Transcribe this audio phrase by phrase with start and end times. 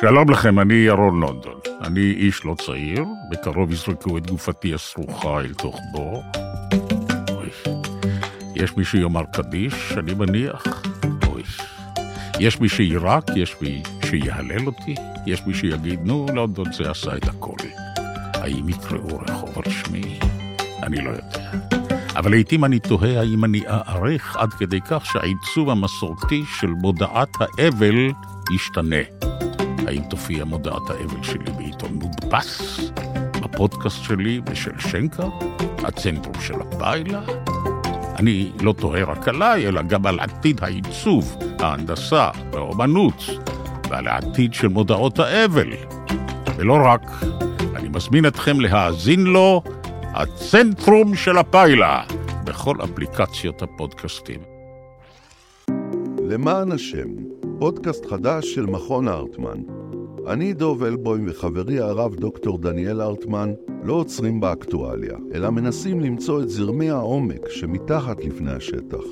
[0.00, 1.60] שלום לכם, אני ירון לונדון.
[1.80, 6.22] אני איש לא צעיר, בקרוב יזרקו את גופתי הסרוכה אל תוך בור.
[8.54, 10.82] יש מי שיאמר קדיש, אני מניח.
[11.26, 11.42] אוי.
[12.38, 14.94] יש מי שיירק, יש מי שיהלל אותי,
[15.26, 17.56] יש מי שיגיד, נו, לונדון זה עשה את הכל.
[18.34, 20.18] האם יקראו רחוב על שמי?
[20.82, 21.50] אני לא יודע.
[22.16, 28.08] אבל לעתים אני תוהה האם אני אערך עד כדי כך שהעיצוב המסורתי של מודעת האבל
[28.54, 29.39] ישתנה.
[29.90, 32.80] האם תופיע מודעת האבל שלי בעיתון מודפס?
[33.42, 35.22] בפודקאסט שלי ושל שנקה?
[35.78, 37.22] הצנטרום של הפיילה?
[38.18, 43.22] אני לא תוהה רק עליי, אלא גם על עתיד העיצוב, ההנדסה והאומנות,
[43.90, 45.68] ועל העתיד של מודעות האבל.
[46.56, 47.10] ולא רק,
[47.76, 49.62] אני מזמין אתכם להאזין לו,
[50.02, 52.02] הצנטרום של הפיילה,
[52.44, 54.40] בכל אפליקציות הפודקאסטים.
[56.28, 57.08] למען השם,
[57.58, 59.79] פודקאסט חדש של מכון הארטמן.
[60.26, 63.52] אני דוב אלבוים וחברי הרב דוקטור דניאל ארטמן
[63.84, 69.04] לא עוצרים באקטואליה, אלא מנסים למצוא את זרמי העומק שמתחת לפני השטח.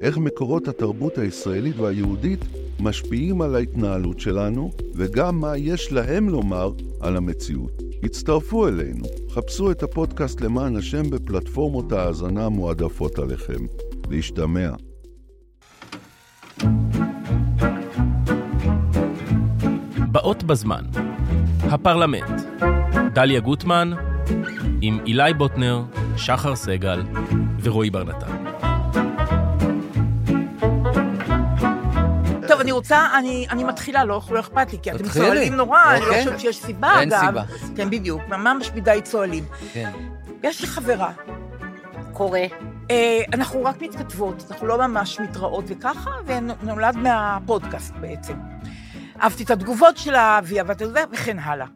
[0.00, 2.40] איך מקורות התרבות הישראלית והיהודית
[2.80, 7.82] משפיעים על ההתנהלות שלנו, וגם מה יש להם לומר על המציאות.
[8.02, 13.66] הצטרפו אלינו, חפשו את הפודקאסט למען השם בפלטפורמות ההאזנה המועדפות עליכם.
[14.10, 14.70] להשתמע.
[20.16, 20.84] באות בזמן.
[21.70, 22.40] הפרלמנט.
[23.12, 23.92] דליה גוטמן,
[24.80, 25.82] עם אילי בוטנר,
[26.16, 27.02] שחר סגל
[27.62, 28.44] ורועי בר נתן.
[32.48, 35.26] טוב, אני רוצה, אני, אני מתחילה, לא, לא אכפת לי, כי אתם תתחילי.
[35.26, 36.24] צוהלים נורא, אני לא אוקיי.
[36.24, 37.26] חושבת שיש סיבה, אין אגב.
[37.26, 37.42] סיבה.
[37.76, 39.44] כן, בדיוק, ממש מדי צוהלים.
[39.72, 39.90] כן.
[40.42, 41.12] יש לי חברה,
[42.12, 42.44] קורה.
[42.90, 48.34] אה, אנחנו רק מתכתבות, אנחנו לא ממש מתראות וככה, ונולד מהפודקאסט בעצם.
[49.20, 49.98] אהבתי את התגובות
[50.44, 51.66] והיא אהבה את זה, וכן הלאה.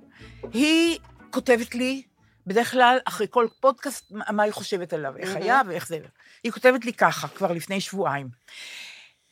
[0.53, 0.99] היא
[1.31, 2.03] כותבת לי,
[2.47, 5.99] בדרך כלל, אחרי כל פודקאסט, מה מה היא חושבת עליו, איך היה ואיך זה.
[6.45, 8.29] היא כותבת לי ככה, כבר לפני שבועיים.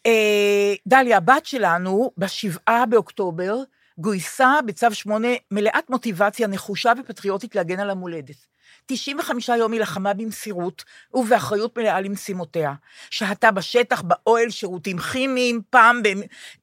[0.07, 3.57] אה, דליה, הבת שלנו, בשבעה באוקטובר,
[3.99, 8.47] גויסה בצו שמונה מלאת מוטיבציה נחושה ופטריוטית להגן על המולדת.
[8.89, 10.85] 95 יום היא לחמה במסירות
[11.15, 12.75] ובאחריות מלאה למשימותיה.
[13.11, 16.09] שהתה בשטח, באוהל, שירותים כימיים, פעם ב-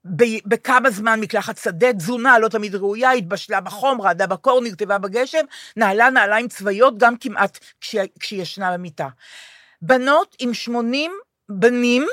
[0.06, 5.46] ב- בכמה זמן מקלחת שדה, תזונה לא תמיד ראויה, התבשלה בחום, רעדה בקור, נרטבה בגשם,
[5.78, 7.60] נעלה נעליים צבאיות גם כמעט
[8.20, 9.08] כשהיא ישנה במיטה.
[9.82, 11.12] בנות עם 80
[11.50, 12.06] בנים,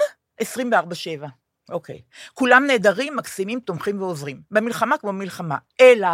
[0.43, 1.42] 24-7.
[1.73, 2.01] אוקיי.
[2.35, 4.41] כולם נהדרים, מקסימים, תומכים ועוזרים.
[4.51, 5.57] במלחמה כמו במלחמה.
[5.81, 6.09] אלא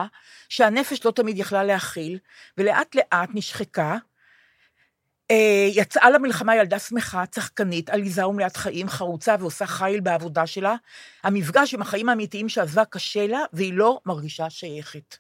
[0.48, 2.18] שהנפש לא תמיד יכלה להכיל,
[2.58, 3.96] ולאט לאט נשחקה.
[5.30, 10.74] אה, יצאה למלחמה ילדה שמחה, צחקנית, עליזה ומלאת חיים, חרוצה ועושה חיל בעבודה שלה.
[11.24, 15.16] המפגש עם החיים האמיתיים שעזבה קשה לה, והיא לא מרגישה שייכת.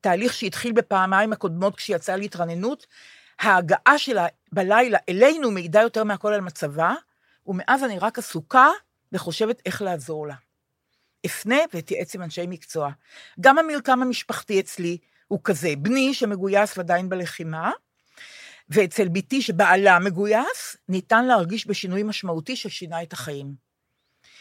[0.00, 2.86] תהליך שהתחיל בפעמיים הקודמות כשיצאה להתרננות,
[3.40, 6.94] ההגעה שלה בלילה אלינו מעידה יותר מהכל על מצבה,
[7.46, 8.68] ומאז אני רק עסוקה
[9.14, 10.34] וחושבת איך לעזור לה.
[11.26, 12.90] אפנה ואתייעץ עם אנשי מקצוע.
[13.40, 14.98] גם המרקם המשפחתי אצלי
[15.28, 17.70] הוא כזה, בני שמגויס ועדיין בלחימה,
[18.68, 23.54] ואצל בתי שבעלה מגויס, ניתן להרגיש בשינוי משמעותי ששינה את החיים.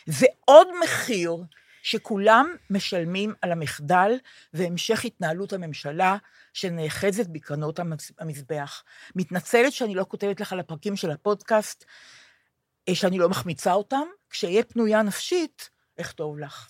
[0.05, 1.37] זה עוד מחיר
[1.83, 4.11] שכולם משלמים על המחדל
[4.53, 6.17] והמשך התנהלות הממשלה
[6.53, 8.83] שנאחזת בקרנות המז- המזבח.
[9.15, 11.85] מתנצלת שאני לא כותבת לך על הפרקים של הפודקאסט,
[12.93, 15.69] שאני לא מחמיצה אותם, כשאהיה פנויה נפשית,
[16.01, 16.69] אכתוב לך.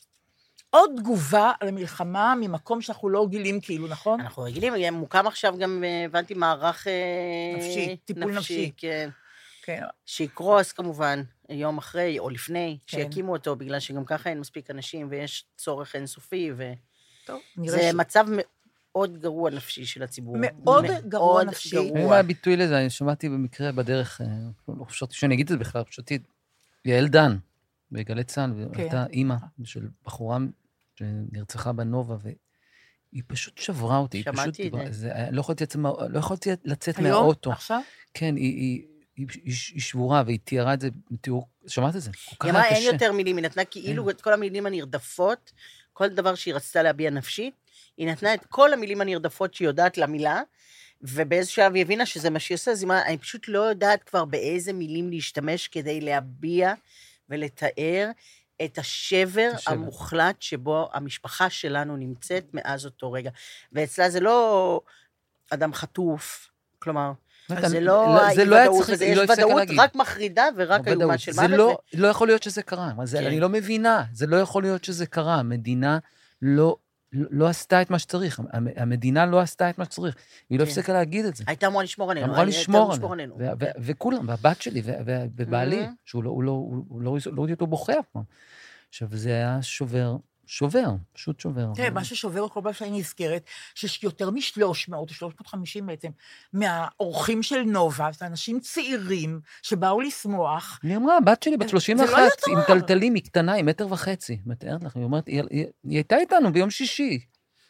[0.69, 4.19] עוד תגובה על המלחמה ממקום שאנחנו לא רגילים כאילו, נכון?
[4.22, 6.88] אנחנו רגילים, מוקם עכשיו גם, אה, הבנתי, מערך...
[6.88, 6.94] אה,
[7.57, 8.72] נפשי, טיפול נפשי.
[8.78, 9.09] כן.
[9.63, 9.81] כן.
[10.06, 12.97] שיקרוס כמובן, יום אחרי או לפני, כן.
[12.97, 16.74] שיקימו אותו, בגלל שגם ככה אין מספיק אנשים ויש צורך אינסופי, וזה
[17.25, 17.94] טוב, נראה ש...
[17.94, 18.25] מצב
[18.96, 20.36] מאוד גרוע נפשי של הציבור.
[20.40, 21.76] מאוד גרוע מאוד נפשי.
[21.76, 22.00] גרוע.
[22.00, 24.28] אין מה הביטוי לזה, אני שמעתי במקרה בדרך, אה,
[24.80, 26.18] לא חשבתי שאני אגיד את זה בכלל, חשבתי,
[26.86, 27.38] יעל דן,
[27.92, 30.38] בגלי צה"ל, והייתה אימא של בחורה
[30.96, 34.24] שנרצחה בנובה, והיא פשוט שברה אותי.
[34.24, 35.12] שמעתי פשוט את זה.
[35.31, 35.75] לא יכולתי לצאת
[36.10, 37.07] לא יכולתי לצאת היום?
[37.10, 37.51] מהאוטו.
[37.51, 37.81] עכשיו?
[38.13, 38.86] כן, היא- היא-
[39.18, 42.12] היא היא- היא שבורה, והיא תיארה את זה בתיאור, שמעת את זה?
[42.12, 42.94] כל כך היא אמרה, אין.
[42.94, 45.51] יותר מילים, היא נתנה כאילו את כל המילים הנרדפות,
[45.94, 47.54] כל דבר שהיא רצתה להביע נפשית,
[47.98, 50.42] היא נתנה את כל המילים הנרדפות שהיא יודעת למילה,
[51.01, 54.04] ובאיזשהו שלב היא הבינה שזה מה שהיא עושה, אז היא אמרה, אני פשוט לא יודעת
[54.04, 56.74] כבר באיזה מילים להשתמש כדי להביע
[57.30, 58.10] ולתאר
[58.66, 59.74] את השבר השבר.
[59.74, 63.30] המוחלט שבו המשפחה שלנו נמצאת מאז אותו רגע.
[63.72, 64.81] ואצלה זה לא
[65.50, 66.50] אדם חטוף,
[66.80, 67.12] כלומר,
[67.68, 69.68] זה לא זה לא היה האי-ודאות צריך, הזה, היא יש לא הפסיקה ודאות.
[69.78, 70.88] רק מחרידה ורק.
[70.88, 71.57] איומה של זה מוות.
[71.57, 72.92] לא, לא יכול להיות שזה קרה.
[73.04, 73.25] זה, כן.
[73.25, 75.36] אני לא מבינה, זה לא יכול להיות שזה קרה.
[75.36, 76.00] המדינה
[76.42, 76.78] לא,
[77.13, 78.39] לא לא עשתה את מה שצריך.
[78.54, 80.15] המ- המדינה לא עשתה את מה שצריך.
[80.50, 80.69] היא לא כן.
[80.69, 81.44] הפסיקה להגיד את זה.
[81.48, 82.25] הייתה אמורה לשמור עלינו.
[82.25, 83.38] אמורה הייתה לשמור עלינו.
[83.80, 84.81] וכולם, והבת שלי,
[85.36, 85.89] ובעלי, Mhm.
[86.06, 86.63] שהוא לא, לא,
[87.01, 88.24] לא, לא ראיתי אותו בוכה אף פעם.
[88.89, 90.15] עכשיו, זה היה שובר,
[90.54, 91.72] שובר, פשוט שובר.
[91.76, 93.44] תראה, מה ששובר כל פעם שאני נזכרת,
[93.76, 96.10] שיש יותר מ-300 או 350 בעצם,
[96.54, 100.80] מהאורחים של נובה, זה אנשים צעירים שבאו לשמוח.
[100.84, 102.60] היא אמרה, הבת שלי בת זה 31, לא עם.
[102.68, 104.40] טלטלים, היא קטנה, היא מטר וחצי.
[104.46, 107.20] מתארת לך, היא אומרת, היא, הייתה איתנו ביום שישי.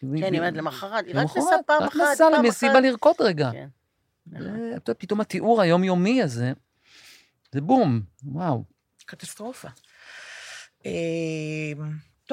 [0.02, 2.82] כן, היא אומרת למחרת, היא רק נסעה פעם רק אחת, נסעה פעם למסיבה אחת.
[2.82, 3.52] לרקוד רגע.
[3.52, 3.68] כן.
[4.40, 6.54] יודע, פתאום התיאור היומיומי הזה,
[7.52, 8.64] זה בום, וואו.
[9.06, 9.68] קטסטרופה.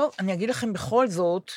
[0.01, 1.51] אה, טוב, אני אגיד לכם בכל זאת,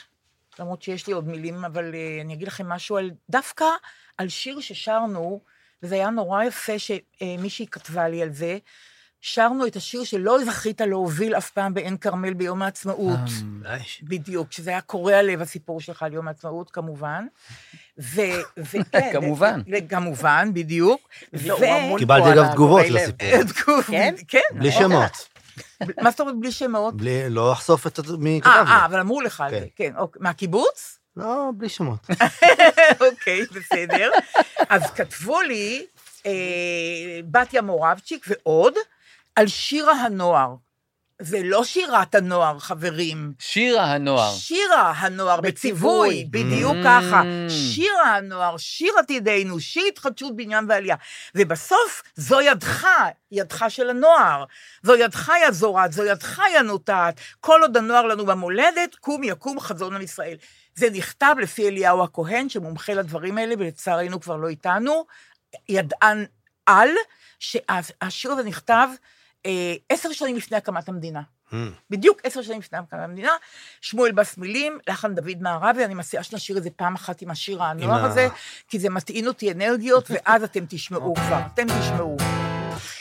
[0.60, 3.66] למרות שיש לי עוד מילים, אבל אה, אני אגיד לכם משהו על, דווקא
[4.18, 5.42] על שיר ששרנו,
[5.84, 8.57] וזה היה נורא יפה שמישהי כתבה לי על זה,
[9.22, 13.30] שרנו את השיר שלא זכית להוביל אף פעם בעין כרמל ביום העצמאות.
[13.66, 17.25] אה, בדיוק, שזה היה קורע לב הסיפור שלך על יום העצמאות, כמובן.
[18.00, 18.22] ו...
[18.57, 19.62] וכן, כמובן.
[19.90, 21.10] כמובן, בדיוק.
[21.98, 22.86] קיבלתי אגב תגובות.
[22.90, 23.81] לסיפור.
[23.92, 24.16] כן?
[24.28, 24.40] כן.
[24.54, 24.72] בלי.
[24.72, 25.32] שמות.
[26.01, 26.97] מה זאת אומרת בלי שמות?
[26.97, 28.85] בלי, לא אחשוף את מי אה, כתב אה, לי.
[28.85, 29.59] אבל אמרו לך על כן.
[29.59, 29.94] זה, כן.
[29.97, 30.21] אוקיי.
[30.21, 31.00] מהקיבוץ?
[31.17, 32.07] לא, בלי שמות.
[33.11, 34.11] אוקיי, בסדר.
[34.69, 35.85] אז כתבו לי
[36.25, 36.31] אה,
[37.31, 38.73] בתיה מורבצ'יק ועוד
[39.35, 40.55] על שירה הנוער.
[41.21, 43.33] זה לא שירת הנוער, חברים.
[43.39, 44.33] שירה הנוער.
[44.36, 46.25] שירה הנוער בציווי, בציווי.
[46.30, 46.83] בדיוק Mm.
[46.83, 47.21] ככה.
[47.50, 50.95] שירה הנוער, שיר עתידנו, שיר התחדשות בניין ועלייה.
[51.36, 52.88] ובסוף, זו ידך,
[53.31, 54.44] ידך של הנוער.
[54.83, 57.19] זו ידך יא זורעת, זו ידך יא נוטעת.
[57.39, 60.38] כל עוד הנוער לנו במולדת, קום יקום חזון על ישראל.
[60.75, 65.06] זה נכתב לפי אליהו הכהן, שמומחה לדברים האלה, ולצערנו כבר לא איתנו,
[65.69, 66.25] ידען
[66.66, 66.89] על,
[67.39, 68.88] שהשיר הזה נכתב
[69.90, 71.22] עשר שנים לפני הקמת המדינה.
[71.51, 71.56] Mm.
[71.90, 73.31] בדיוק עשר שנים לפני הקמת המדינה,
[73.81, 77.63] שמואל בס מילים, לחן דוד מערבי, אני מציעה שנשיר את זה פעם אחת עם השיר
[77.63, 78.28] הנוער הזה,
[78.68, 82.18] כי זה מטעין אותי אנרגיות, ואז אתם תשמעו כבר, אתם תשמעו.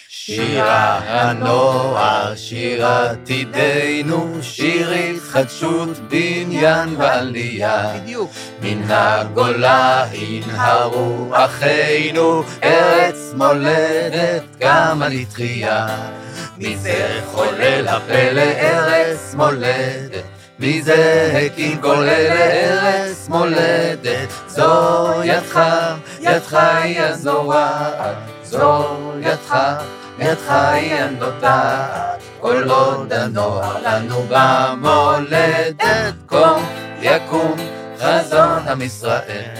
[0.08, 7.92] שירה הנוער, שיר עתידנו, שיר התחדשות, בניין ועלייה.
[7.96, 8.30] בדיוק.
[8.62, 15.86] מן הגולה ינהרו אחינו, ארץ מולדת קמה לתחייה.
[15.86, 16.31] מי
[16.76, 20.24] זה חולל הפלא ארץ מולדת?
[20.58, 24.28] מי זה הקים כל אלה ארץ מולדת?
[24.46, 25.60] זו ידך,
[26.20, 29.56] ידך היא הזורעת, זו ידך,
[30.18, 32.22] ידך היא הנוטעת.
[32.40, 36.64] כל עוד הנוער לנו במולדת, קום
[37.00, 37.56] יקום
[37.98, 39.54] חזון עם ישראל.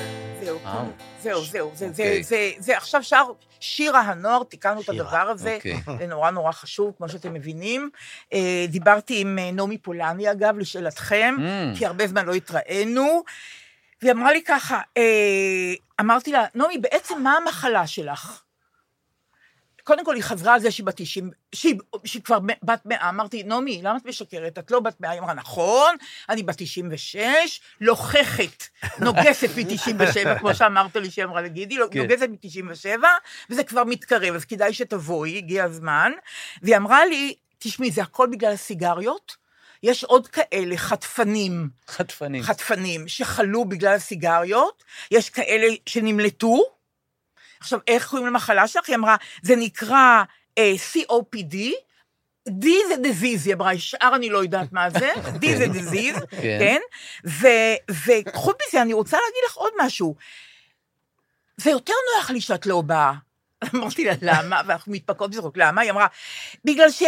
[0.44, 0.84] זהו, וואו.
[1.22, 2.22] זהו, זהו, זה, זה, אוקיי.
[2.22, 3.22] זה, זה עכשיו שר
[3.62, 5.80] שירה הנוער, תיקנו את הדבר הזה, אוקיי.
[5.98, 7.90] זה נורא נורא חשוב, כמו שאתם מבינים.
[8.32, 11.78] אה, דיברתי עם אה, נעמי פולני, אגב, לשאלתכם, Mm.
[11.78, 13.22] כי הרבה זמן לא התראינו,
[14.02, 15.02] והיא אמרה לי ככה, אה,
[16.00, 18.42] אמרתי לה, נעמי, בעצם מה המחלה שלך?
[19.84, 21.75] קודם כל, היא חזרה על זה שהיא בת 90, שהיא,
[22.05, 23.08] שהיא כבר בת 100.
[23.08, 24.58] אמרתי, נעמי, למה את משקרת?
[24.58, 25.11] את לא בת 100.
[25.11, 25.96] היא אמרה, נכון,
[26.29, 28.64] אני בת 96, לוחכת,
[28.99, 32.00] נוגסת מ-97, כמו שאמרת לי שהיא אמרה לגידי, כן.
[32.00, 33.05] נוגסת מ-97,
[33.50, 36.12] וזה כבר מתקרב, אז כדאי שתבואי, הגיע הזמן.
[36.62, 39.37] והיא אמרה לי, תשמעי, זה הכל בגלל הסיגריות?
[39.82, 42.43] יש עוד כאלה חטפנים, חטפנים.
[42.43, 46.81] חטפנים שחלו בגלל הסיגריות, יש כאלה שנמלטו.
[47.62, 48.88] עכשיו, איך קוראים למחלה שלך?
[48.88, 50.22] היא אמרה, זה נקרא
[50.58, 51.54] אה, COPD,
[52.48, 56.58] D זה disease, היא אמרה, שאר אני לא יודעת מה זה, D זה disease, כן.
[56.60, 56.81] כן?
[57.88, 60.14] וחוץ מזה, אני רוצה להגיד לך עוד משהו.
[61.56, 63.12] זה יותר נוח לי שאת לא באה.
[63.74, 64.60] אמרתי לה, למה?
[64.66, 65.81] ואנחנו מתפקעות בזרוק, למה?
[65.81, 66.06] היא אמרה,
[66.64, 67.02] בגלל ש...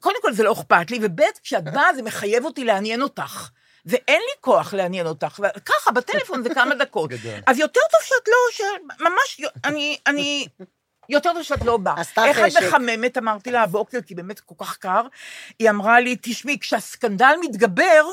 [0.00, 3.48] קודם כל זה לא אכפת לי, וב' כשאת באה זה מחייב אותי לעניין אותך.
[3.86, 7.10] ואין לי כוח לעניין אותך, וככה, בטלפון זה כמה דקות.
[7.10, 7.40] גדול.
[7.46, 10.46] אז יותר טוב שאת לא, ש- ממש, אני, אני,
[11.08, 12.00] יותר טוב שאת לא באה.
[12.00, 12.62] עשתה איך את חשק.
[12.68, 15.02] מחממת, אמרתי לה הבוקר, כי באמת כל כך קר,
[15.58, 18.04] היא אמרה לי, תשמעי, כשהסקנדל מתגבר,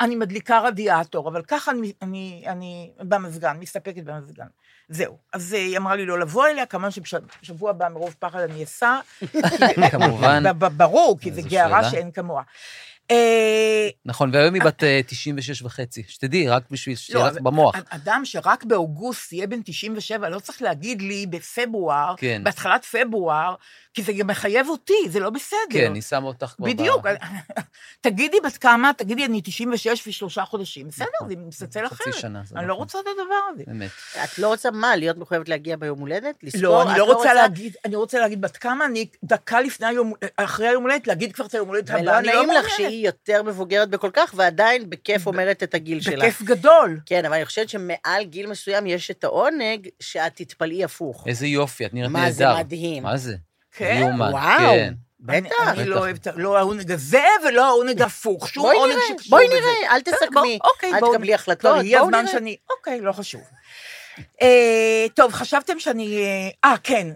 [0.00, 4.46] אני מדליקה רדיאטור, אבל ככה אני, אני, אני במזגן, מסתפקת במזגן.
[4.88, 5.18] זהו.
[5.32, 9.00] אז אה, היא אמרה לי לא לבוא אליה, כמובן שבשבוע הבא מרוב פחד אני אסע.
[9.90, 10.42] כמובן.
[10.76, 11.90] ברור, כי זו גערה.
[11.90, 12.42] שאין כמוה.
[13.10, 16.02] אה, נכון, והיום היא בת אה, 96 וחצי.
[16.08, 17.74] שתדעי, רק בשביל שיהיה לא, לך במוח.
[17.88, 22.44] אדם שרק באוגוסט יהיה בן 97, לא צריך להגיד לי בפברואר, כן.
[22.44, 23.54] בהתחלת פברואר,
[23.94, 25.58] כי זה גם מחייב אותי, זה לא בסדר.
[25.70, 26.66] כן, אני שמה אותך כבר...
[26.66, 27.06] בדיוק.
[28.00, 30.88] תגידי בת כמה, תגידי, אני 96 ושלושה חודשים.
[30.88, 31.28] בסדר, נכון.
[31.28, 32.14] זה מצלצל חצי אחרת.
[32.14, 32.82] שנה, זה אני לא נכון.
[32.82, 33.62] רוצה את הדבר הזה.
[33.66, 33.90] באמת.
[34.24, 36.34] את לא רוצה מה, להיות מחויבת להגיע ביום הולדת?
[36.60, 40.68] לא, אני לא רוצה להגיד, אני רוצה להגיד בת כמה, אני דקה לפני היום, אחרי
[40.68, 42.92] היום הולדת, להגיד כבר את היום הולדת הבא, ולא אני לא נעים לך מעוניינת.
[42.92, 46.16] היא יותר מבוגרת בכל כך, ועדיין בכיף אומרת את הגיל שלה.
[46.16, 47.00] בכיף גדול.
[47.06, 51.24] כן, אבל אני חושבת שמעל גיל מסוים יש את העונג שאת תתפלאי הפוך.
[51.26, 52.24] איזה יופי, את נראית נהדר.
[52.24, 53.02] מה זה מדהים.
[53.02, 53.36] מה זה?
[53.72, 53.98] כן?
[54.00, 54.58] יאומן, וואו.
[54.58, 54.94] כן.
[55.20, 55.48] בטח.
[55.68, 55.98] אני לא.
[55.98, 58.48] אוהבת, לא העונג הזה ולא העונג הפוך.
[58.48, 59.56] שום בואי עונג שקשור בואי בזה.
[59.60, 60.58] נראה, אל תסכמי.
[60.62, 62.32] בוא, אוקיי, אל בואו- תקבלי החלטות, לא, בואו הזמן נראה.
[62.32, 62.56] שאני...
[62.70, 63.40] אוקיי, לא חשוב.
[64.42, 66.16] אה, טוב, חשבתם שאני...
[66.22, 67.08] אה, אה, כן.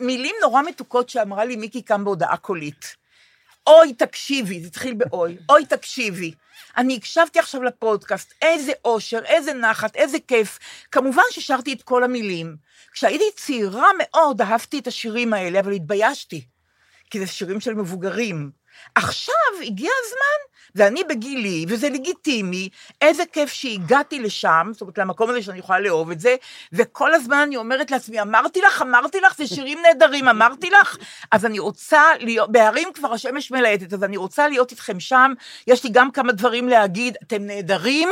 [0.00, 2.96] מילים נורא מתוקות שאמרה לי מיקי כאן בהודעה קולית.
[3.66, 5.36] אוי, תקשיבי, זה התחיל באוי.
[5.48, 6.32] אוי, תקשיבי.
[6.76, 10.58] אני הקשבתי עכשיו לפודקאסט, איזה אושר, איזה נחת, איזה כיף.
[10.92, 12.56] כמובן ששרתי את כל המילים.
[12.92, 16.44] כשהייתי צעירה מאוד אהבתי את השירים האלה, אבל התביישתי.
[17.10, 18.50] כי זה שירים של מבוגרים.
[18.94, 22.68] עכשיו הגיע הזמן, ואני בגילי, וזה לגיטימי,
[23.00, 26.36] איזה כיף שהגעתי לשם, זאת אומרת, למקום הזה שאני יכולה לאהוב את זה,
[26.72, 30.96] וכל הזמן אני אומרת לעצמי, אמרתי לך, אמרתי לך, זה שירים נהדרים, אמרתי לך,
[31.32, 35.32] אז אני רוצה להיות, בהרים כבר השמש מלהטת, אז אני רוצה להיות איתכם שם,
[35.66, 38.08] יש לי גם כמה דברים להגיד, אתם נהדרים,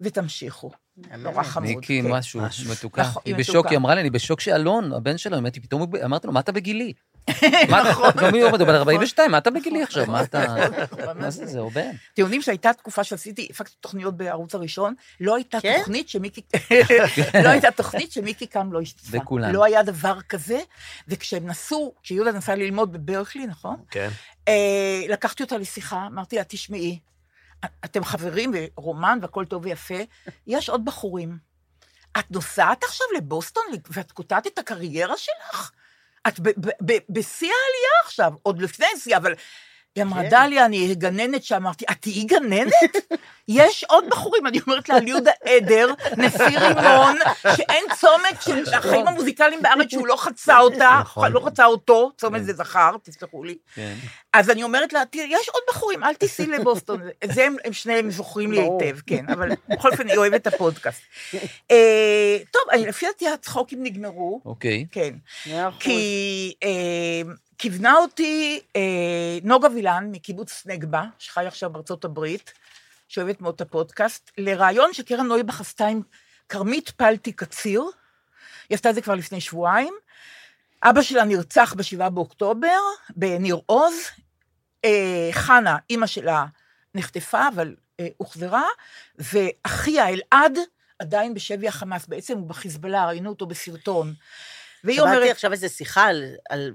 [0.00, 0.70] ותמשיכו.
[1.18, 1.68] נורא חמוד.
[1.68, 2.10] מיקי, כן.
[2.10, 2.40] משהו,
[2.70, 3.02] מתוקה.
[3.02, 3.66] נכון, היא בשוק.
[3.66, 6.92] היא אמרה לי, אני בשוק שאלון, הבן שלה, אמרתי, פתאום, אמרתי לו, מה אתה בגילי?
[7.70, 10.06] מה אתה, גם הוא בן 42, מה אתה בגילי עכשיו?
[10.06, 10.56] מה אתה...
[11.20, 11.92] מה זה, זה עובד.
[12.14, 15.76] אתם יודעים שהייתה תקופה שעשיתי, הפקתי תוכניות בערוץ הראשון, לא הייתה כן?
[15.78, 16.40] תוכנית שמיקי,
[17.44, 19.18] לא הייתה תוכנית שמיקי קם לא השתתפה.
[19.18, 19.52] בכולן.
[19.52, 20.58] לא היה דבר כזה,
[21.08, 23.76] וכשהם נסעו, כשיהודה נסע ללמוד בברקלי, נכון?
[23.90, 24.08] כן.
[24.48, 26.98] אה, לקחתי אותה לשיחה, אמרתי לה, תשמעי,
[27.84, 29.98] אתם חברים ורומן והכל טוב ויפה,
[30.46, 31.48] יש עוד בחורים.
[32.18, 35.70] את נוסעת עכשיו לבוסטון ואת קוטעת את הקריירה שלך?
[36.28, 36.40] את
[37.08, 39.34] בשיא העלייה עכשיו, עוד לפני שיא, אבל...
[39.98, 40.28] היא אמרה, כן.
[40.28, 42.72] דליה, אני גננת שם, אמרתי, את תהיי גננת?
[43.48, 47.16] יש עוד בחורים, אני אומרת לה, על יהודה עדר, נשיא רימון,
[47.56, 51.32] שאין צומת של החיים המוזיקליים בארץ שהוא לא חצה אותה, נכון.
[51.32, 53.58] לא חצה אותו, צומת זה זכר, תסלחו לי.
[53.74, 53.94] כן.
[54.32, 57.00] אז אני אומרת לה, תראי, יש עוד בחורים, אל תיסעי לבוסטון.
[57.34, 58.60] זה הם, הם שניהם זוכרים לי.
[58.60, 61.02] היטב, כן, אבל בכל אופן, היא אוהבת את הפודקאסט.
[61.70, 64.86] אה, טוב, לפי דעתי הצחוקים נגמרו, אוקיי.
[64.92, 65.14] כן.
[65.46, 65.82] מאה אחוז.
[65.82, 72.52] כי אה, כיוונה אותי אה, נוגה וילן מקיבוץ נגבה, שחי עכשיו בארצות הברית,
[73.08, 76.02] שאוהבת מאוד את הפודקאסט, לראיון שקרן נויבך עשתה עם
[76.48, 77.82] כרמית פלטי קציר,
[78.68, 79.94] היא עשתה את זה כבר לפני שבועיים.
[80.82, 82.78] אבא שלה נרצח בשבעה באוקטובר,
[83.16, 83.94] בניר עוז.
[84.84, 86.46] אה, חנה, אימא שלה,
[86.94, 88.64] נחטפה, אבל אה, הוחזרה,
[89.18, 90.58] ואחיה, אלעד,
[90.98, 94.14] עדיין בשבי החמאס, בעצם הוא בחיזבאללה, ראינו אותו בסרטון.
[94.84, 96.74] והיא שמעתי אומרת, עכשיו איזו שיחה על, על...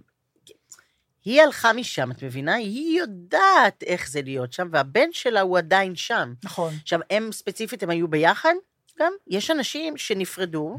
[1.26, 2.54] היא הלכה משם, את מבינה?
[2.54, 6.34] היא יודעת איך זה להיות שם, והבן שלה הוא עדיין שם.
[6.44, 8.54] נכון, עכשיו, הם ספציפית, הם היו ביחד
[9.00, 9.14] גם.
[9.28, 10.78] יש אנשים שנפרדו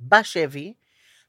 [0.00, 0.74] בשבי,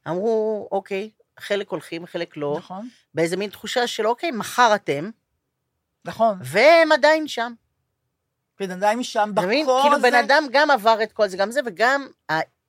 [0.08, 5.10] אמרו, אוקיי, חלק הולכים, חלק לא, נכון, באיזה מין תחושה של, אוקיי, מחר אתם,
[6.04, 6.38] נכון.
[6.42, 7.52] והם עדיין שם.
[8.60, 8.98] בן אדם
[9.46, 9.66] מבין?
[9.66, 10.10] בקור כאילו הזה.
[10.10, 12.06] בן אדם גם עבר את כל זה, גם זה, וגם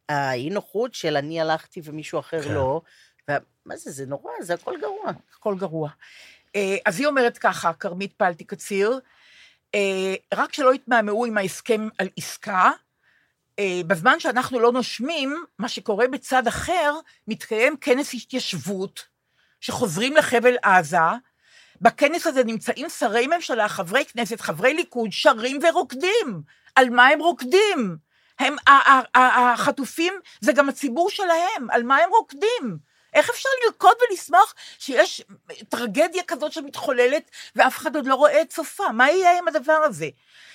[0.09, 2.53] האי-נוחות של אני הלכתי ומישהו אחר כן.
[2.53, 2.81] לא.
[3.65, 5.11] מה זה, זה נורא, זה הכל גרוע.
[5.37, 5.89] הכל גרוע.
[6.55, 8.99] אה, אז היא אומרת ככה, כרמית פלטי קציר,
[9.75, 12.71] אה, רק שלא יתמהמהו עם ההסכם על עסקה,
[13.59, 16.93] אה, בזמן שאנחנו לא נושמים, מה שקורה בצד אחר,
[17.27, 19.05] מתקיים כנס התיישבות,
[19.61, 20.97] שחוזרים לחבל עזה,
[21.81, 26.41] בכנס הזה נמצאים שרי ממשלה, חברי כנסת, חברי ליכוד, שרים ורוקדים.
[26.75, 27.97] על מה הם רוקדים?
[28.39, 28.55] הם,
[29.15, 32.77] החטופים זה גם הציבור שלהם, על מה הם רוקדים?
[33.13, 35.21] איך אפשר לרקוד ולשמוח שיש
[35.69, 38.91] טרגדיה כזאת שמתחוללת ואף אחד עוד לא רואה את סופה?
[38.91, 40.09] מה יהיה עם הדבר הזה?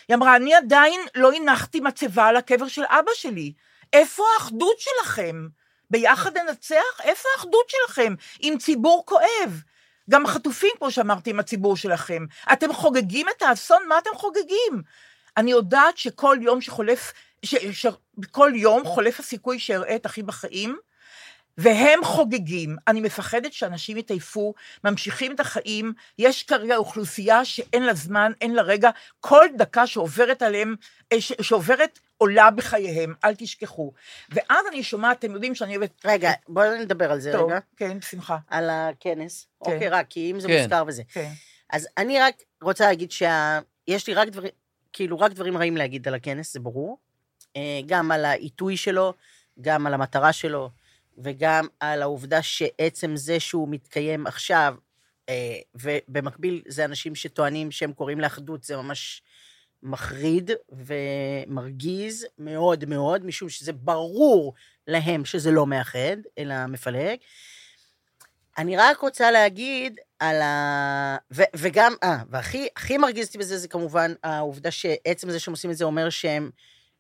[0.09, 3.53] היא אמרה, אני עדיין לא הנחתי מצבה על הקבר של אבא שלי.
[3.93, 5.49] איפה האחדות שלכם?
[5.91, 7.01] ביחד ננצח?
[7.05, 9.63] איפה האחדות שלכם עם ציבור כואב?
[10.11, 12.27] גם החטופים, כמו שאמרתי, עם הציבור שלכם.
[12.53, 13.83] אתם חוגגים את האסון?
[13.89, 14.83] מה אתם חוגגים?
[15.37, 17.13] אני יודעת שכל יום שחולף,
[17.43, 17.87] ש, ש,
[18.31, 20.79] כל יום חולף הסיכוי שאראה את אחי בחיים,
[21.59, 22.77] והם חוגגים.
[22.89, 28.63] אני מפחדת שאנשים יתעייפו, ממשיכים את החיים, יש כרגע אוכלוסייה שאין לה זמן, אין לה
[28.63, 30.75] רגע, כל דקה שעוברת עליהם,
[31.13, 33.93] אה, ש, שעוברת עולה בחייהם, אל תשכחו.
[34.31, 36.05] ואז אני שומעת, אתם יודעים שאני אוהבת...
[36.05, 38.39] רגע, בואו נדבר על זה טוב, רגע, כן, בשמחה.
[38.49, 39.47] על הכנס.
[39.65, 39.73] כן.
[39.73, 40.59] אוקיי, רק, כי אם זה כן.
[40.63, 41.03] מוזכר וזה.
[41.13, 41.31] כן.
[41.71, 44.51] אז אני רק רוצה להגיד שיש לי רק דברים,
[44.93, 46.99] כאילו, רק דברים רעים להגיד על הכנס, זה ברור.
[47.57, 49.15] אה, גם על העיתוי שלו,
[49.61, 50.71] גם על המטרה שלו,
[51.19, 54.75] וגם על העובדה שעצם זה שהוא מתקיים עכשיו,
[55.29, 59.23] אה, ובמקביל זה אנשים שטוענים שהם קוראים לאחדות, זה ממש
[59.83, 64.55] מחריד ומרגיז מאוד מאוד, משום שזה ברור
[64.87, 67.17] להם שזה לא מאחד, אלא מפלג.
[68.59, 71.17] אני רק רוצה להגיד על ה...
[71.33, 75.71] ו, וגם, אה, והכי הכי מרגיז אותי בזה זה כמובן העובדה שעצם זה שהם עושים
[75.71, 76.51] את זה אומר שהם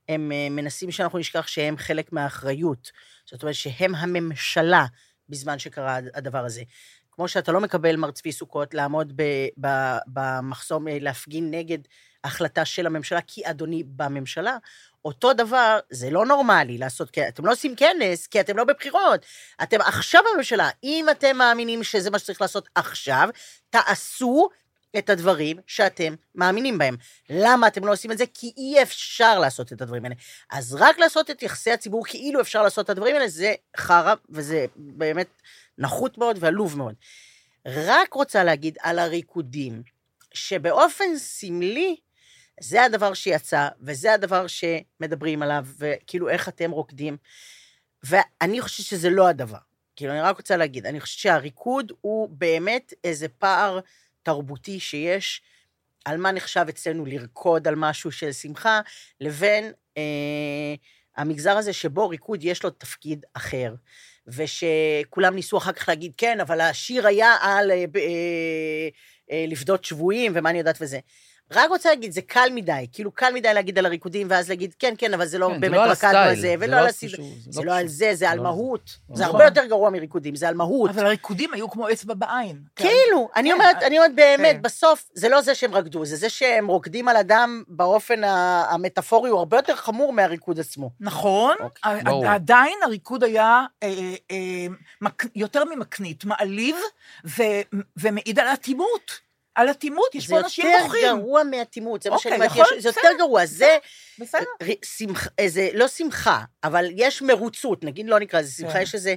[0.08, 2.90] הם אה, מנסים שאנחנו נשכח שהם חלק מהאחריות.
[3.26, 4.86] זאת אומרת שהם הממשלה
[5.28, 6.62] בזמן שקרה הדבר הזה.
[7.10, 9.22] כמו שאתה לא מקבל, מר צבי סוכות, לעמוד ב,
[9.60, 9.68] ב,
[10.06, 11.78] במחסום, אה, להפגין נגד
[12.24, 14.56] החלטה של הממשלה, כי אדוני בממשלה,
[15.04, 19.26] אותו דבר, זה לא נורמלי לעשות, כי אתם לא עושים כנס, כי אתם לא בבחירות.
[19.62, 20.70] אתם עכשיו בממשלה.
[20.84, 23.28] אם אתם מאמינים שזה מה שצריך לעשות עכשיו,
[23.70, 24.48] תעשו
[24.98, 26.96] את הדברים שאתם מאמינים בהם.
[27.30, 28.24] למה אתם לא עושים את זה?
[28.34, 30.14] כי אי אפשר לעשות את הדברים האלה.
[30.50, 34.66] אז רק לעשות את יחסי הציבור כאילו אפשר לעשות את הדברים האלה, זה חרא, וזה
[34.76, 35.28] באמת
[35.78, 36.94] נחות מאוד ועלוב מאוד.
[37.66, 39.82] רק רוצה להגיד על הריקודים,
[40.34, 41.96] שבאופן סמלי,
[42.60, 47.16] זה הדבר שיצא, וזה הדבר שמדברים עליו, וכאילו איך אתם רוקדים.
[48.02, 49.58] ואני חושבת שזה לא הדבר.
[49.96, 53.80] כאילו, אני רק רוצה להגיד, אני חושבת שהריקוד הוא באמת איזה פער
[54.28, 55.42] תרבותי שיש
[56.04, 58.80] על מה נחשב אצלנו לרקוד על משהו של שמחה,
[59.20, 60.74] לבין אה,
[61.16, 63.74] המגזר הזה שבו ריקוד יש לו תפקיד אחר.
[64.26, 68.88] ושכולם ניסו אחר כך להגיד, כן, אבל השיר היה על אה, אה,
[69.30, 70.98] אה, לפדות שבויים, ומה אני יודעת וזה.
[71.52, 74.94] רק רוצה להגיד, זה קל מדי, כאילו קל מדי להגיד על הריקודים, ואז להגיד, כן,
[74.98, 76.76] כן, אבל זה לא כן, באמת לא על רקדנו על הסטייל, זה, זה ולא לא
[76.76, 77.86] על על הסדר, קשור, זה זה לא לא על.
[77.88, 78.42] זה, זה על לא.
[78.42, 78.90] מהות.
[79.14, 79.34] זה נכון.
[79.34, 80.90] הרבה יותר גרוע מריקודים, זה על מהות.
[80.90, 82.62] אבל הריקודים היו כמו אצבע בעין.
[82.76, 83.54] כאילו, אני כן.
[83.54, 84.62] אומרת, אני אומרת באמת, כן.
[84.62, 89.38] בסוף, זה לא זה שהם רקדו, זה זה שהם רוקדים על אדם באופן המטאפורי, הוא
[89.38, 90.90] הרבה יותר חמור מהריקוד עצמו.
[91.00, 92.28] נכון, אוקיי.
[92.28, 93.88] עדיין הריקוד היה אה,
[94.30, 94.36] אה,
[95.00, 96.76] מק- יותר ממקנית, מעליב
[97.24, 97.42] ו-
[97.96, 99.27] ומעיד על אטימות.
[99.58, 101.02] על אטימות, יש זה פה אנשים יותר בוכים.
[101.18, 103.78] גרוע מאטימות, זה מה אוקיי, שאני אומרת, יכול- יש- זה יותר בסדר, גרוע, זה
[104.18, 104.40] בסדר.
[104.84, 108.80] שמח- איזה, לא שמחה, אבל יש מרוצות, נגיד לא נקרא לזה שמחה, כן.
[108.82, 109.14] יש איזה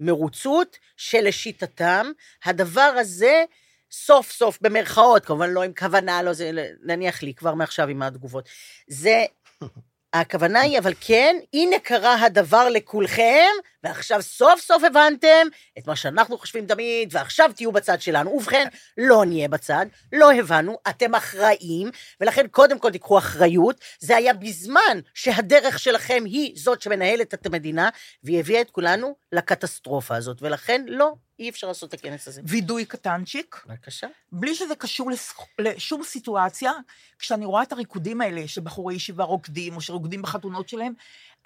[0.00, 2.06] מרוצות שלשיטתם,
[2.44, 3.44] הדבר הזה,
[3.90, 6.50] סוף סוף, במרכאות, כמובן לא עם כוונה, לא זה,
[6.82, 8.48] נניח לי כבר מעכשיו עם התגובות,
[8.88, 9.24] זה,
[10.20, 13.50] הכוונה היא, אבל כן, הנה קרה הדבר לכולכם,
[13.84, 15.46] ועכשיו סוף סוף הבנתם
[15.78, 18.30] את מה שאנחנו חושבים תמיד, ועכשיו תהיו בצד שלנו.
[18.30, 23.76] ובכן, לא נהיה בצד, לא הבנו, אתם אחראים, ולכן קודם כל תיקחו אחריות.
[24.00, 27.88] זה היה בזמן שהדרך שלכם היא זאת שמנהלת את המדינה,
[28.24, 32.40] והיא הביאה את כולנו לקטסטרופה הזאת, ולכן לא, אי אפשר לעשות את הכנס הזה.
[32.44, 34.06] וידוי קטנצ'יק, בבקשה.
[34.32, 36.72] בלי שזה קשור לס- לשום סיטואציה,
[37.18, 40.92] כשאני רואה את הריקודים האלה שבחורי ישיבה רוקדים, או שרוקדים בחתונות שלהם,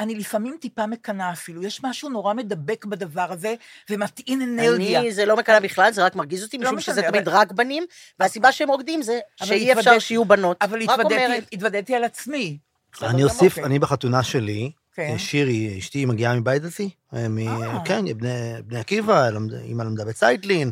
[0.00, 1.62] אני לפעמים טיפה מקנאה אפילו.
[1.62, 3.54] יש משהו נורא מדבק בדבר הזה,
[3.90, 5.00] ומטעין אנרגיה.
[5.00, 7.28] אני, זה לא מקנאה בכלל, זה רק מרגיז אותי, לא משום משנה, שזה אבל- תמיד
[7.28, 7.84] רק בנים,
[8.20, 10.56] והסיבה שהם רוקדים זה שאי אפשר התוודעתי- שיהיו בנות.
[10.60, 12.58] אבל אומרת, התוודעתי, התוודעתי על עצמי.
[13.02, 13.64] אני אוסיף, כן.
[13.64, 15.18] אני בחתונה שלי, כן.
[15.18, 17.78] שירי, אשתי מגיעה מבית דתי, אה, מ- אה.
[17.84, 18.30] כן, בני
[18.64, 19.28] בני עקיבא,
[19.62, 20.70] אימא למדה בצייטלין,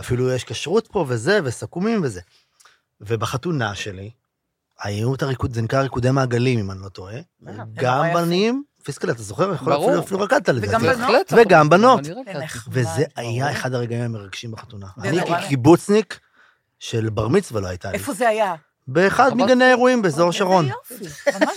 [0.00, 2.20] אפילו יש כשרות פה וזה, וסכו"מים וזה.
[3.00, 4.10] ובחתונה שלי,
[4.82, 7.16] היו את הריקוד, זה נקרא ריקודי מעגלים, אם אני לא טועה.
[7.74, 8.04] גם.
[8.14, 9.54] בנים, פיסקל, אתה זוכר?
[9.54, 9.90] יכול להיות ברור.
[9.90, 10.66] אפילו- אפילו רקדת על זה.
[10.68, 11.32] וגם בנות.
[11.36, 12.00] וגם בנות.
[12.68, 13.04] וזה.
[13.16, 14.86] היה אחד הרגעים המרגשים בחתונה.
[15.02, 15.18] אני.
[15.42, 16.20] כקיבוצניק
[16.78, 17.98] של בר מצווה לא הייתה לי.
[17.98, 18.54] איפה זה היה?
[18.88, 19.34] באחד.
[19.36, 20.64] מגני האירועים באזור שרון.
[20.90, 21.54] איזה יופי, ממש.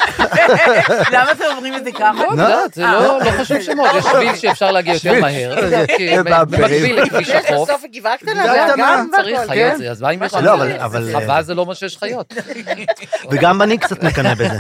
[1.12, 2.14] למה אתם אומרים את זה ככה?
[2.14, 5.22] לא יודעת, זה לא לא חשוב שמות, יש שביל שאפשר להגיע יותר.
[5.22, 6.24] מהר, זה- זה.
[6.24, 7.70] במקביל לכביש החוף.
[7.70, 8.74] בסוף גבעה קטנה, זה.
[8.78, 9.76] גם צריך חיות, כן?
[9.78, 12.34] זה- אז מה אם יש לא, אבל- אבל- חווה זה לא מה שיש חיות.
[13.32, 14.58] וגם אני קצת מקנא בזה.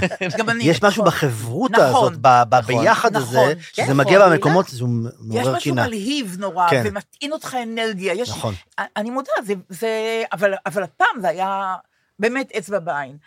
[0.61, 1.05] יש משהו נכון.
[1.05, 2.13] בחברותה נכון.
[2.13, 2.81] הזאת, נכון.
[2.81, 3.15] ביחד.
[3.15, 5.85] הזה, כן, שזה מגיע נכון, במקומות יש מעורר משהו קינה.
[5.87, 6.81] מלהיב נורא, כן.
[6.85, 8.13] ומטעין אותך אנרגיה.
[8.13, 8.53] יש, נכון.
[8.97, 9.87] אני מודה, זה, זה,
[10.33, 11.75] אבל, אבל הפעם זה היה
[12.19, 13.17] באמת אצבע בעין.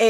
[0.00, 0.06] אה,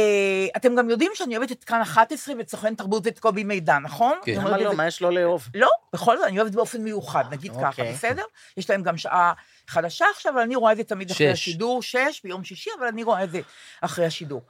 [0.56, 4.18] אתם גם יודעים שאני אוהבת את כאן 11 ואת סוכן תרבות ואת קובי מידע, נכון?
[4.22, 4.34] כן.
[4.34, 4.70] למה לא?
[4.70, 5.48] זה- מה יש לו לאהוב?
[5.54, 7.92] לא, בכל זאת, אני אוהבת באופן מיוחד, נגיד ככה, אוקיי.
[7.92, 8.22] בסדר?
[8.56, 9.32] יש להם גם שעה
[9.68, 11.30] חדשה עכשיו, אבל אני רואה את זה תמיד אחרי.
[11.30, 13.40] השידור, שש, ביום שישי, אבל אני רואה את זה
[13.80, 14.40] אחרי השידור.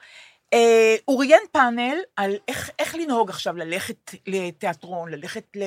[0.53, 5.63] אה, הוא ראיין פאנל על איך, איך לנהוג עכשיו, ללכת לתיאטרון, ללכת ל,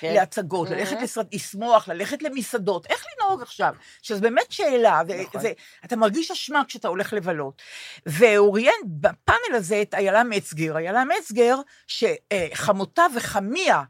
[0.00, 0.14] כן.
[0.14, 0.70] להצגות, Mhm.
[0.70, 3.74] ללכת לסרט, לשמוח, ללכת למסעדות, איך לנהוג עכשיו?
[4.02, 5.40] שזו באמת שאלה, נכון.
[5.40, 5.52] זה,
[5.84, 7.62] אתה מרגיש אשמה כשאתה הולך לבלות.
[8.06, 13.82] והוא ראיין בפאנל הזה את איילה מצגר, איילה מצגר, שחמותה וחמיה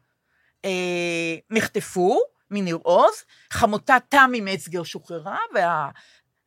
[0.64, 0.70] אה,
[1.50, 3.14] נחטפו מניר עוז,
[3.52, 5.38] חמותה תמי מצגר שוחררה,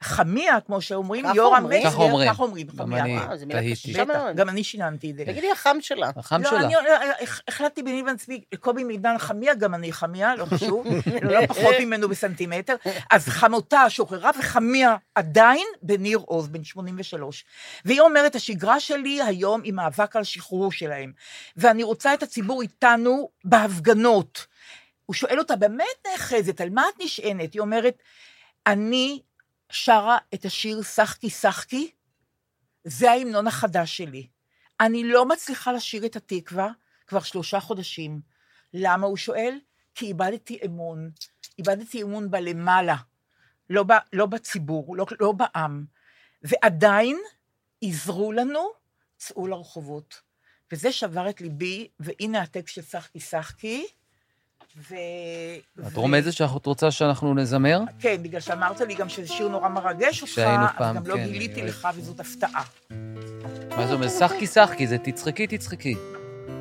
[0.03, 1.63] והחמיה, כמו שאומרים, יורם.
[1.63, 2.29] מצגר, כך אומרים.
[2.33, 3.03] כך אומרים, גם חמיה.
[3.03, 3.27] אני אה,
[3.61, 3.93] תהיתי.
[4.35, 5.25] גם אני שיננתי את זה.
[5.25, 6.11] תגידי, החם שלה.
[6.15, 6.59] החם לא, שלה.
[6.59, 10.87] אני אה, הח- החלטתי ביני לבין עצמי, קובי מידן חמיה, גם אני חמיה, לא חשוב,
[11.31, 12.75] לא פחות ממנו בסנטימטר.
[13.11, 17.45] אז חמותה שוחררה וחמיה עדיין בניר עוז, בן 83.
[17.85, 21.11] והיא אומרת, השגרה שלי היום היא מאבק על שחרור שלהם.
[21.57, 24.45] ואני רוצה את הציבור איתנו בהפגנות.
[25.05, 27.53] הוא שואל אותה, באמת נאחזת, על מה את נשענת?
[27.53, 27.93] היא אומרת,
[28.67, 29.19] אני
[29.73, 31.91] שרה את השיר "שחקי שחקי",
[32.83, 34.27] זה ההמנון החדש שלי.
[34.79, 36.71] אני לא מצליחה לשיר את התקווה
[37.07, 38.21] כבר שלושה חודשים.
[38.73, 39.59] למה, הוא שואל?
[39.95, 41.11] כי איבדתי אמון.
[41.57, 42.95] איבדתי אמון בלמעלה,
[43.69, 45.85] לא, ב, לא בציבור, לא, לא בעם.
[46.41, 47.17] ועדיין
[47.83, 48.69] עזרו לנו,
[49.17, 50.21] צאו לרחובות.
[50.71, 53.87] וזה שבר את ליבי, והנה הטקסט של שחקי שחקי.
[54.77, 54.95] ו...
[55.87, 57.79] את רומזת שאת רוצה שאנחנו נזמר?
[57.99, 61.15] כן, בגלל שאמרת לי גם שזה שיר נורא מרגש אותך, שהיינו אז פעם, גם לא
[61.15, 62.63] כן, גיליתי אני- לך, וזאת הפתעה.
[63.77, 64.09] מה זה אומר?
[64.09, 65.95] שחקי שחקי, זה תצחקי תצחקי,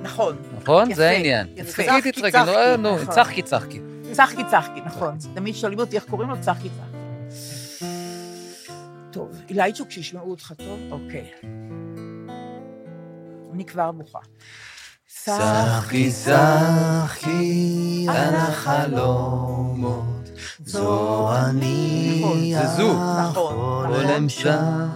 [0.03, 0.87] נכון, נכון?
[0.87, 1.47] יפה, זה העניין.
[1.57, 1.65] יפה.
[1.83, 3.15] תצחקי צחקי, תצחקי, צחקי, נו, נו, נכון.
[3.15, 3.81] צחקי צחקי.
[4.13, 5.19] צחקי צחקי, נכון.
[5.35, 6.99] תמיד שואלים אותי איך קוראים לו, צחקי צחקי.
[9.11, 10.81] טוב, אילייצ'וק, שישמעו אותך טוב?
[10.91, 11.31] אוקיי.
[13.55, 14.19] אני כבר בוכה.
[15.21, 20.31] שחקי שחקי על החלומות,
[20.65, 22.23] זו אני
[23.85, 24.89] עולם שם.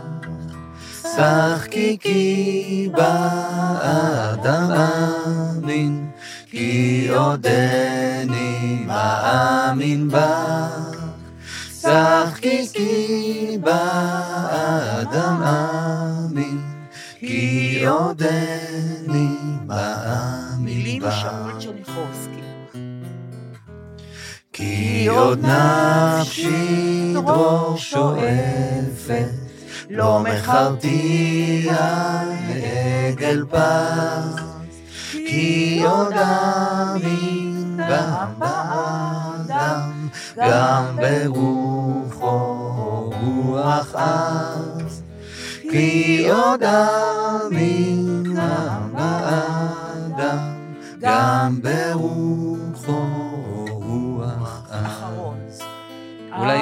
[1.02, 6.10] שחקי כי באדם אמין,
[6.50, 10.96] כי עודני מאמין בך.
[11.80, 16.60] שחקי כי באדם אמין,
[17.18, 21.02] כי עודני מאמין מילים.
[21.02, 22.36] שאול צ'רניחובסקי.
[24.52, 29.28] כי עוד נפשי דרור שואפת,
[29.90, 34.40] לא מכרתי לעגל פז,
[35.12, 42.66] כי עוד אמין גם באדם, גם ברוחו
[43.22, 44.85] רוח עז,
[45.70, 50.38] כי עוד אמין גם באדם,
[51.00, 53.02] גם ברוחו
[53.66, 55.38] רוח אחרון.
[55.48, 55.62] עז.
[56.38, 56.58] אולי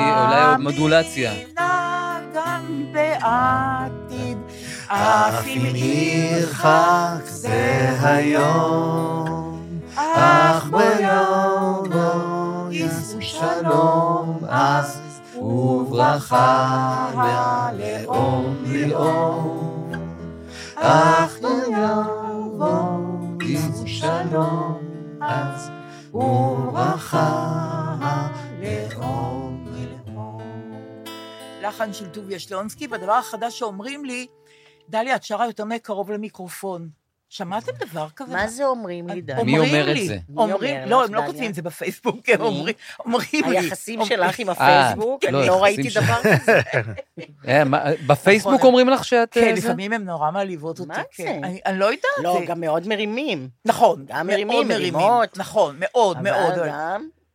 [0.58, 1.32] מודולציה.
[2.34, 4.38] גם בעתיד,
[4.86, 9.60] אף אם ירחק זה היום,
[9.96, 11.84] אך ביום
[12.70, 14.98] יישאו שלום, אז
[15.36, 19.92] וברכה מהלאום ללאום,
[20.76, 24.82] אך ביום בו יישאו שלום,
[25.20, 25.70] אז
[26.14, 27.28] וברכה
[28.00, 30.40] הלאום ללאום.
[31.62, 34.26] לחן של טוביה שלונסקי, והדבר החדש שאומרים לי,
[34.88, 37.03] דליה, את שרה יותר מקרוב למיקרופון.
[37.34, 38.32] שמעתם דבר כזה?
[38.32, 39.44] מה זה אומרים לי, דליה?
[39.44, 40.18] מי אומר את זה?
[40.36, 41.22] אומרים, אומר לא, הם לא?
[41.26, 42.40] כותבים את זה בפייסבוק, הם?
[42.40, 43.58] אומרים אומרים לי.
[43.58, 46.60] היחסים שלך עם הפייסבוק, לא, אני לא היחסים ראיתי דבר כזה.
[47.48, 47.62] אה,
[48.06, 48.66] בפייסבוק נכון.
[48.66, 49.28] אומרים לך שאת...
[49.30, 49.68] כן, אה, זה?
[49.68, 50.88] לפעמים הם נורא מעליבות אותי.
[50.88, 51.40] מה כן.
[51.42, 51.58] זה?
[51.66, 52.04] אני לא יודעת.
[52.22, 53.48] לא, גם מאוד מרימים.
[53.64, 54.04] נכון.
[54.08, 55.38] גם מאוד מרימים, מרימות.
[55.38, 56.54] נכון, מאוד, מאוד.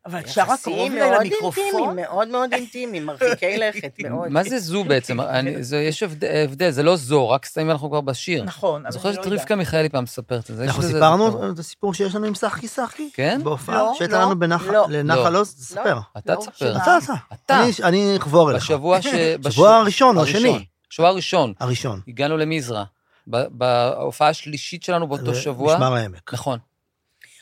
[0.05, 1.63] אבל גם אבל את שרה קרוב יחסים אליי מאוד למיקרופון?
[1.65, 4.27] אינטימיים, מאוד מאוד אינטימיים, מרחיקי לכת מאוד.
[4.29, 5.21] מה זה זו בעצם?
[5.21, 8.43] אני- זה- יש הבד- הבדל, זה לא זו, רק סתם אנחנו כבר בשיר.
[8.43, 10.63] נכון, אני אבל אני לא שאת רבקה מיכאלי פעם מספרת את זה.
[10.63, 11.51] אנחנו סיפרנו.
[11.51, 13.09] את הסיפור שיש לנו עם שחקי שחקי?
[13.13, 13.41] כן?
[13.43, 14.85] בהופעה לא, שהייתה לא, לנו בנחל- לא.
[14.89, 15.39] לנחל לא.
[15.39, 15.53] עוז?
[15.55, 15.99] תספר.
[16.17, 16.77] אתה לא, תספר.
[16.77, 17.13] אתה, אתה.
[17.45, 17.63] אתה.
[17.63, 18.63] אני- אני אחבור אליך.
[18.63, 19.07] בשבוע ש...
[19.43, 20.23] בשבוע הראשון או.
[20.23, 20.65] השני?
[20.91, 21.53] בשבוע הראשון.
[21.59, 22.01] הראשון.
[22.07, 22.83] הגענו למזרע.
[23.27, 25.75] ב- בהופעה השלישית שלנו באותו שבוע.
[25.75, 26.33] משמר העמק.
[26.33, 26.59] נכון.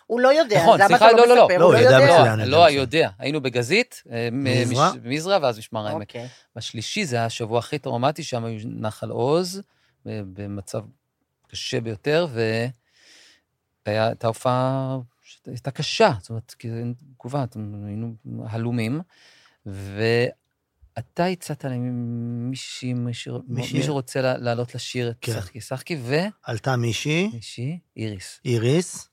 [0.08, 1.46] הוא לא יודע, נכון, אז למה סליחה, אתה לא, לא לא, לא.
[1.46, 1.58] מספר?
[1.58, 2.06] לא, הוא לא ידע יודע.
[2.20, 2.40] מצוין.
[2.40, 2.72] אני לא, יודע.
[2.98, 3.10] יודע.
[3.20, 4.30] היינו בגזית, אה,
[5.04, 5.38] מזרע?
[5.42, 6.02] ואז משמר העמק.
[6.02, 6.28] אוקיי.
[6.56, 9.62] בשלישי זה היה השבוע הכי טראומטי, שם היו נחל עוז,
[10.06, 10.84] במצב
[11.48, 12.28] קשה ביותר,
[13.86, 17.46] והייתה הופעה שהייתה קשה, זאת אומרת, כי אין תגובה,
[17.88, 18.14] היינו
[18.46, 19.02] הלומים,
[19.66, 25.32] ואתה הצעת למישהי, מישהי, מישהי- מי שרוצה לעלות לשיר את כן.
[25.34, 25.98] שחקי שחקי,
[26.44, 28.40] עלתה מישהי, ומישהי, איריס.
[28.46, 29.07] איריס,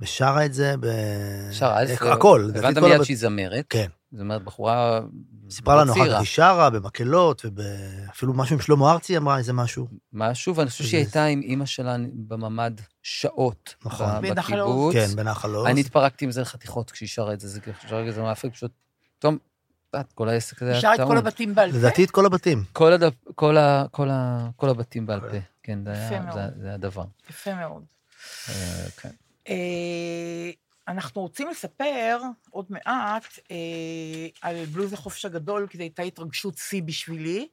[0.00, 0.86] ושרה את זה ב...
[1.52, 2.50] שרה, אז הכל.
[2.54, 3.64] הבנת כל מיד הבת- שהיא זמרת.
[3.68, 3.86] כן.
[4.12, 5.00] זאת אומרת, בחורה...
[5.50, 6.18] סיפרה לנו אחר כך.
[6.18, 9.86] היא שרה במקהלות, ואפילו משהו עם שלמה ארצי אמרה איזה משהו.
[10.12, 13.74] משהו, ואני חושב שהיא הייתה עם אימא שלה בממ"ד שעות.
[13.84, 14.22] נכון.
[14.22, 14.94] בנחל עוז.
[14.94, 15.66] כן, בנחל עוז.
[15.66, 18.70] אני התפרקתי עם זה לחתיכות כשהיא שרה את זה, זה שרה את זה מאפק, פשוט,
[19.18, 19.38] פתאום,
[20.00, 21.08] את כל העסק הזה היה שר את טעון.
[21.08, 21.78] כל הבתים בעל פה?
[21.78, 22.64] לדעתי את כל הבתים.
[22.72, 23.84] כל הדף, כל ה...
[23.90, 24.48] כל ה...
[24.56, 26.24] כל הבתים בעל פה, כן, זה היה,
[26.74, 27.04] הדבר.
[27.30, 27.82] יפה מאוד.
[28.48, 28.54] אה,
[28.96, 29.10] כן.
[29.48, 30.50] אה,
[30.88, 33.56] אנחנו רוצים לספר עוד מעט אה,
[34.42, 37.48] על בלוז החופש הגדול, כי זו הייתה התרגשות שיא בשבילי,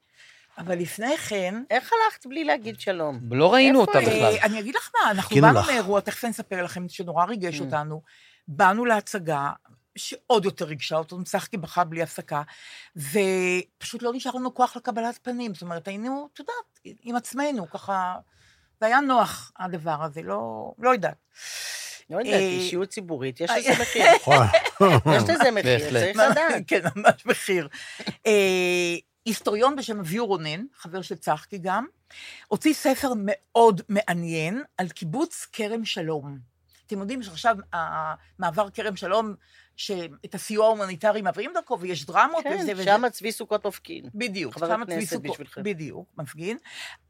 [0.58, 1.64] אבל לפני כן...
[1.70, 3.20] איך הלכת בלי להגיד שלום?
[3.32, 4.00] לא ראינו אותה?
[4.02, 4.14] בכלל.
[4.24, 5.68] אה, אני אגיד לך מה, אנחנו באנו לך.
[5.68, 7.64] מאירוע, תכף אני אספר לכם, שנורא ריגש Mm.
[7.64, 8.02] אותנו.
[8.48, 9.52] באנו להצגה,
[9.96, 12.42] שעוד יותר ריגשה אותנו, צחקי בכה בלי הפסקה,
[12.96, 15.54] ופשוט לא נשאר לנו כוח לקבלת פנים.
[15.54, 18.16] זאת אומרת, היינו, את יודעת, עם עצמנו, ככה...
[18.80, 21.18] זה היה נוח, הדבר הזה, לא, לא יודעת.
[22.10, 24.06] לא יודעת, אה, אישיות ציבורית, יש לזה אה, מחיר.
[25.16, 25.80] יש לזה מחיר.
[25.80, 26.64] צריך לדעת.
[26.68, 27.68] כן, ממש מחיר.
[28.28, 31.86] אה, היסטוריון בשם אביהו רונן, חבר של צחקי גם,
[32.48, 36.38] הוציא ספר מאוד מעניין על קיבוץ כרם שלום.
[36.88, 39.36] אתם יודעים שעכשיו המעבר כרם שלום,
[39.78, 42.84] שאת הסיוע ההומניטרי מעבירים דרכו, ויש דרמות כן, וזה וזה.
[42.84, 44.06] שם צבי סוכות מפגין.
[44.16, 44.60] בדיוק.
[44.60, 45.58] שם צבי סוכות-.
[45.58, 46.58] בדיוק, מפגין.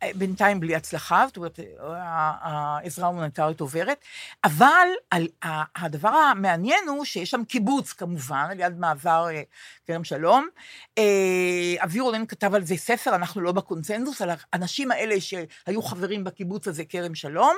[0.04, 3.98] אה, בינתיים בלי הצלחה, זאת אומרת, ה- העזרה ההומניטרית עוברת.
[4.44, 5.28] אבל על,
[5.76, 9.42] הדבר המעניין הוא שיש שם קיבוץ, כמובן, על יד מעבר אה,
[9.88, 10.48] כרם שלום.
[10.98, 11.04] אה,
[11.84, 16.68] אבי רונן כתב על זה ספר, אנחנו לא בקונצנזוס, על האנשים האלה שהיו חברים בקיבוץ
[16.68, 17.56] הזה, כרם שלום.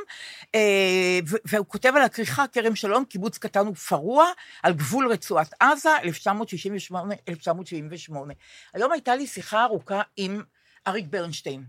[0.56, 4.26] אה, והוא כותב על הכריכה, כרם שלום, קיבוץ קטן ופרוע,
[4.63, 5.99] על גבול רצועת עזה, 1968-1978.
[8.73, 10.41] היום הייתה לי שיחה ארוכה עם
[10.88, 11.63] אריק ברנשטיין.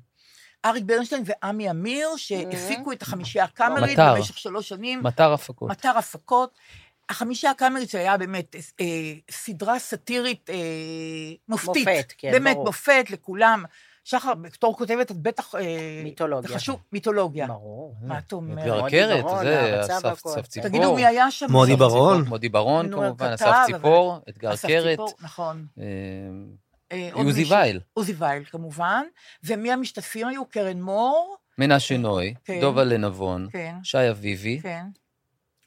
[0.65, 4.15] אריק ברנשטיין ועמי אמיר, שהפיקו את החמישייה הקאמרית מטר.
[4.15, 5.03] במשך שלוש שנים.
[5.03, 5.71] מטר הפקות.
[5.71, 6.59] מטר הפקות.
[7.09, 8.85] החמישייה הקאמרית שהיה באמת אה,
[9.31, 10.55] סדרה סאטירית אה,
[11.49, 11.89] מופתית.
[11.89, 12.67] מופת, כן, באמת ברור.
[12.67, 13.65] מופת לכולם.
[14.09, 15.55] שחר, בתור כותבת, את בטח...
[15.55, 16.49] אה, מיתולוגיה.
[16.49, 17.47] זה חשוב, מיתולוגיה.
[17.47, 17.95] ברור.
[18.03, 18.85] מה את אומרת?
[18.85, 20.69] אתגר מודי ברון, זה, אסף ציפור.
[20.69, 21.47] תגידו מי היה שם?
[21.51, 22.25] מודי ברון.
[22.29, 25.67] מודי ברון כמובן, אסף ציפור, אתגר ציפור, נכון.
[25.81, 25.85] אה,
[26.93, 27.45] אה, עוזי.
[27.45, 29.03] וייל, עוזי וייל, כמובן.
[29.45, 30.45] ומי המשתתפים היו?
[30.45, 32.61] קרן מור, מנשה נוי, כן.
[32.61, 34.87] דובה לנבון, כן, שי אביבי כן,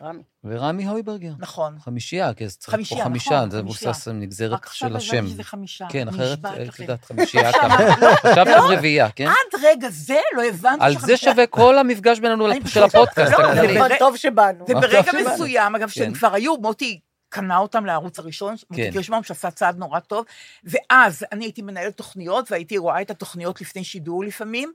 [0.04, 0.24] רמי.
[0.44, 1.32] ורמי הויברגר.
[1.40, 1.76] נכון.
[1.80, 3.62] חמישייה, כי אז צריך פה חמישייה, חמישה, נכון, זה.
[3.64, 5.28] מבוסס על נגזרת רק עכשיו של הבנתי השם.
[5.28, 5.86] שזה חמישה.
[5.90, 6.80] כן, אחרת, את.
[6.80, 7.78] יודעת, חמישייה עכשיו, כמה.
[8.02, 8.74] לא, חשבתם לא.
[8.78, 9.28] רביעייה, כן?
[9.28, 13.56] עד רגע זה לא הבנתי על זה שווה כל המפגש בינינו של פשוט- הפודקאסט, לא.
[13.56, 14.66] זה נכון, טוב שבאנו.
[14.70, 15.34] וברגע עכשיו שבאנו.
[15.34, 16.14] מסוים, אגב, שהם כן.
[16.20, 18.92] כבר היו, מוטי קנה אותם לערוץ הראשון, מוטי כן.
[18.92, 20.26] קירשבאום, שעשה צעד נורא טוב,
[20.64, 24.72] ואז אני הייתי מנהלת תוכניות, והייתי רואה את התוכניות לפני שידור לפעמים.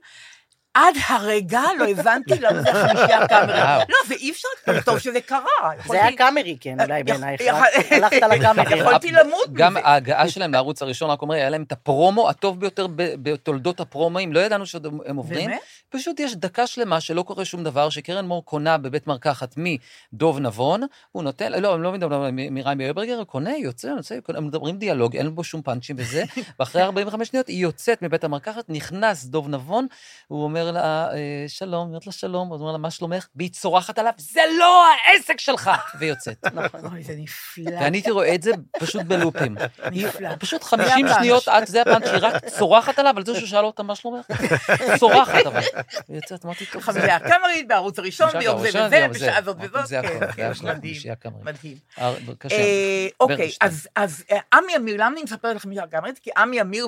[0.77, 3.55] עד הרגע לא הבנתי למה זה החמישייה הקאמרית.
[3.63, 3.79] וואו.
[3.89, 4.47] לא, ואי אפשר,
[4.85, 5.39] טוב שזה קרה.
[5.87, 7.41] זה היה קאמרי, כן, אולי בעינייך.
[7.41, 8.79] יכול- הלכת לקאמרי.
[8.79, 9.85] יכולתי למות גם מזה.
[9.85, 14.39] ההגעה שלהם לערוץ הראשון, רק אומר, היה להם את הפרומו הטוב ביותר בתולדות הפרומואים, לא
[14.39, 15.45] ידענו שהם עוברים.
[15.49, 15.59] באמת?
[15.89, 20.81] פשוט יש דקה שלמה שלא קורה שום דבר, שקרן מור קונה בבית מרקחת מדוב נבון,
[21.11, 25.15] הוא נותן, לא, הם לא מדברים מרמי אויברגר, הוא קונה, יוצא, יוצא, הם מדברים דיאלוג,
[25.15, 26.23] אין בו שום פאנצ'ים וזה,
[26.59, 29.87] ואחרי 45 שניות היא יוצאת מבית המרקחת, נכנס דוב נבון,
[30.27, 33.27] הוא אומר לה, אה, שלום, אומרת לה שלום, הוא אומר לה, מה שלומך?
[33.35, 35.71] והיא צורחת עליו, זה לא העסק שלך!
[35.99, 36.45] ויוצאת.
[36.91, 37.75] אוי, זה נפלא.
[37.79, 39.57] ואני הייתי רואה את זה פשוט בלופים.
[39.91, 40.29] נפלא.
[40.39, 41.17] פשוט 50 הפאנץ'.
[41.19, 44.25] שניות זה הפאנץ', שהיא רק צורחת עליו, על זה שהוא שאל אותה מה שלומך.
[44.99, 45.61] צורחת אבל.
[46.09, 47.15] והיא יוצאת, אמרתי, טוב, זה...
[47.15, 49.57] הקאמרית בערוץ הראשון, ביום זה וזה, בשעה זאת.
[49.59, 49.87] וזאת.
[49.87, 51.77] זה הכל, כן, זה הכל, מדהים.
[51.99, 52.13] אה.
[52.51, 53.51] אה, אוקיי.
[53.95, 56.19] אז, אה, עמי אמיר, למה אני מספרת לכם מילה גמרית?
[56.19, 56.87] כי עמי אמיר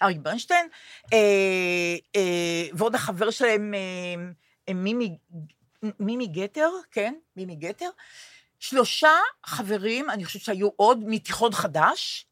[0.00, 0.66] ואריק ברנשטיין,
[2.72, 3.74] ועוד החבר שלהם,
[5.98, 7.88] מימי, גתר, כן, מימי גתר,
[8.58, 9.12] שלושה
[9.46, 12.26] חברים, אני חושבת שהיו עוד, מתיכון חדש.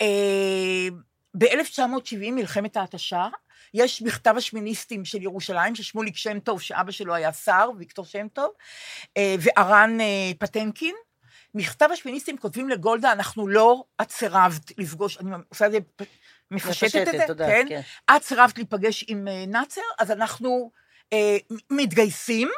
[0.00, 0.88] אה,
[1.34, 3.28] ב-1970, מלחמת ההתשה,
[3.74, 8.28] יש מכתב השמיניסטים של ירושלים, של שמוליק שם טוב, שאבא שלו היה שר, ויקטור שם
[8.28, 8.50] טוב,
[9.16, 10.94] אה, וארן אה, פטנקין.
[11.54, 15.78] מכתב השמיניסטים כותבים לגולדה, אנחנו לא, את סירבת לפגוש, אני עושה את זה,
[16.50, 17.66] מפשטת את זה, תודה, כן?
[17.68, 17.80] כן.
[18.16, 20.70] את סירבת להיפגש עם אה, נאצר, אז אנחנו
[21.12, 21.36] אה,
[21.70, 22.48] מתגייסים,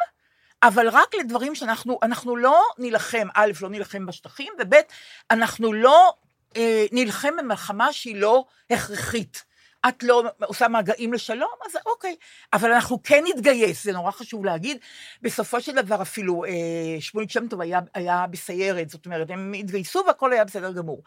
[0.63, 4.75] אבל רק לדברים שאנחנו, אנחנו לא נילחם, א', לא נילחם בשטחים, וב',
[5.31, 6.13] אנחנו לא
[6.57, 9.45] אה, נילחם במלחמה שהיא לא הכרחית.
[9.89, 12.17] את לא עושה מגעים לשלום, אז אוקיי.
[12.53, 14.79] אבל אנחנו כן נתגייס, זה נורא חשוב להגיד.
[15.23, 16.51] בסופו של דבר אפילו אה,
[17.01, 21.03] שמוליק שם טוב היה, היה בסיירת, זאת אומרת, הם התגייסו והכל היה בסדר גמור.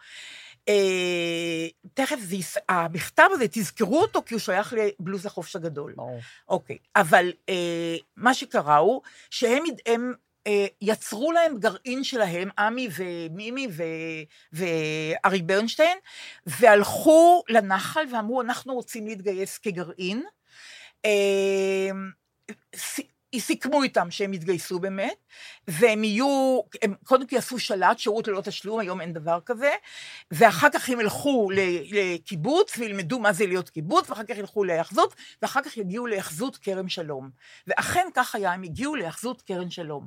[0.68, 2.36] אה, תכף זה,
[2.68, 5.92] המכתב הזה, תזכרו אותו, כי הוא שייך לבלוז החופש הגדול.
[5.96, 6.20] ברור.
[6.48, 10.12] אוקיי, אבל אה, מה שקרה הוא שהם הם,
[10.80, 13.82] יצרו להם גרעין שלהם, עמי ומימי ו,
[14.52, 15.98] ואריק ברנשטיין,
[16.46, 20.22] והלכו לנחל ואמרו, אנחנו רוצים להתגייס כגרעין.
[23.34, 25.16] סיכמו איתם שהם יתגייסו באמת,
[25.68, 29.70] והם יהיו, הם קודם כל יעשו שלט, שירות ללא תשלום, היום אין דבר כזה,
[30.30, 31.48] ואחר כך הם ילכו
[31.90, 36.88] לקיבוץ וילמדו מה זה להיות קיבוץ, ואחר כך ילכו להיאחזות, ואחר כך יגיעו להיאחזות כרם
[36.88, 37.30] שלום.
[37.66, 40.06] ואכן כך היה, הם הגיעו להיאחזות כרם שלום.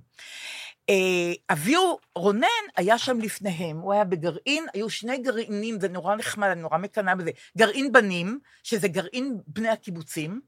[0.90, 6.48] אה, אביהו רונן היה שם לפניהם, הוא היה בגרעין, היו שני גרעינים, זה נורא נחמד,
[6.48, 7.32] אני נורא מקנאה בזה.
[7.58, 10.42] גרעין בנים, שזה גרעין בני הקיבוצים,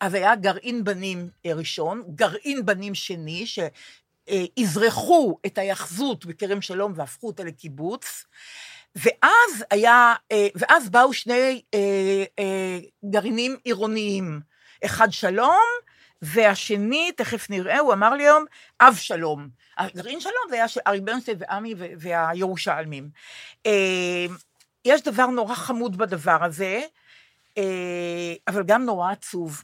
[0.00, 7.26] אז היה גרעין בנים אה, ראשון, גרעין בנים שני, שאזרחו את ההיאחזות בכרם שלום והפכו
[7.26, 8.24] אותה לקיבוץ,
[8.96, 12.78] ואז היה, אה, ואז באו שני אה, אה,
[13.10, 14.40] גרעינים עירוניים,
[14.84, 15.66] אחד שלום
[16.22, 18.44] והשני, תכף נראה, הוא אמר לי היום,
[18.80, 19.48] אב שלום.
[19.96, 23.08] גרעין שלום זה היה של ארי ברנשטיין ועמי והירושלמים.
[24.84, 26.80] יש דבר נורא חמוד בדבר הזה,
[28.48, 29.62] אבל גם נורא עצוב.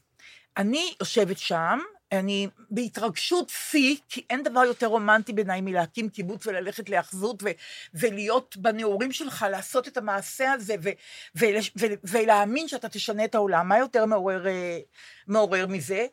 [0.56, 1.78] אני יושבת שם,
[2.18, 7.48] אני בהתרגשות שיא, כי אין דבר יותר רומנטי בעיניי מלהקים קיבוץ וללכת להאחזות ו-
[7.94, 10.88] ולהיות בנעורים שלך, לעשות את המעשה הזה ו-
[11.36, 11.44] ו-
[11.80, 13.68] ו- ולהאמין שאתה תשנה את העולם.
[13.68, 14.78] מה יותר מעורר, אה,
[15.26, 16.06] מעורר מזה?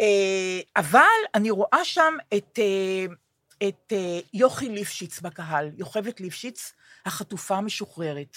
[0.00, 1.02] אה, אבל
[1.34, 3.06] אני רואה שם את, אה,
[3.68, 3.92] את
[4.34, 6.72] יוכי ליפשיץ בקהל, יוכבת ליפשיץ,
[7.06, 8.36] החטופה המשוחררת.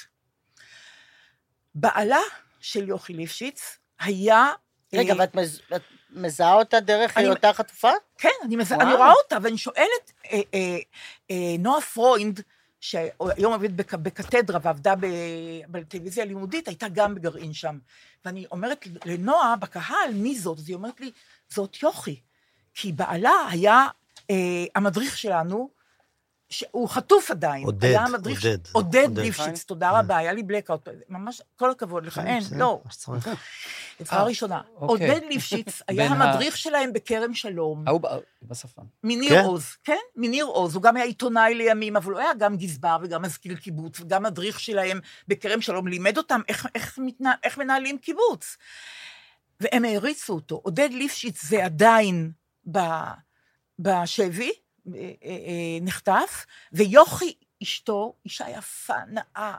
[1.75, 2.19] בעלה
[2.59, 4.45] של יוכי ליפשיץ היה...
[4.93, 5.61] רגע, ואת מז-
[6.11, 7.91] מזהה אותה דרך היותה חטופה?
[8.17, 8.71] כן, אני, מז...
[8.71, 8.81] וואו.
[8.81, 10.77] אני רואה אותה, ואני שואלת, אה, אה,
[11.31, 12.41] אה, נועה פרוינד,
[12.79, 13.93] שהיום עובדת בק...
[13.93, 14.93] בקתדרה ועבדה.
[15.69, 17.77] בטלוויזיה הלימודית, הייתה גם בגרעין שם.
[18.25, 20.57] ואני אומרת לנועה בקהל, מי זאת?
[20.57, 21.11] אז היא אומרת לי,
[21.49, 22.19] זאת יוכי.
[22.73, 23.87] כי בעלה היה
[24.29, 24.35] אה,
[24.75, 25.69] המדריך שלנו,
[26.49, 27.65] שהוא חטוף עדיין.
[27.65, 28.57] עודד, היה המדריך, עודד.
[28.71, 29.19] עודד עודד.
[29.19, 32.81] ליפשיץ, תודה רבה, היה לי בלקאוט, ממש, כל הכבוד לך, אין, לא.
[33.99, 34.61] עזרה ראשונה.
[34.75, 35.09] אוקיי.
[35.09, 37.83] עודד ליפשיץ היה המדריך שלהם בכרם שלום.
[37.87, 38.07] ההוא ב-
[38.41, 38.81] בשפה.
[39.03, 39.43] מניר כן?
[39.43, 43.21] עוז, כן, מניר עוז, הוא גם היה עיתונאי לימים, אבל הוא היה גם גזבר וגם
[43.21, 48.57] מזכיר קיבוץ, וגם מדריך שלהם בכרם שלום, לימד אותם איך, איך, מתנה, איך מנהלים קיבוץ.
[49.59, 50.61] והם העריצו אותו.
[50.63, 52.31] עודד ליפשיץ זה עדיין
[52.71, 52.79] ב,
[53.79, 54.68] בשבי, אה, אה, אה,
[55.81, 59.57] נחטף, ויוכי אשתו, אישה יפה, נאה.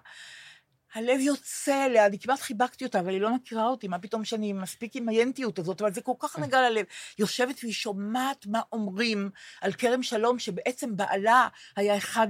[0.94, 4.52] הלב יוצא אליה, אני כמעט חיבקתי אותה, אבל היא לא מכירה אותי, מה פתאום שאני
[4.52, 6.84] מספיק עם היינטיות הזאת, אבל זה כל כך נגע ללב.
[7.18, 12.28] יושבת והיא שומעת מה אומרים על כרם שלום, שבעצם בעלה היה אחד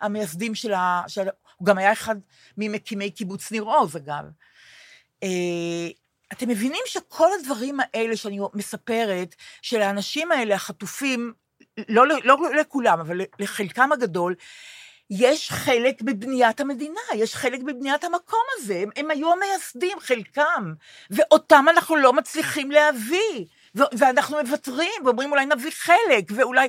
[0.00, 1.02] המייסדים של ה...
[1.08, 1.28] של...
[1.56, 2.16] הוא גם היה אחד
[2.56, 4.24] ממקימי קיבוץ ניר עוז, אגב.
[5.22, 5.88] אה,
[6.32, 11.32] אתם מבינים שכל הדברים האלה שאני מספרת, של האנשים האלה, החטופים,
[11.88, 14.34] לא, לא, לא לכולם, אבל לחלקם הגדול,
[15.10, 20.72] יש חלק בבניית המדינה, יש חלק בבניית המקום הזה, הם, הם היו המייסדים, חלקם,
[21.10, 26.68] ואותם אנחנו לא מצליחים להביא, ו- ואנחנו מוותרים, ואומרים אולי נביא חלק, ואולי...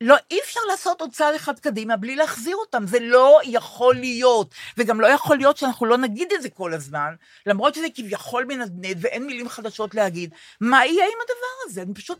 [0.00, 4.54] לא, אי אפשר לעשות עוד צעד אחד קדימה בלי להחזיר אותם, זה לא יכול להיות,
[4.78, 7.14] וגם לא יכול להיות שאנחנו לא נגיד את זה כל הזמן,
[7.46, 11.82] למרות שזה כביכול מנדנד ואין מילים חדשות להגיד, מה יהיה עם הדבר הזה?
[11.82, 12.18] אני פשוט...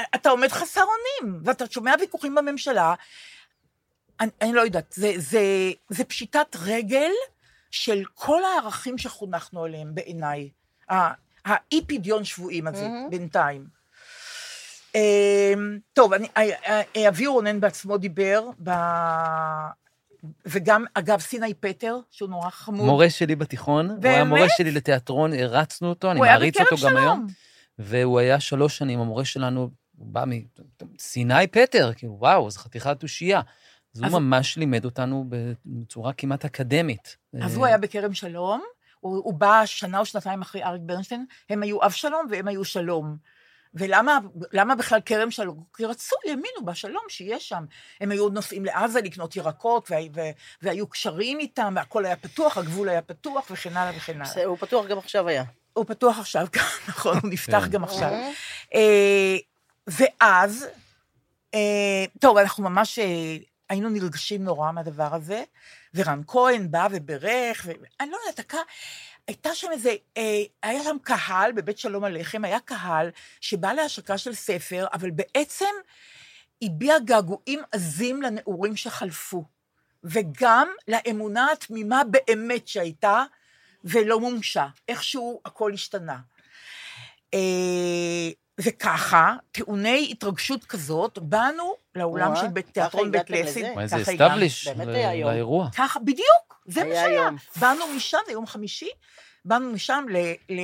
[0.00, 2.94] אה, אה, אה, אתה עומד חסר אונים, ואתה שומע ויכוחים בממשלה,
[4.20, 5.40] אני, אני לא יודעת, זה, זה,
[5.88, 7.10] זה פשיטת רגל
[7.70, 10.50] של כל הערכים שחונכנו עליהם בעיניי.
[11.44, 13.10] האי פדיון שבויים הזה, מהמם.
[13.10, 13.80] בינתיים.
[14.94, 18.70] אמ, טוב, אני, אה, אה, אבי רונן בעצמו דיבר, ב...
[20.46, 22.86] וגם, אגב, סיני פטר, שהוא נורא חמוד.
[22.86, 24.28] מורה שלי בתיכון, הוא היה באמת?
[24.28, 27.16] מורה שלי לתיאטרון, הרצנו אותו, אני מעריץ אותו גם היום.
[27.16, 27.26] שלום.
[27.78, 30.24] והוא היה שלוש שנים, המורה שלנו, הוא בא
[30.94, 33.40] מסיני פטר, כאילו, וואו, זו חתיכת תושייה.
[33.94, 35.24] אז הוא ממש לימד אותנו
[35.64, 37.16] בצורה כמעט אקדמית.
[37.42, 38.62] אז אה, הוא היה בכרם שלום,
[39.00, 42.64] הוא, הוא בא שנה או שנתיים אחרי אריק ברנשטיין, הם היו אב שלום והם היו
[42.64, 43.16] שלום.
[43.74, 44.18] ולמה
[44.52, 45.64] למה בכלל כרם שלום?
[45.76, 47.64] כי רצו, האמינו בשלום שיהיה שם.
[48.00, 50.20] הם היו נוסעים לעזה לקנות ירקות, וה, ו,
[50.62, 54.44] והיו קשרים איתם, והכל היה פתוח, הגבול היה פתוח, וכן הלאה וכן הלאה.
[54.44, 55.44] הוא פתוח גם עכשיו היה.
[55.72, 57.70] הוא פתוח עכשיו, גם, נכון, הוא נפתח כן.
[57.70, 58.12] גם עכשיו.
[59.90, 60.66] ואז,
[61.54, 63.36] אה, טוב, אנחנו ממש אה,
[63.68, 65.44] היינו נרגשים נורא מהדבר הזה,
[65.94, 68.58] ורן כהן בא וברך, ואני לא יודעת, הקה...
[69.26, 74.34] הייתה שם איזה, אה, היה שם קהל בבית שלום הלחם, היה קהל שבא להשקה של
[74.34, 75.74] ספר, אבל בעצם
[76.62, 79.44] הביע געגועים עזים לנעורים שחלפו,
[80.04, 83.24] וגם לאמונה התמימה באמת שהייתה,
[83.84, 84.66] ולא מומשה.
[84.88, 86.18] איכשהו הכל השתנה.
[87.34, 88.30] אה,
[88.62, 93.66] וככה, טעוני התרגשות כזאת, באנו לאולם של בית תיאטרון בית לסין.
[93.66, 94.02] הגענו.
[94.02, 94.68] אסטאבליש.
[94.68, 95.68] לאירוע.
[95.76, 97.28] ככה, בדיוק, זה מה היה שהיה.
[97.56, 98.88] באנו משם, זה יום חמישי,
[99.44, 100.16] באנו משם ל...
[100.54, 100.60] ל...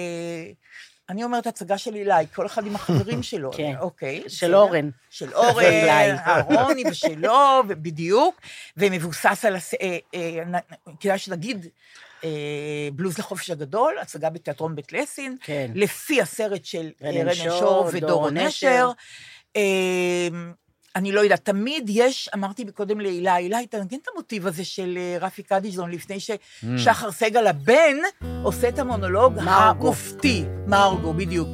[1.09, 3.51] אני אומרת הצגה של אילי, כל אחד עם החברים שלו.
[3.53, 3.75] כן.
[3.81, 4.23] אוקיי.
[4.29, 4.55] של.
[4.55, 4.91] אורן.
[5.11, 6.17] של אורן.
[6.27, 8.41] אהרוני ושלו, בדיוק,
[8.77, 9.75] ומבוסס על, הס...
[9.75, 10.61] אה, אה,
[11.01, 11.67] כדאי שנגיד,
[12.93, 15.71] בלוז לחופש הגדול, הצגה בתיאטרון בית לסין, כן.
[15.75, 18.91] לפי הסרט של אה, רנן שור, שור ודורון דורון נשר.
[19.57, 20.29] אה,
[20.97, 25.17] אני לא יודעת, תמיד יש, אמרתי קודם להילה, הילה, תנגן את המוטיב הזה של אה,
[25.21, 27.97] רפי קדישזון, לפני ששחר סגל הבן
[28.43, 29.39] עושה את המונולוג.
[29.39, 31.49] המופתי, מרגו, בדיוק.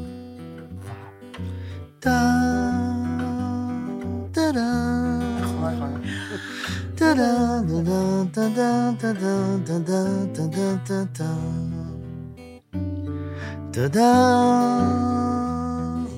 [5.41, 6.02] נכון, נכון.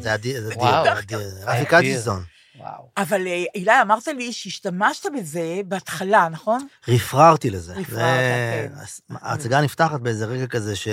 [0.00, 0.54] זה אדיר, זה.
[0.98, 1.18] אדיר.
[1.46, 2.22] רפי קצ'יסון.
[2.58, 2.88] וואו.
[2.96, 6.66] אבל אה, אילי, אמרת לי שהשתמשת בזה בהתחלה, נכון?
[6.88, 7.74] רפררתי לזה.
[7.74, 8.72] רפררת, כן.
[9.10, 10.88] ההצגה נפתחת באיזה רגע כזה ש...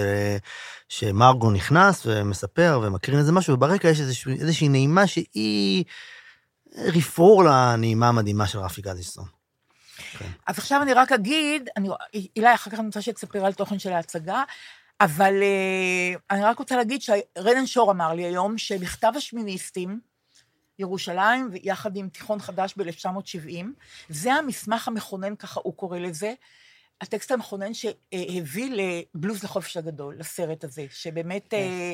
[0.90, 5.84] שמרגו נכנס ומספר ומקרין איזה משהו, וברקע יש איזושהי, איזושהי נעימה שהיא
[6.78, 9.41] רפרור לנעימה המדהימה של רפי קדיסון.
[10.48, 11.90] אז עכשיו אני רק אגיד, אני,
[12.36, 14.44] אילי, אחר כך אני רוצה שתספר על תוכן של ההצגה,
[15.02, 20.00] אבל אה, אני רק רוצה להגיד שרנן שור אמר לי היום שמכתב השמיניסטים,
[20.80, 23.66] ירושלים, יחד עם תיכון חדש ב-1970,
[24.10, 26.34] זה המסמך המכונן, ככה הוא קורא לזה,
[27.02, 28.72] הטקסט המכונן שהביא
[29.16, 31.94] לבלוז לחופש הגדול, לסרט הזה, שבאמת, אה,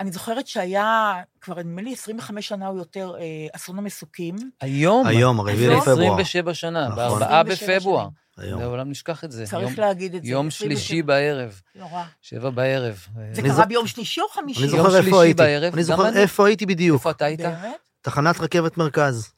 [0.00, 3.22] אני זוכרת שהיה, כבר נדמה לי 25 שנה או יותר, אה,
[3.56, 4.36] אסון המסוקים.
[4.60, 5.66] היום, היום, הרביעי?
[5.68, 6.12] לפברואר.
[6.14, 6.96] 27 שנה, נכון.
[7.20, 8.08] ב-4 27 בפברואר.
[8.38, 8.60] היום.
[8.60, 9.40] לעולם נשכח את זה.
[9.40, 10.28] יום- צריך להגיד את זה.
[10.30, 10.76] יום 27.
[10.80, 12.02] שלישי בערב, נורא.
[12.22, 13.06] שבע בערב.
[13.32, 14.60] זה אני קרה זוכ- ביום שלישי או חמישי?
[14.64, 15.36] אני יום זוכר איפה הייתי.
[15.42, 16.18] בערב, אני זוכר אני.
[16.18, 16.98] איפה הייתי בדיוק.
[16.98, 17.40] איפה אתה היית?
[17.40, 17.76] באמת?
[18.02, 19.32] תחנת רכבת מרכז,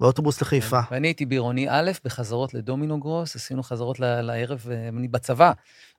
[0.00, 0.80] באוטובוס לחיפה.
[0.90, 5.52] ואני הייתי בעירוני א', בחזרות לדומינו גרוס, עשינו חזרות ל- לערב, אה, אני בצבא,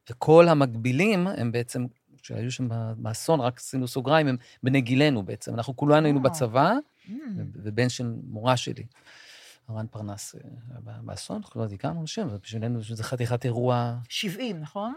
[0.10, 1.86] וכל המקבילים הם בעצם,
[2.24, 5.54] שהיו שם באסון, רק עשינו סוגריים, הם בני גילנו בעצם.
[5.54, 6.24] אנחנו כולנו היינו אה.
[6.24, 6.74] בצבא,
[7.08, 7.12] Mm.
[7.56, 8.84] ובן של מורה שלי,
[9.68, 10.42] הרן פרנס, אה,
[11.02, 14.94] באסון, אנחנו לא הכרנו שם, ובשבילנו זה חתיכת אירוע, 70, נכון?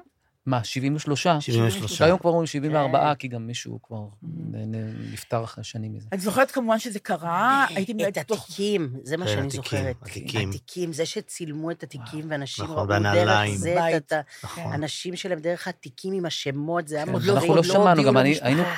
[0.46, 1.26] מה, 73?
[1.40, 2.00] 73.
[2.00, 3.14] והיום כבר אומרים 74, כן.
[3.14, 6.08] כי גם מישהו כבר נ- נפטר אחרי שנים מזה.
[6.12, 8.44] אני זוכרת כמובן שזה קרה, הייתי את מנהלת תוך...
[8.44, 9.96] התיקים, זה מה כן, שאני זוכרת.
[10.02, 10.48] התיקים.
[10.48, 12.86] התיקים, זה שצילמו את התיקים, ואנשים נכון, ראו.
[13.14, 13.96] דרך זה.
[13.96, 14.12] את
[14.44, 14.72] נכון.
[14.72, 17.28] הנשים שלהם דרך התיקים עם השמות, זה היה כן, מגריד.
[17.28, 18.02] לא- אנחנו לא לא שמענו,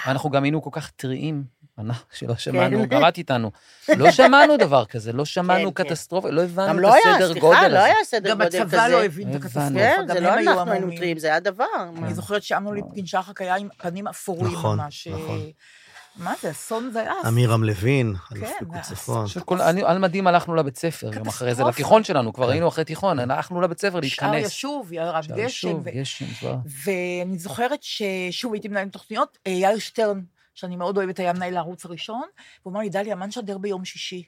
[0.06, 1.44] אנחנו גם היינו כל כך טריים,
[1.79, 2.39] אנחנו שלא כן.
[2.39, 3.51] שמענו, גם את איתנו.
[3.97, 5.85] לא שמענו דבר כזה, לא שמענו כן.
[5.85, 7.85] קטסטרופה, לא גם הבנו לא את היה, הסדר סליחה, גודל לא הזה.
[7.85, 8.62] היה סדר גם גודל כזה.
[8.62, 9.35] הצבא לא הבין את.
[9.35, 10.99] הקטסטרופה, כן, גם זה לא אנחנו היינו המומים.
[10.99, 11.64] טריים, זה היה דבר.
[11.99, 15.07] אני זוכרת שאמנון ליפקין שחק היה עם פנים אפורים נכון, ממש.
[15.09, 15.41] נכון.
[16.16, 17.12] מה זה, אסון זה היה.
[17.24, 19.27] עמירם לוין, אלוף כן, פיקוד צפון.
[19.85, 21.64] על מדים הלכנו לבית ספר, גם אחרי זה.
[21.64, 24.47] לתיכון שלנו, כבר היינו אחרי תיכון, הלכנו לבית ספר להתכנס.
[24.47, 25.47] ישוב, ירד שער גשם.
[25.47, 26.55] ישוב, ו- גשם, כבר.
[26.85, 30.20] ואני זוכרת ששוב הייתי מנהלת תוכניות, אה, יאיר שטרן,
[30.57, 32.22] שאני מאוד אוהבת, היה מנהל הערוץ הראשון,
[32.62, 34.22] והוא אמר לי, דליה, מה נשדר ביום שישי?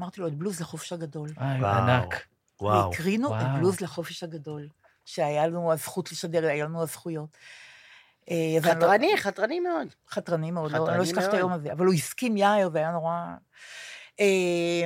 [0.00, 1.30] אמרתי לו, את בלוז לחופש הגדול.
[1.36, 1.66] וואו.
[1.66, 2.26] ענק.
[2.60, 2.90] וואו.
[2.90, 3.42] והקרינו את.
[3.56, 4.68] בלוז לחופש הגדול,
[5.04, 7.38] שהיה לנו הזכות לשדר, היה לנו הזכויות.
[8.30, 9.88] אה, לא- חתרני, חתרני מאוד.
[10.10, 11.34] חתרני מאוד, לא- אני חתרני לא אשכח את.
[11.34, 13.26] היום הזה, אבל הוא הסכים יאיר, זה היה נורא...
[14.20, 14.84] אה,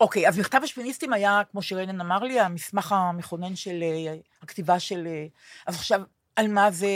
[0.00, 5.06] אוקיי, אז מכתב השמיניסטים היה, כמו שרנן אמר לי, המסמך המכונן של אה, הכתיבה של...
[5.06, 5.26] אה,
[5.66, 6.02] אז עכשיו,
[6.38, 6.88] על מה זה...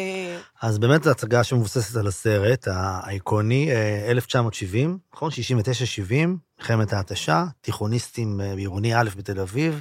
[0.63, 5.31] אז באמת זו הצגה שמבוססת על הסרט האיקוני, אה, 1970, נכון?
[5.31, 6.29] 69-70,
[6.59, 9.81] מלחמת ההתשה, תיכוניסטים אה, בעירוני א' בתל אביב,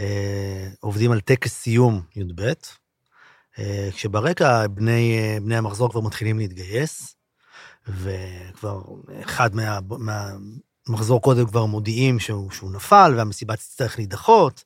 [0.00, 2.52] אה, עובדים על טקס סיום י"ב,
[3.58, 7.16] אה, כשברקע בני, אה, בני המחזור כבר מתחילים להתגייס,
[7.88, 8.82] וכבר
[9.20, 9.78] אחד מה,
[10.88, 14.64] מהמחזור קודם כבר מודיעים שהוא, שהוא נפל והמסיבה תצטרך להידחות.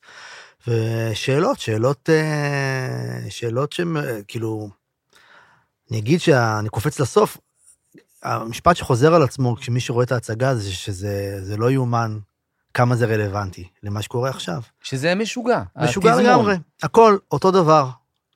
[0.68, 4.68] ושאלות, שאלות, אה, שאלות שהן, אה, כאילו,
[5.90, 7.38] אני אגיד שאני קופץ לסוף,
[8.22, 12.18] המשפט שחוזר על עצמו כשמי שרואה את ההצגה זה שזה זה לא יאומן
[12.74, 14.62] כמה זה רלוונטי למה שקורה עכשיו.
[14.82, 15.62] שזה משוגע.
[15.76, 16.16] משוגע.
[16.16, 17.88] לגמרי, הכל אותו דבר.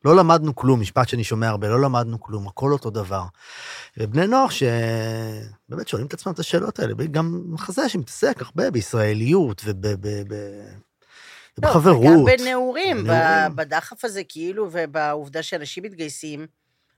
[0.05, 3.25] לא למדנו כלום, משפט שאני שומע הרבה, לא למדנו כלום, הכל אותו דבר.
[3.97, 9.77] ובני נוער שבאמת שואלים את עצמם את השאלות האלה, גם מחזה שמתעסק הרבה בישראליות וב...
[9.81, 10.86] ב- ב-
[11.63, 11.97] לא, בחברות.
[12.05, 13.57] וגם בנעורים, בנעורים.
[13.57, 16.47] בדחף הזה, כאילו, ובעובדה שאנשים מתגייסים,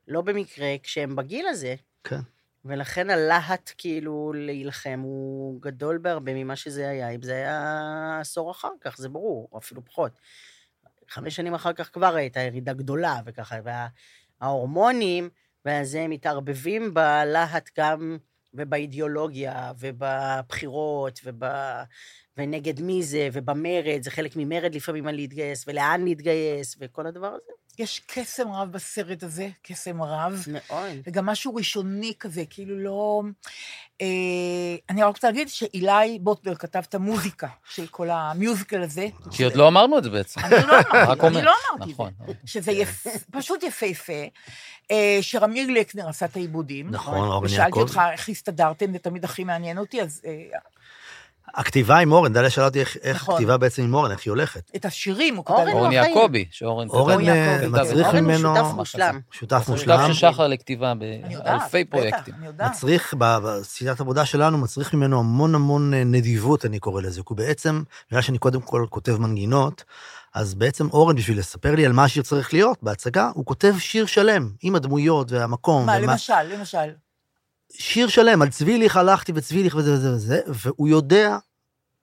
[0.09, 1.75] לא במקרה, כשהם בגיל הזה.
[2.05, 2.21] כן.
[2.65, 8.73] ולכן הלהט, כאילו, להילחם הוא גדול בהרבה ממה שזה היה, אם זה היה עשור אחר
[8.81, 10.13] כך, זה ברור, או אפילו פחות.
[11.09, 13.57] חמש שנים אחר כך כבר הייתה ירידה גדולה, וככה,
[14.41, 15.29] וההורמונים,
[15.67, 18.19] וזה מתערבבים בלהט גם,
[18.59, 21.45] ובאידיאולוגיה, ובבחירות, וב...
[22.37, 27.58] ונגד מי זה, ובמרד, זה חלק ממרד לפעמים על להתגייס, ולאן להתגייס, וכל הדבר הזה.
[27.79, 30.45] יש קסם רב בסרט הזה, קסם רב.
[30.49, 30.91] מאוד.
[31.07, 33.23] וגם משהו ראשוני כזה, כאילו לא...
[34.01, 39.09] אה, אני רק רוצה להגיד שאילי בוטנר כתב את המוזיקה של כל המיוזיקל הזה.
[39.31, 40.41] כי עוד לא אמרנו את זה בעצם.
[40.41, 41.27] אני לא אמרתי.
[41.27, 42.13] אני לא אמרתי את נכון.
[42.27, 42.33] זה.
[42.45, 43.07] שזה יפ...
[43.31, 44.23] פשוט יפהפה.
[44.91, 46.91] אה, שרמיר לקנר עשה את העיבודים.
[46.91, 47.79] נכון, ושאלתי יעקב.
[47.81, 50.59] אותך איך הסתדרתם, זה תמיד הכי מעניין אותי, אז אה,
[51.55, 53.35] הכתיבה עם אורן, דליה שאלה אותי איך, איך נכון.
[53.35, 54.71] הכתיבה בעצם עם אורן, איך היא הולכת.
[54.77, 55.55] את השירים הוא כתב.
[55.73, 55.93] אורן.
[55.93, 57.69] יעקבי, שאורן אורן אורן אה.
[57.69, 58.57] מצריך אורן הוא ממנו...
[58.57, 59.21] שותף מושלם.
[59.31, 60.07] שותף שותף מושלם.
[60.07, 60.93] של שחר לכתיבה
[61.45, 62.35] באלפי פרויקטים.
[62.39, 62.71] אני יודעת.
[62.71, 67.21] מצריך, ב- בשיטת עבודה שלנו, מצריך ממנו המון המון אה, נדיבות, אני קורא לזה.
[67.21, 69.85] כי הוא בעצם, בגלל שאני קודם כל כותב מנגינות,
[70.35, 74.07] אז בעצם אורן, בשביל לספר לי על מה השיר צריך להיות בהצגה, הוא כותב שיר
[74.07, 75.87] שלם, עם הדמויות והמקום.
[75.87, 76.91] מה, ומה- למשל, למשל.
[77.73, 81.37] שיר שלם, על צביליך הלכתי וצביליך וזה וזה וזה, והוא יודע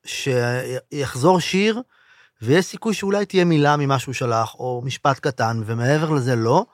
[0.06, 1.82] שיחזור שיר,
[2.42, 6.66] ויש סיכוי שאולי תהיה מילה ממה שהוא שלח, או משפט קטן, ומעבר לזה לא,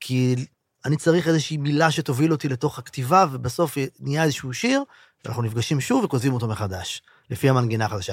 [0.00, 0.36] כי
[0.84, 4.82] אני צריך איזושהי מילה שתוביל אותי לתוך הכתיבה, ובסוף נהיה איזשהו שיר,
[5.24, 8.12] ואנחנו נפגשים שוב וכותבים אותו מחדש, לפי המנגינה החדשה.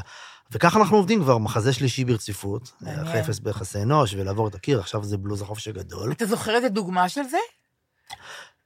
[0.51, 2.71] וככה אנחנו עובדים כבר מחזה שלישי ברציפות.
[2.83, 6.11] אחרי אפס ביחסי אנוש, ולעבור את הקיר, עכשיו זה בלוז החופש הגדול.
[6.11, 7.37] אתה זוכר איזה דוגמה של זה?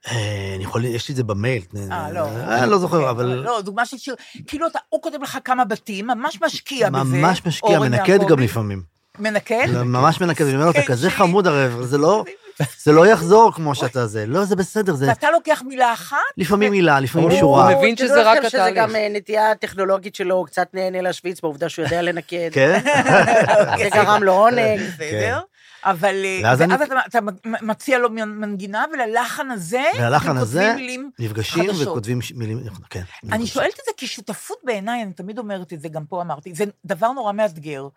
[0.08, 1.62] אה, אני יכול, יש לי את זה במייל.
[1.92, 2.20] אה, לא.
[2.20, 3.26] אה, לא זוכר, אבל...
[3.26, 4.16] לא, דוגמה של שיר,
[4.48, 7.04] כאילו אתה, הוא כותב לך כמה בתים, ממש משקיע בזה.
[7.04, 8.20] ממש משקיע, מנקד.
[8.30, 8.82] גם לפעמים.
[9.20, 9.66] מנקד?
[9.70, 11.10] לא, ממש מנקד, אני אומר לו, אתה כן, כזה.
[11.10, 12.24] חמוד הרי, זה לא,
[12.84, 14.26] זה לא יחזור כמו שאתה זה.
[14.26, 17.70] לא, זה בסדר, זה ואתה לוקח מילה אחת, לפעמים מילה, לפעמים שורה.
[17.70, 18.78] הוא מבין שזה רק לכם שזה התהליך.
[18.78, 22.50] גם אה, נטייה טכנולוגית שלו, הוא קצת נהנה להשוויץ בעובדה שהוא יודע לנקד.
[22.54, 22.80] כן?
[23.84, 24.80] זה גרם לו עונג.
[24.82, 25.40] בסדר?
[25.84, 30.74] אבל אה, ואז אני- אתה- אתה מציע לו מנגינה, וללחן הזה, וללחן אתם הזה,
[31.20, 31.88] נפגשים חדשות.
[31.88, 32.60] וכותבים מילים,
[32.90, 33.04] כן.
[33.32, 36.54] אני שואלת את זה כי שותפות בעיניי, אני תמיד אומרת את זה, גם פה אמרתי,
[36.56, 37.88] זה דבר נורא מאתגר.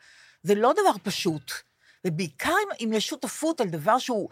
[0.42, 1.52] זה לא דבר פשוט.
[2.06, 4.28] ובעיקר אם, אם יש שותפות על דבר שהוא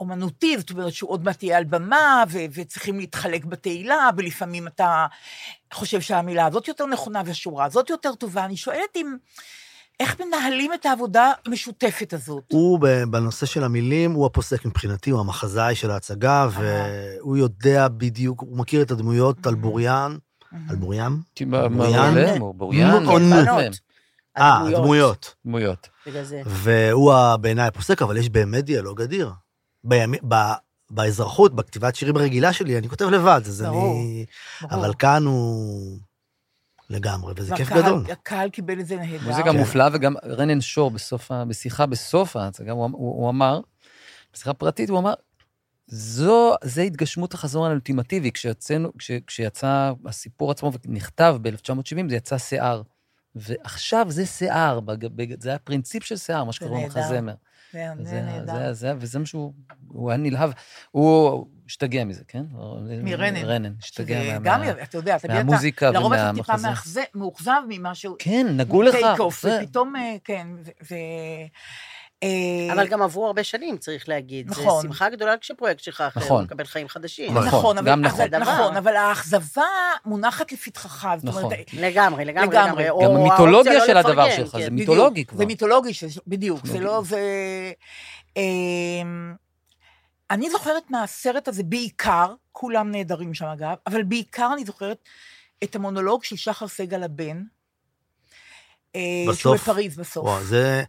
[0.00, 5.06] אומנותי, זאת אומרת שהוא עוד מעט יהיה על במה, ו- וצריכים להתחלק בתהילה, ולפעמים אתה
[5.74, 8.44] חושב שהמילה הזאת יותר נכונה והשורה הזאת יותר טובה.
[8.44, 9.16] אני שואלת אם,
[10.00, 12.44] איך מנהלים את העבודה המשותפת הזאת?
[12.52, 12.78] הוא
[13.10, 18.82] בנושא של המילים, הוא הפוסק מבחינתי, הוא המחזאי של ההצגה, והוא יודע בדיוק, הוא מכיר
[18.82, 20.18] את הדמויות על בוריין,
[20.70, 21.12] על בוריין?
[21.76, 22.14] בוריין?
[23.46, 23.72] בוריין.
[24.38, 25.34] אה, הדמויות.
[25.46, 25.88] דמויות.
[26.46, 29.32] והוא בעיניי הפוסק, אבל יש באמת דיאלוג אדיר.
[29.84, 30.52] בימי- ב-
[30.90, 34.24] באזרחות, בכתיבת שירים הרגילה שלי, אני כותב לבד, אז ברור, אני...
[34.62, 34.74] ברור.
[34.74, 35.98] אבל כאן הוא
[36.90, 38.04] לגמרי, וזה כיף גדול.
[38.12, 39.28] הקהל קיבל את זה נהדר.
[39.28, 39.58] מוזיקה כן.
[39.58, 43.60] מופלאה, וגם רנן שור בסוף, בשיחה בסוף ההצגה, הוא, הוא, הוא אמר,
[44.32, 45.14] בשיחה פרטית, הוא אמר,
[45.86, 48.32] זו, זה התגשמות החזון האולטימטיבי.
[48.32, 52.82] כשיצאנו, כש, כשיצא הסיפור עצמו ונכתב ב-1970, זה יצא שיער.
[53.34, 54.80] ועכשיו זה שיער,
[55.40, 57.00] זה היה פרינציפ של שיער, מה שקוראים נהדר.
[57.00, 57.34] מחזמר.
[57.72, 58.72] זה זה, נהדר.
[58.72, 59.52] זה, וזה מה שהוא,
[59.88, 60.50] הוא היה נלהב.
[60.90, 62.44] הוא השתגע מזה, כן?
[63.02, 63.36] מרנן.
[63.36, 64.38] רנן, השתגע מה...
[64.44, 66.52] גם, אתה יודע, אתה, מהמוזיקה לרוב אתה טיפה
[67.14, 68.94] מאוכזב ממשהו, כן, נגעו לך.
[68.94, 70.46] take off, ופתאום, אה, כן,
[70.90, 70.94] ו...
[72.72, 74.50] אבל גם עברו הרבה שנים, צריך להגיד.
[74.50, 74.82] נכון.
[74.82, 76.44] שמחה גדולה כשפרויקט שלך אחר, נכון.
[76.44, 77.34] מקבל חיים חדשים.
[77.34, 78.54] נכון, נכון, אבל, גם אבל, נכון.
[78.54, 79.62] נכון, אבל האכזבה
[80.04, 81.08] מונחת לפתחך.
[81.22, 81.44] נכון.
[81.44, 82.84] אומרת, לגמרי, לגמרי, לגמרי.
[82.84, 84.58] גם המיתולוגיה האופציה של לא הדבר שלך, כן.
[84.58, 85.38] זה בדיוק, מיתולוגי כבר.
[85.38, 86.80] זה מיתולוגי, ש- בדיוק, זה.
[86.80, 87.20] לא, זה...
[88.36, 89.34] אמ,
[90.30, 94.98] אני זוכרת מהסרט הזה בעיקר, כולם נהדרים שם אגב, אבל בעיקר אני זוכרת
[95.64, 97.42] את המונולוג של שחר סגל הבן,
[98.96, 99.60] אה, שהוא בסוף.
[99.60, 100.24] בפריז בסוף.
[100.24, 100.82] וואו, זה...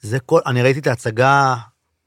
[0.00, 0.40] זה כל...
[0.46, 1.56] אני ראיתי את ההצגה,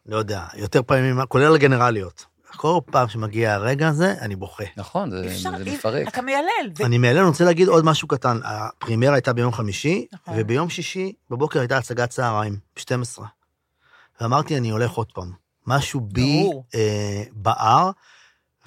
[0.06, 2.26] לא יודע, יותר פעמים, כולל הגנרליות.
[2.56, 4.64] כל פעם שמגיע הרגע הזה, אני בוכה.
[4.78, 6.08] נכון, זה, אפשר, זה מפרק.
[6.08, 6.48] אתה מיילל.
[6.76, 8.40] זה- אני מעלה, אני רוצה להגיד עוד משהו קטן.
[8.44, 10.34] הפרימירה הייתה ביום חמישי, נכון.
[10.38, 13.22] וביום שישי בבוקר הייתה הצגת צהריים, ב-12.
[14.22, 15.32] ואמרתי, אני הולך עוד פעם.
[15.68, 16.50] משהו בי.
[16.76, 17.92] אה, בער,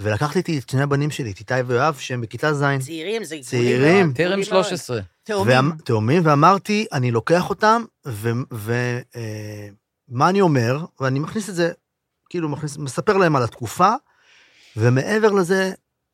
[0.00, 4.12] ולקחתי איתי את שני הבנים שלי, את איתי ויואב, שהם בכיתה ז', צעירים, זה צעירים.
[4.12, 4.64] טרם גבולי מאוד.
[4.64, 5.00] 13.
[5.22, 5.72] תאומים.
[5.84, 7.82] תאומים, ואמרתי, אני לוקח אותם,
[8.50, 11.72] ומה אני אומר, ואני מכניס את זה,
[12.30, 13.92] כאילו, מכניס, מספר להם על התקופה,
[14.76, 15.72] ומעבר לזה,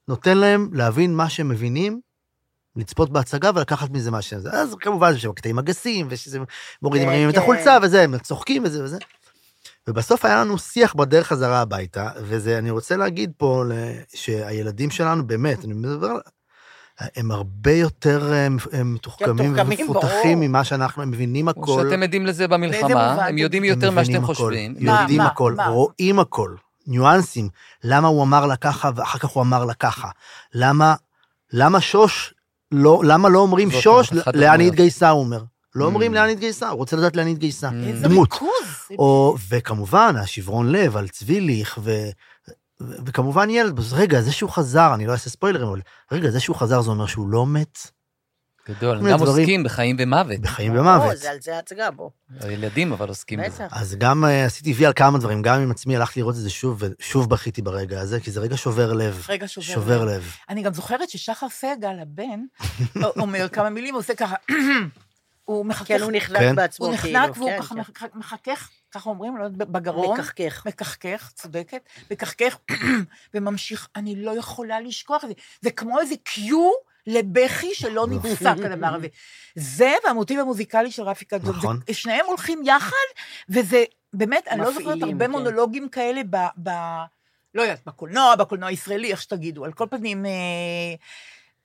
[0.09, 2.01] נותן להם להבין מה שהם מבינים,
[2.76, 4.41] לצפות בהצגה ולקחת מזה מה שהם...
[4.53, 6.39] אז כמובן יש שם קטעים אגסים, ושזה
[6.83, 7.41] מורידים כן, מרימים את כן.
[7.41, 8.99] החולצה וזה, הם צוחקים וזה וזה.
[9.89, 13.72] ובסוף היה לנו שיח בדרך חזרה הביתה, וזה, אני רוצה להגיד פה ל-
[14.14, 16.12] שהילדים שלנו, באמת, אני מדבר,
[17.16, 18.33] הם הרבה יותר
[18.72, 19.55] הם מתוחכמים מתוחכמים,
[19.89, 20.49] ומפותחים ברור.
[20.49, 21.83] ממה שאנחנו, הם מבינים הכל.
[21.91, 23.26] שאתם עדים לזה במלחמה?
[23.26, 24.74] הם יודעים יותר ממה שאתם הכל, חושבים.
[24.81, 25.66] מה, יודעים מה, הכל, מה?
[25.68, 26.55] רואים הכל,
[26.87, 27.49] ניואנסים.
[27.85, 30.09] למה הוא אמר לה ככה ואחר כך הוא אמר לה ככה?
[30.55, 30.95] למה,
[31.53, 32.35] למה שוש,
[32.72, 34.68] לא, למה לא אומרים שוש, לאן היא.
[34.68, 35.43] התגייסה, הוא אומר.
[35.75, 36.14] לא אומרים Mm.
[36.14, 37.68] לאן התגייסה, הוא רוצה לדעת לאן התגייסה.
[37.68, 37.89] Mm.
[37.89, 38.07] איזה.
[38.07, 38.99] ריכוז.
[39.49, 41.79] וכמובן, השברון לב על צביליך,
[42.81, 45.81] וכמובן ילד, אז רגע, זה שהוא חזר, אני לא אעשה ספוילרים, אבל
[46.12, 47.79] רגע, זה שהוא חזר, זה אומר שהוא לא מת
[48.68, 49.37] גדול, מיני גם דברים.
[49.39, 50.41] עוסקים בחיים ומוות.
[50.41, 51.16] בחיים ומוות.
[51.16, 52.11] זה על זה ההצגה, בוא.
[52.41, 53.66] הילדים אבל עוסקים בזה.
[53.71, 56.51] אז גם אה, עשיתי וי על כמה דברים, גם עם עצמי הלכתי לראות את זה
[56.51, 59.27] שוב, ושוב בכיתי ברגע הזה, כי זה רגע שובר לב.
[59.29, 59.66] רגע שובר.
[59.66, 60.11] שובר לב.
[60.11, 60.33] לב.
[60.49, 62.41] אני גם זוכרת ששחר סגל, הבן,
[63.23, 64.35] אומר כמה מילים, הוא עושה ככה,
[65.51, 66.57] הוא מחכך, כן, הוא נחנק כן.
[66.57, 67.18] בעצמו, הוא כאילו.
[67.20, 67.80] נחנק והוא כן, ככה כן.
[67.80, 70.18] מחכך- מחכך, ככה אומרים, לא יודעת, בגרון.
[70.20, 70.62] מקחקח.
[70.66, 72.59] מקחקח, צודקת, מקחקח,
[73.34, 75.34] וממשיך, אני לא יכולה לשכוח את זה.
[75.61, 76.70] זה כמו איזה קיו
[77.07, 79.07] לבכי שלא נפסק הדבר הזה.
[79.55, 81.57] זה והמוטיב המוזיקלי של רפי קדזון.
[81.57, 81.80] נכון.
[81.86, 83.07] זה- שניהם הולכים יחד,
[83.48, 85.30] וזה באמת, אני לא זוכרת הרבה כן.
[85.30, 86.36] מונולוגים כאלה ב...
[86.62, 86.70] ב
[87.55, 89.64] לא יודעת, בקולנוע, בקולנוע הישראלי, איך שתגידו.
[89.64, 90.30] על כל פנים, אה,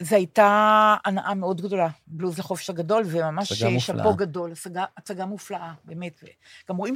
[0.02, 6.24] זו הייתה הנאה מאוד גדולה, בלוז לחופש הגדול, וממש שאפו גדול, הצגה, הצגה מופלאה, באמת.
[6.70, 6.96] גם רואים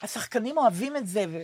[0.00, 1.24] שהשחקנים אוהבים את זה.
[1.28, 1.38] ו...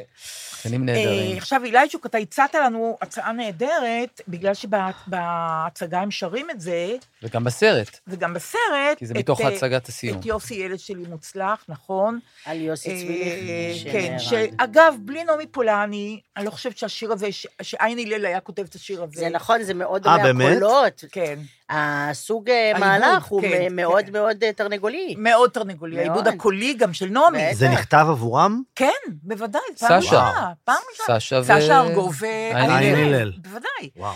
[0.66, 1.32] שחקנים נהדרים.
[1.32, 6.96] אה, עכשיו, אילייצ'וק, אתה הצעת לנו הצעה נהדרת, בגלל שבהצגה הם שרים את זה.
[7.22, 7.98] וגם בסרט.
[8.06, 8.98] וגם בסרט.
[8.98, 10.18] כי זה מתוך אה, הצגת הסיום.
[10.18, 12.18] את יוסי, ילד שלי מוצלח, נכון.
[12.44, 17.28] על יוסי אה, צמיליך כן, שאגב, בלי נעמי פולני, אני לא חושבת שהשיר הזה,
[17.62, 19.20] שעין הלל היה כותב את השיר הזה.
[19.20, 21.04] זה נכון, זה מאוד דומה הקולות.
[21.12, 21.38] כן.
[21.70, 24.12] הסוג מהלך הוא כן, מאוד כן.
[24.12, 25.14] מאוד תרנגולי.
[25.18, 27.54] מאוד תרנגולי, העיבוד הקולי גם של נעמי.
[27.54, 28.62] זה נכתב עבורם?
[28.74, 28.90] כן,
[29.22, 30.52] בוודאי, פעם ראשונה.
[30.64, 31.20] פעם ראשונה.
[31.20, 31.44] סשה ו...
[31.44, 33.32] סשה ארגוב ועין הלל.
[33.38, 33.90] בוודאי.
[33.96, 34.14] וואו.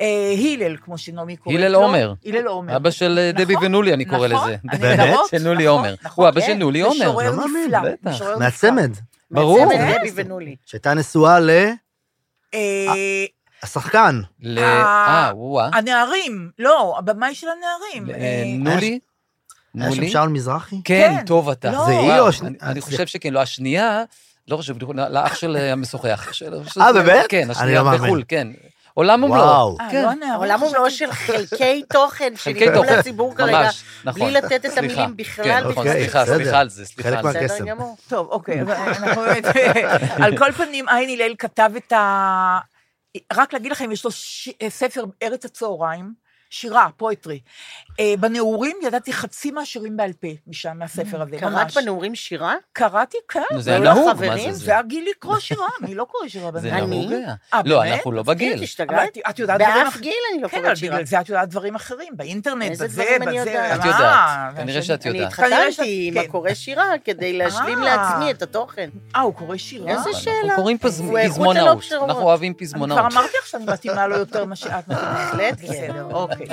[0.00, 1.64] הלל, כמו שנעמי קוראת לו.
[1.64, 2.14] הלל עומר.
[2.24, 2.76] הלל עומר.
[2.76, 4.56] אבא של דבי נכון, ונולי, אני קורא נכון, לזה.
[4.80, 5.18] באמת?
[5.30, 5.94] של נולי עומר.
[6.14, 6.96] הוא אבא של נולי עומר.
[6.96, 8.38] משורר לא נפלא.
[8.38, 8.90] מהצמד.
[9.30, 9.66] ברור.
[9.66, 10.56] מהצמד דבי ונולי.
[10.66, 11.50] שהייתה נשואה ל...
[12.54, 13.24] אה,
[13.62, 14.20] השחקן.
[14.40, 14.58] ל...
[14.58, 15.70] אה, וואה.
[15.72, 18.10] הנערים, לא, הבמאי של הנערים.
[18.10, 18.98] אה, אה, נולי?
[19.80, 20.08] היה שם?
[20.08, 20.76] שאול מזרחי?
[20.84, 21.24] כן, כן.
[21.26, 21.70] טוב אתה.
[21.72, 21.84] לא.
[21.86, 24.04] זה היא או השני- אני- אני חושב שכן, לא, השנייה,
[24.48, 26.28] לא חושב, לאח של אה, המשוחח.
[26.80, 27.24] אה, באמת?
[27.28, 27.92] כן, אני השנייה לא.
[27.96, 28.48] בחו"ל, כן.
[28.94, 29.40] עולם ומלואו.
[29.46, 29.76] וואו.
[29.80, 30.02] אה, כן.
[30.02, 34.22] לא הוא לא של חלקי תוכן חלקי שניתנו לציבור כרגע, ממש, נכון.
[34.22, 34.78] בלי לתת את.
[34.78, 35.44] המילים בכלל.
[35.44, 36.26] כן, נכון, אוקיי, סליחה.
[36.26, 37.40] סליחה על זה, סליחה חלק על זה.
[37.40, 37.54] מהקסם.
[37.54, 37.96] בסדר גמור.
[38.08, 39.44] טוב, אוקיי, באמת...
[40.22, 42.58] על כל פנים, עין הלל כתב את ה...
[43.32, 44.10] רק להגיד לכם, יש לו.
[44.68, 46.12] ספר ארץ הצהריים,
[46.50, 47.40] שירה, פואטרי.
[48.00, 51.76] אה, בנעורים ידעתי חצי מהשירים בעל פה משם, מהספר הזה, קראת ממש.
[51.78, 52.54] בנעורים שירה?
[52.72, 53.40] קראתי, כן.
[53.58, 54.36] זה והיו לך נהוג, מה?
[54.36, 54.64] זה זה?
[54.64, 56.90] זה הגיל לקרוא שירה, אני לא קורא שירה זה בנעורים.
[56.90, 57.24] נהוג אני?
[57.24, 57.34] היה.
[57.54, 57.84] אה, לא?
[57.84, 58.62] אנחנו לא כן, בגיל.
[58.62, 59.08] השתגעת?
[59.30, 60.02] את- יודעת דברים באף אחרים.
[60.02, 60.94] גיל אני לא כן, קוראת שירה.
[60.96, 62.84] בגלל זה את יודעת דברים אחרים, באינטרנט, בזה,
[63.16, 63.36] אני בזה.
[63.50, 63.80] יודעת?
[63.80, 65.32] את יודעת, כנראה שאת אני יודעת.
[65.34, 66.20] כנראה התחתנתי עם כן.
[66.28, 67.84] הקורא שירה כדי להשלים אה.
[67.84, 68.90] לעצמי את התוכן.
[69.16, 69.88] אה, הוא קורא שירה?
[69.90, 70.56] איזה אנחנו שאלה.
[70.56, 71.78] קוראים הוא איכות פזמונאות.
[71.92, 73.12] אנחנו אוהבים אני כבר פזמונאות.
[73.12, 75.14] אמרתי לך שאני מתאימה לו יותר ממה שאת מתאימה.
[75.14, 75.66] בהחלט, כן.
[75.66, 76.46] בסדר, אוקיי.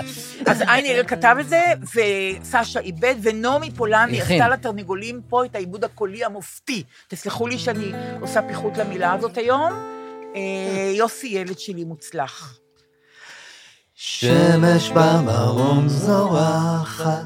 [0.47, 4.21] אז עין הלל כתב את זה, וסשה איבד, ונעמי פולני.
[4.21, 6.83] עשתה לתרנגולים פה את העיבוד הקולי המופתי.
[7.07, 9.73] תסלחו לי שאני עושה פיחות למילה הזאת היום.
[10.35, 12.59] אה, יוסי, ילד שלי מוצלח.
[14.01, 17.25] שמש במרום זורחת,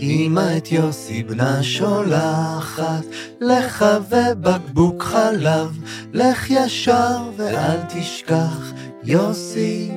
[0.00, 3.04] אמא את יוסי בנה שולחת,
[3.40, 5.78] לך ובקבוק חלב,
[6.12, 8.72] לך ישר ואל תשכח,
[9.04, 9.90] יוסי,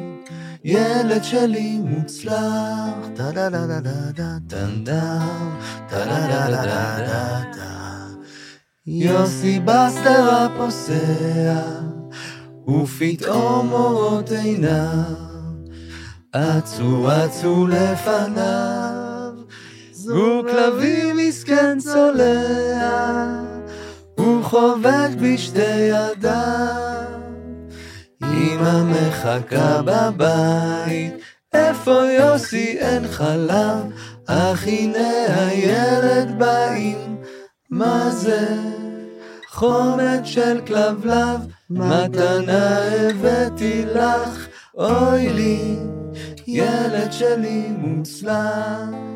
[0.70, 3.08] ילד שלי מוצלח.
[3.16, 5.20] טה דה דה דה דה דה טן טה
[5.90, 7.98] דה דה דה דה דה דה.
[8.86, 11.62] יוסי בסך הפוסע,
[12.68, 15.28] ופתאום אורות עיניו.
[16.36, 19.34] אצו אצו לפניו,
[19.92, 23.42] זור כלבים מסכן צולע,
[24.18, 26.87] הוא חובק בשתי ידיו.
[28.38, 31.14] אמא מחכה בבית,
[31.54, 33.84] איפה יוסי אין חלב,
[34.28, 37.18] אך הנה הילד באים,
[37.70, 38.48] מה זה?
[39.48, 42.78] חומץ של כלבלב, מתנה
[43.10, 45.76] הבאתי לך, אוי לי,
[46.48, 49.08] ילד שלי מוצלח.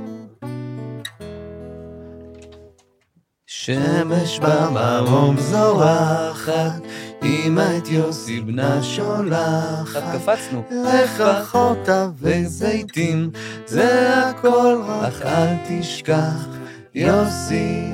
[3.45, 6.81] שמש במרום זורחת,
[7.23, 10.03] אמא את יוסי בנה שולחת.
[10.13, 10.63] קפצנו.
[10.71, 13.31] לפחות וזיתים,
[13.65, 16.47] זה הכל, אך אל תשכח,
[16.95, 17.89] יוסי,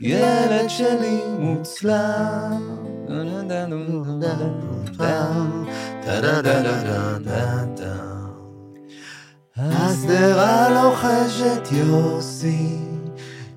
[0.00, 1.98] ילד שלי מוצלח.
[9.56, 12.76] השדרה לוחשת יוסי,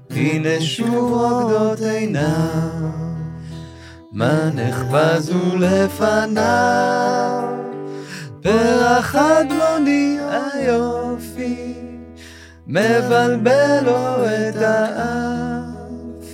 [0.09, 3.10] הנה שוב רוקדות עיניו,
[4.13, 7.43] מה נחפז הוא לפניו,
[8.41, 11.73] פרח אדמוני היופי,
[12.67, 16.25] מבלבל לו את האף.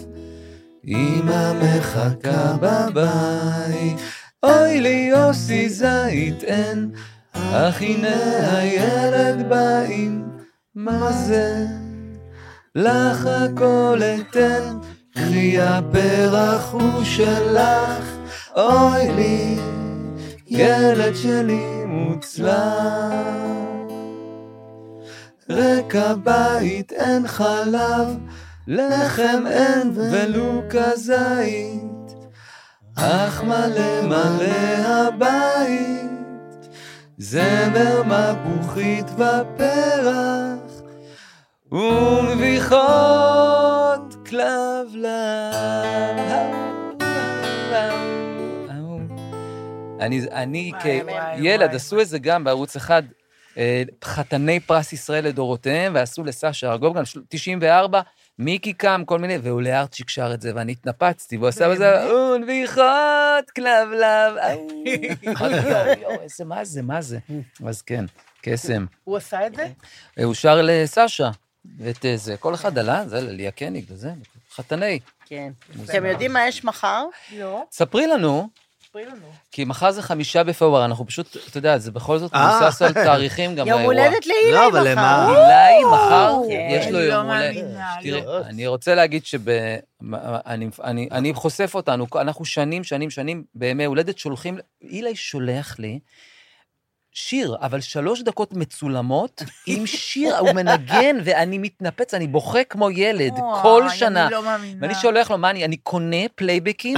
[0.88, 3.98] אמא מחכה בבית,
[4.44, 6.92] אוי לי יוסי זית אין,
[7.34, 10.24] אך הנה הילד באים,
[10.76, 11.66] מה זה?
[12.76, 14.78] לך הכל אתן,
[15.18, 18.04] קחי הפרח הוא שלך,
[18.56, 19.58] אוי לי,
[20.48, 23.14] ילד שלי מוצלח.
[25.50, 28.18] ריק הבית אין חלב,
[28.68, 32.16] לחם אין ולו כזית,
[32.96, 36.68] אך מלא מלא הבית,
[37.18, 40.82] זמר מפוחית ופרח,
[41.72, 43.67] ומביחות
[44.30, 44.88] כלבלב.
[50.00, 50.72] אני, אני
[51.38, 52.02] כילד, עשו.
[52.02, 53.04] את זה גם בערוץ אחד,
[53.58, 58.02] אה, חתני פרס ישראל לדורותיהם, ועשו לסשה ארגוב גם 94,
[58.40, 62.04] מיקי קם, כל מיני, ועולה ארצ'יק שר את זה, ואני התנפצתי, והוא עשה בזה,
[63.56, 64.68] כלבלב, אהו.
[65.28, 67.20] אמרתי, יואו, יואו, איזה, מה זה, מה זה?
[67.68, 68.06] אז כן,
[68.42, 68.86] קסם.
[69.04, 69.68] הוא עשה את זה?
[70.20, 71.30] אה, הוא שר לסשה,
[71.78, 74.12] ואת אה, זה, כל אחד עלה, זה לליה קניג, וזה,
[74.56, 75.00] חתני.
[75.26, 75.52] כן.
[75.86, 77.06] אתם יודעים מה יש מחר?
[77.38, 77.64] לא.
[77.72, 78.50] ספרי לנו,
[78.88, 79.32] ספרי לנו.
[79.52, 82.60] כי מחר זה חמישה בפברואר, אנחנו פשוט, אתה יודע, זה בכל זאת אה.
[82.62, 83.94] מבוסס על תאריכים גם יום באירוע.
[83.94, 84.92] הולדת לאילי לא, אבל מחר.
[84.92, 85.70] למה?
[85.70, 86.68] אילי מחר, כן.
[86.70, 88.26] יש לו אני יום לא הולדת.
[88.26, 88.40] לא.
[88.46, 89.50] אני רוצה להגיד שב...
[90.46, 96.00] אני, אני, אני חושף אותנו, אנחנו שנים, שנים, שנים, בימי הולדת שולחים, אילי שולח לי
[97.20, 103.34] שיר, אבל שלוש דקות מצולמות, עם שיר, הוא מנגן, ואני מתנפץ, אני בוכה כמו ילד,
[103.62, 104.24] כל שנה.
[104.26, 104.80] אני לא מאמינה.
[104.82, 106.98] ואני שולח לו, מה אני, אני קונה פלייבקים?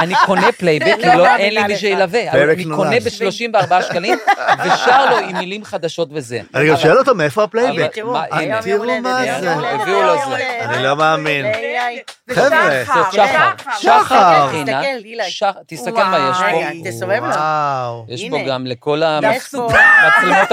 [0.00, 1.76] אני קונה פלייבק, כי לא לא, אין לי מי.
[1.76, 2.32] שילווה.
[2.32, 2.64] אבל אני.
[2.64, 4.18] קונה ב-34 שקלים,
[4.64, 6.40] ושר לו עם מילים חדשות וזה.
[6.54, 7.94] אני גם שואל אותו מאיפה הפלייבק.
[7.94, 8.22] תראו, מה,
[9.40, 9.52] זה.
[9.52, 10.60] הביאו לו זה.
[10.60, 11.46] אני לא מאמין.
[12.30, 13.12] חבר'ה, שחר, זאת
[13.80, 14.48] שחר.
[15.30, 15.62] שחר.
[15.66, 16.46] תסתכל, מה יש פה.
[16.46, 18.04] רגע, תסובב לו.
[18.08, 18.24] יש.
[18.30, 19.72] פה גם לכל המצלמות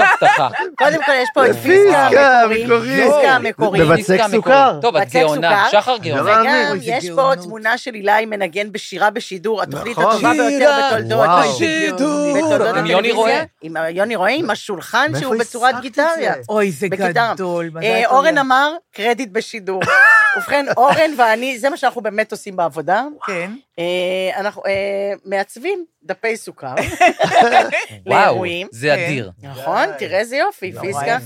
[0.00, 0.48] אבטחה.
[0.78, 2.96] קודם כל יש פה את פיסקה המקורי.
[2.96, 3.80] פיסקה המקורי.
[3.80, 4.44] בבצק פיסקה המקורית.
[4.44, 4.78] סוכר.
[4.82, 5.64] טוב, את גאונה.
[5.66, 5.80] סוכר.
[5.80, 6.22] שחר גאונה.
[6.22, 6.40] לא.
[6.40, 7.32] וגם יש פה.
[7.42, 8.26] תמונה של אילי
[8.58, 10.12] מנגן בשירה בשידור, התוכנית נכון.
[10.12, 10.88] הטובה ביותר.
[10.90, 11.28] בתולדות.
[11.44, 12.68] בשידור.
[12.76, 13.44] עם יוני רואה.
[13.62, 16.32] עם יוני רואה, עם השולחן שהוא בצורת גיטריה.
[16.34, 16.40] זה?
[16.48, 16.88] אוי, זה.
[16.88, 17.70] גדול.
[17.82, 18.38] אה, אורן.
[18.38, 19.82] אמר, קרדיט בשידור.
[20.36, 23.04] ובכן, אורן ואני, זה מה שאנחנו באמת עושים בעבודה.
[23.26, 23.52] כן.
[23.78, 26.74] אה, אנחנו אה, מעצבים דפי סוכר
[28.06, 28.68] וואו, לאירועים.
[28.72, 28.94] זה.
[28.94, 29.30] אדיר.
[29.42, 31.18] נכון, תראה איזה יופי, פיסקה.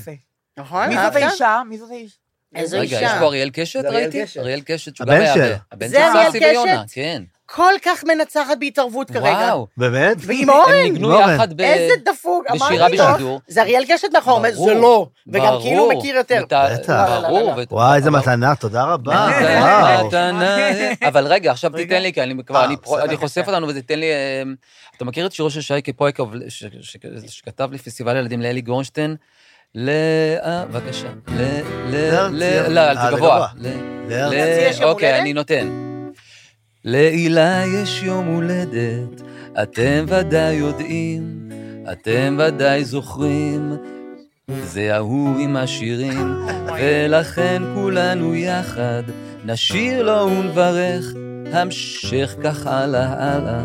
[0.59, 1.22] נכון, מי זאת אהבת?
[1.22, 1.62] האישה?
[1.68, 2.21] מי זאת האישה?
[2.55, 3.16] איזו רגע, יש אישה.
[3.20, 4.22] פה אריאל קשת, ראיתי?
[4.38, 5.57] אריאל קשת, שהוא הבן גם היה...
[5.72, 6.94] הבן זה של אריאל ססי ויונה, קשת?
[6.94, 7.22] כן.
[7.46, 9.22] כל כך מנצחת בהתערבות כרגע.
[9.24, 9.66] וואו.
[9.76, 10.16] באמת?
[10.20, 11.20] ועם אורן, הם ניגנו.
[11.20, 11.61] יחד ב...
[11.61, 13.05] איזה דפוק, בשירה אמרתי לו.
[13.12, 13.40] בשידור.
[13.48, 15.07] זה אריאל קשת מאחור, ברור, זה לא.
[15.26, 15.55] וגם.
[15.62, 16.42] כאילו הוא מכיר יותר.
[16.50, 16.78] בטח.
[17.22, 17.55] ברור.
[17.70, 19.28] וואי, איזה מתנה, תודה רבה.
[20.07, 20.57] מתנה.
[21.09, 24.11] אבל רגע, עכשיו תיתן לי, כי אני כבר, אה, אני חושף אותנו וזה תן לי...
[24.12, 24.42] אה,
[24.96, 26.96] אתה מכיר את שירו של שייקה פויקוב, ש- ש-
[27.28, 29.16] שכתב לי פסטיבל ילדים לאלי גורנשטיין?
[29.74, 29.90] ל...
[30.42, 31.08] אה, בבקשה.
[31.28, 31.42] ל...
[31.90, 32.10] ל...
[32.12, 32.72] להרצי- ל...
[32.72, 33.16] לא, אה, זה גבוה.
[33.16, 33.46] גבוה.
[33.58, 33.68] ל-
[34.08, 35.20] להרצי ל- יש יום אוקיי?
[35.20, 35.68] אני נותן.
[36.84, 39.22] להילה יש יום הולדת,
[39.62, 41.48] אתם ודאי יודעים,
[41.92, 43.76] אתם ודאי זוכרים,
[44.64, 46.34] זה ההוא עם השירים,
[46.80, 49.02] ולכן כולנו יחד
[49.44, 51.04] נשיר לו ונברך,
[51.52, 53.62] המשך כך הלאה הלאה,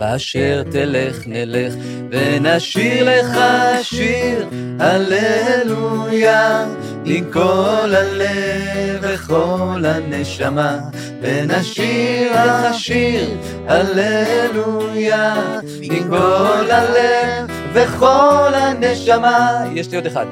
[0.00, 1.74] באשר תלך נלך,
[2.10, 3.38] ונשיר לך
[3.82, 4.48] שיר
[4.80, 6.66] הללויה,
[7.04, 10.78] עם כל הלב וכל הנשמה,
[11.20, 13.36] ונשיר לך שיר
[13.68, 15.34] הללויה,
[15.82, 19.64] עם כל הלב וכל הנשמה.
[19.74, 20.26] יש לי עוד אחד.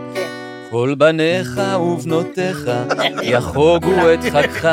[0.71, 2.71] כל בניך ובנותיך
[3.23, 4.69] יחוגו את חגך,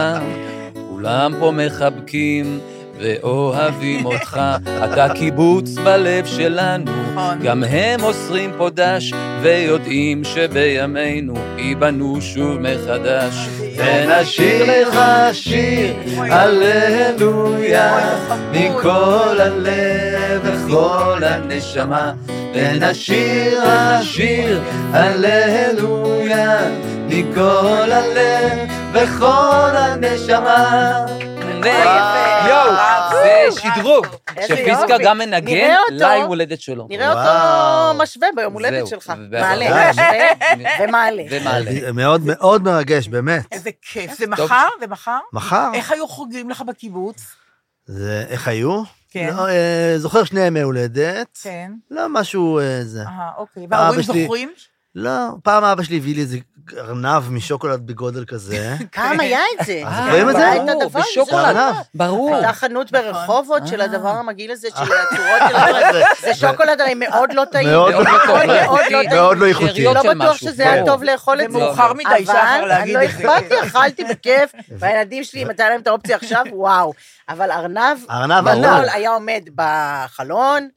[0.89, 2.59] כולם פה מחבקים
[2.99, 4.41] ואוהבים אותך.
[4.83, 7.39] אתה קיבוץ בלב שלנו, נכון.
[7.43, 13.47] גם הם אוסרים פה דש, ויודעים שבימינו ייבנו שוב מחדש.
[13.77, 14.99] ונשיר לך
[15.31, 18.15] שיר, הללויה,
[18.51, 22.13] מכל הלב וכל הנשמה.
[22.53, 26.57] ונשיר השיר, הללויה,
[27.07, 31.05] מכל הלב וכל הנשמה.
[32.47, 32.72] יואו,
[33.11, 34.05] זה שדרוג.
[34.47, 34.97] שפיסקה.
[35.03, 35.76] גם מנגן.
[35.91, 36.88] ליום הולדת שלו.
[36.89, 38.03] נראה אותו.
[38.03, 38.88] משווה ביום הולדת.
[38.88, 39.13] שלך.
[39.32, 39.91] מעלה,
[40.80, 41.24] ומעלה.
[41.30, 41.91] ומעלה.
[41.93, 43.45] מאוד מאוד מרגש, באמת.
[43.51, 44.13] איזה כיף.
[44.18, 44.68] זה מחר?
[44.80, 45.20] זה מחר?
[45.34, 47.22] מחר, איך היו חוגגים לך בקיבוץ?
[47.86, 48.84] זה, איך היו?
[49.11, 49.30] כן.
[49.38, 51.39] לא, אה, זוכר שני ימי הולדת.
[51.43, 51.72] כן.
[51.91, 53.01] לא משהו אה, זה.
[53.01, 53.68] אה, אוקיי.
[53.70, 54.53] וההורים זוכרים?
[54.95, 55.11] לא,
[55.43, 56.37] פעם אבא שלי הביא לי איזה
[56.77, 58.75] ארנב משוקולד בגודל כזה.
[58.95, 59.81] פעם היה את זה.
[59.85, 60.47] אה, זוכרים את זה?
[60.47, 61.09] היה את ברור, הדבר הזה.
[61.11, 61.45] בשוקולד.
[61.45, 61.75] ארנב.
[61.95, 62.35] ברור.
[62.35, 63.67] הייתה חנות ברחובות אה.
[63.67, 66.01] של הדבר המגעיל הזה, של הצורות של.
[66.27, 67.69] זה שוקולד הרי מאוד לא טעים.
[67.69, 68.83] מאוד לא מאוד מאוד לא לא איכותי.
[68.89, 69.09] טעים.
[69.09, 69.83] מאוד לא איכותי.
[69.83, 70.37] לא בטוח.
[70.37, 70.85] שזה היה.
[70.85, 71.57] טוב לאכול את זה.
[71.57, 73.35] מאוחר מדי, שחר, אבל להגיד לא את זה.
[73.37, 76.93] אכפת לי, אכלתי בכיף, והילדים שלי, אם הייתה להם את האופציה עכשיו, וואו.
[77.29, 78.87] אבל ארנב ארנב ענק.
[78.93, 80.67] היה עומד בחלון.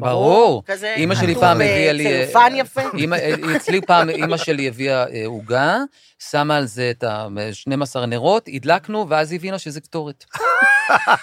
[0.00, 0.62] ברור.
[0.66, 2.22] כזה אימא שלי פעם הביאה לי...
[2.22, 2.80] בצלופן יפה.
[2.94, 3.16] אימא-
[3.56, 5.78] אצלי פעם אימא שלי הביאה אה, עוגה,
[6.18, 10.24] שמה על זה את ה-12 נרות, הדלקנו, ואז הבינה שזה קטורת.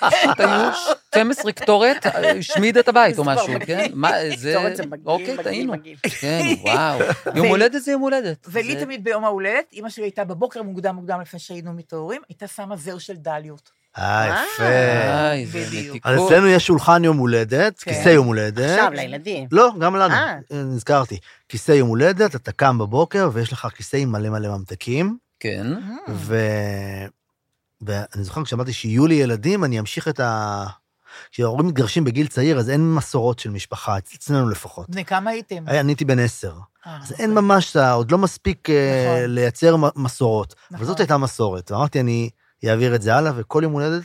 [0.10, 0.72] פשוט היו
[1.10, 3.54] 12 קטורת, השמיד את הבית או משהו.
[3.66, 3.92] כן?
[3.94, 4.54] מה, זה...
[4.58, 5.74] קטורת זה מגעיל, אוקיי, טעינו.
[6.22, 7.00] כן, וואו.
[7.36, 8.48] יום הולדת זה יום הולדת.
[8.50, 12.76] ולי תמיד ביום ההולדת, אימא שלי הייתה בבוקר מוקדם מוקדם לפני שהיינו מתעוררים, הייתה שמה
[12.78, 13.75] זר של דליות.
[13.98, 15.36] אה, אה.
[15.36, 15.58] יפה.
[15.68, 15.98] בדיוק.
[16.04, 16.20] אז.
[16.26, 17.92] אצלנו יש שולחן יום הולדת, כן.
[17.94, 18.70] כיסא יום הולדת.
[18.70, 19.48] עכשיו, לילדים.
[19.52, 20.36] לא, גם לנו, אה.
[20.52, 21.18] נזכרתי.
[21.50, 25.68] כיסא יום הולדת, אתה קם בבוקר ויש לך כיסא עם מלא מלא ממתקים, כן.
[26.10, 26.38] ו...
[27.82, 30.66] ואני זוכר כשאמרתי שיהיו לי ילדים, אני אמשיך את ה...
[31.32, 34.90] כשההורים מתגרשים בגיל צעיר, אז אין מסורות של משפחה, אצלנו לפחות.
[34.90, 35.68] בני כמה הייתם?
[35.68, 36.54] אני הייתי בן עשר.
[36.88, 38.76] אה, אז אין ממש, עוד לא מספיק אה,
[39.18, 39.36] נכון.
[39.36, 40.54] לייצר מסורות.
[40.54, 40.88] אבל נכון.
[40.88, 41.72] זאת הייתה מסורת.
[41.72, 42.30] ואמרתי, אני
[42.64, 44.04] אעביר את זה הלאה, וכל יום הולדת,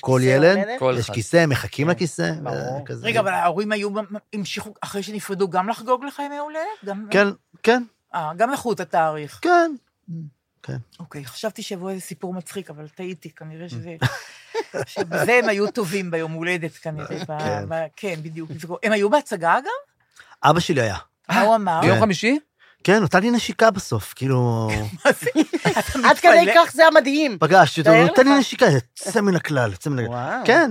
[0.00, 0.58] כל ילד?
[0.78, 1.14] כל יש אחד.
[1.14, 2.32] כיסא, מחכים כן, לכיסא.
[2.42, 2.84] ברור.
[3.02, 3.90] רגע, אבל ההורים היו,
[4.32, 6.60] המשיכו, אחרי שנפרדו, גם לחגוג לך ימי הולדת?
[6.84, 7.26] גם- כן,
[7.62, 7.82] כן,
[8.14, 9.40] אה, גם לקחו את התאריך.
[9.42, 10.76] כן.
[11.00, 13.96] אוקיי, חשבתי שיבוא איזה סיפור מצחיק, אבל טעיתי, כנראה שזה...
[14.86, 17.26] שבזה הם היו טובים ביום הולדת, כנראה.
[17.26, 17.64] כן.
[17.68, 18.50] ב- כן, בדיוק.
[18.82, 19.70] הם היו בהצגה, אגב?
[20.50, 20.96] אבא שלי היה.
[21.28, 21.80] מה הוא אמר?
[21.80, 22.00] ביום כן.
[22.00, 22.38] חמישי?
[22.84, 24.68] כן, נתן לי נשיקה בסוף, כאילו...
[26.08, 27.38] עד כדי כך זה המדהים.
[27.40, 28.38] פגשתי אותו, נתן לי.
[28.38, 30.40] נשיקה, יוצא מן הכלל, יוצא מן הכלל.
[30.44, 30.70] כן.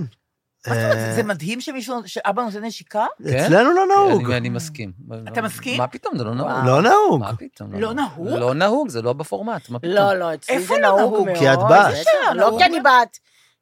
[0.68, 3.06] מה זאת אומרת, אה, זה מדהים שמישהו, שאבא נותן נשיקה?
[3.24, 3.46] כן?
[3.46, 4.32] אצלנו לא נהוג.
[4.32, 4.92] אני- מסכים.
[5.28, 5.78] אתה מסכים?
[5.78, 6.50] מה פתאום, זה לא נהוג.
[6.66, 7.20] לא נהוג.
[7.20, 7.74] מה פתאום?
[7.74, 8.28] לא נהוג?
[8.28, 9.94] לא נהוג, זה לא בפורמט, מה פתאום?
[9.94, 11.26] לא, לא, אצלי זה לא נהוג?
[11.26, 11.38] מאוד.
[11.38, 11.92] כי את בת.
[11.92, 12.56] בטח, לא לא?
[12.58, 13.18] כי אני בת.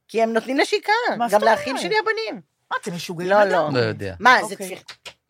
[0.07, 0.91] כי הם נותנים נשיקה.
[1.17, 1.77] מה גם לאחים?
[1.77, 2.41] שלי הבנים.
[2.71, 3.29] מה, אתם משוגעים?
[3.29, 3.75] לא, אדם?
[3.75, 4.13] לא יודע.
[4.19, 4.77] מה, זה אוקיי.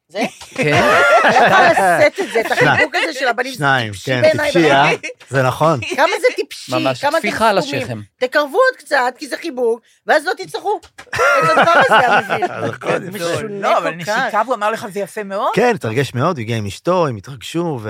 [0.09, 0.19] זה?
[0.49, 0.89] כן?
[1.23, 3.51] לא יכולה לשאת את זה, את החיבוק הזה של הבנים.
[3.51, 4.89] זה שניים, כן, טיפשי, אה?
[5.29, 5.79] זה נכון.
[5.95, 7.81] כמה זה טיפשי, ממש, כמה אתם טפיחה על סתומים.
[7.81, 8.01] השכם.
[8.19, 10.79] תקרבו עוד קצת, כי זה חיבוק, ואז לא תצטרכו.
[11.09, 13.09] את הדבר הזה.
[13.11, 13.91] משונה לא, אבל.
[13.91, 15.51] נשיקה, והוא אמר לך, זה יפה מאוד?
[15.53, 17.89] כן, התרגש מאוד, הוא הגיע עם אשתו, הם התרגשו, ו...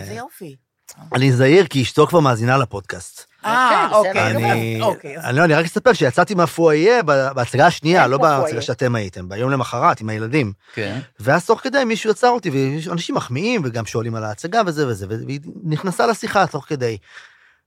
[0.00, 0.56] איזה יופי.
[1.14, 3.29] אני זהיר, כי אשתו כבר מאזינה לפודקאסט.
[3.44, 4.10] אה, אוקיי.
[4.12, 4.26] בסדר.
[4.52, 8.18] אני, אוקיי, אז- אני לא, אני רק אספר שיצאתי מהפואיה ב- בהצגה השנייה, לא.
[8.18, 10.52] בהצגה שאתם הייתם, ביום למחרת עם הילדים.
[10.74, 10.98] כן.
[11.20, 12.50] ואז תוך כדי מישהו עצר אותי,
[12.86, 16.96] ואנשים מחמיאים וגם שואלים על ההצגה וזה וזה, והיא נכנסה לשיחה תוך כדי.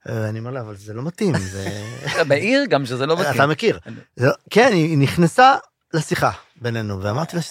[0.09, 1.69] אה, אני אומר לה, אבל זה לא מתאים, זה...
[2.15, 3.36] אתה מעיר גם שזה לא מתאים.
[3.36, 3.80] אתה מכיר.
[4.17, 5.55] לא- כן, היא נכנסה
[5.93, 7.41] לשיחה בינינו, ואמרתי לה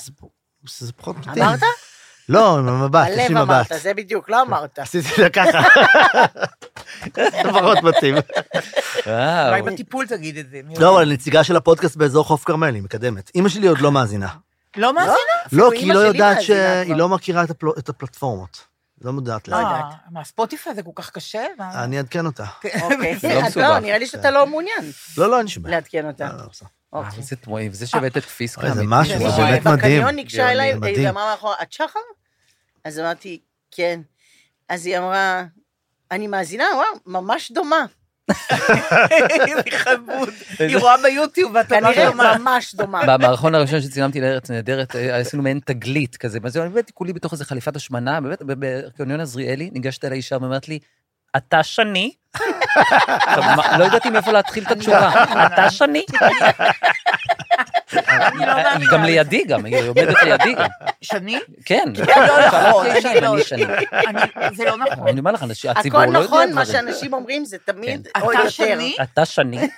[0.67, 1.45] שזה פחות מתאים.
[1.45, 1.61] אמרת?
[2.29, 3.51] לא, עם המבט, יש בלב לי מבט.
[3.73, 4.79] אמרת, זה בדיוק, לא אמרת.
[4.79, 5.63] עשיתי לה ככה.
[7.17, 8.15] זה פחות מתאים.
[9.07, 9.49] וואו.
[9.49, 10.61] אולי בטיפול תגיד את זה.
[10.79, 10.95] לא.
[10.95, 13.31] אבל נציגה של הפודקאסט באזור חוף כרמל, היא מקדמת.
[13.35, 14.29] אימא שלי עוד לא מאזינה.
[14.77, 15.15] לא מאזינה?
[15.53, 16.95] לא, אפילו כי היא לא יודעת שהיא.
[16.95, 18.65] לא מכירה את הפל- את הפלטפורמות.
[19.01, 19.57] לא מודעת לא.
[19.57, 19.73] יודעת.
[19.85, 21.43] אה, מה, ספוטיפיי זה כל כך קשה?
[21.75, 22.45] אני אעדכן אותה.
[22.83, 23.17] אוקיי.
[23.19, 23.63] זה לא.
[23.63, 24.79] לא, נראה לי שאתה לא מעוניין
[25.19, 25.77] לא, לא, שום בעיה.
[25.77, 26.29] לעדכן אותה.
[26.93, 27.07] בסדר.
[27.07, 27.19] אוקיי.
[27.19, 28.61] איזה תמוהים, וזה שהבאת את פיסקה.
[28.61, 28.87] זה אמיתי.
[28.89, 29.79] משהו, זה זה באמת מדהים.
[29.79, 30.75] בקניון ניגשה אליי.
[30.83, 32.01] היא אמרה מאחורה, את שחר?
[32.85, 33.41] אז אמרתי,
[33.71, 34.01] כן.
[34.69, 35.45] אז היא אמרה,
[36.11, 37.87] אני מאזינה, וואו, ממש דומה.
[39.31, 40.29] איזה חמוד.
[40.59, 42.39] היא רואה ביוטיוב, ואתה כנראה שומע.
[42.39, 43.03] ממש דומה.
[43.07, 47.33] במערכון הראשון שצילמתי לארץ נהדרת, אה, עשינו מעין תגלית כזה, ואז אני באמת כולי בתוך
[47.33, 50.79] איזה חליפת השמנה, באמת, בקניון עזריאלי, ניגשת אליי אישה ואומרת לי,
[51.37, 52.13] אתה שני?
[53.79, 55.11] לא ידעתי מאיפה להתחיל את התשובה,
[55.47, 56.05] אתה שני?
[58.09, 59.03] אני לא היא מאמינה גם.
[59.05, 60.67] לידי גם, היא עומדת לידי גם.
[61.01, 61.39] שני?
[61.65, 61.85] כן.
[61.97, 63.65] לא שאלה נכון, אני לא- שני.
[64.07, 64.21] אני-
[64.57, 65.09] זה לא נכון.
[65.09, 66.67] אני אומר לך, הציבור הכל לא יודע נכון, מה דברים.
[66.87, 68.21] שאנשים אומרים זה תמיד כן.
[68.21, 68.49] או אתה יותר.
[68.51, 68.97] שני?
[69.03, 69.69] אתה שני?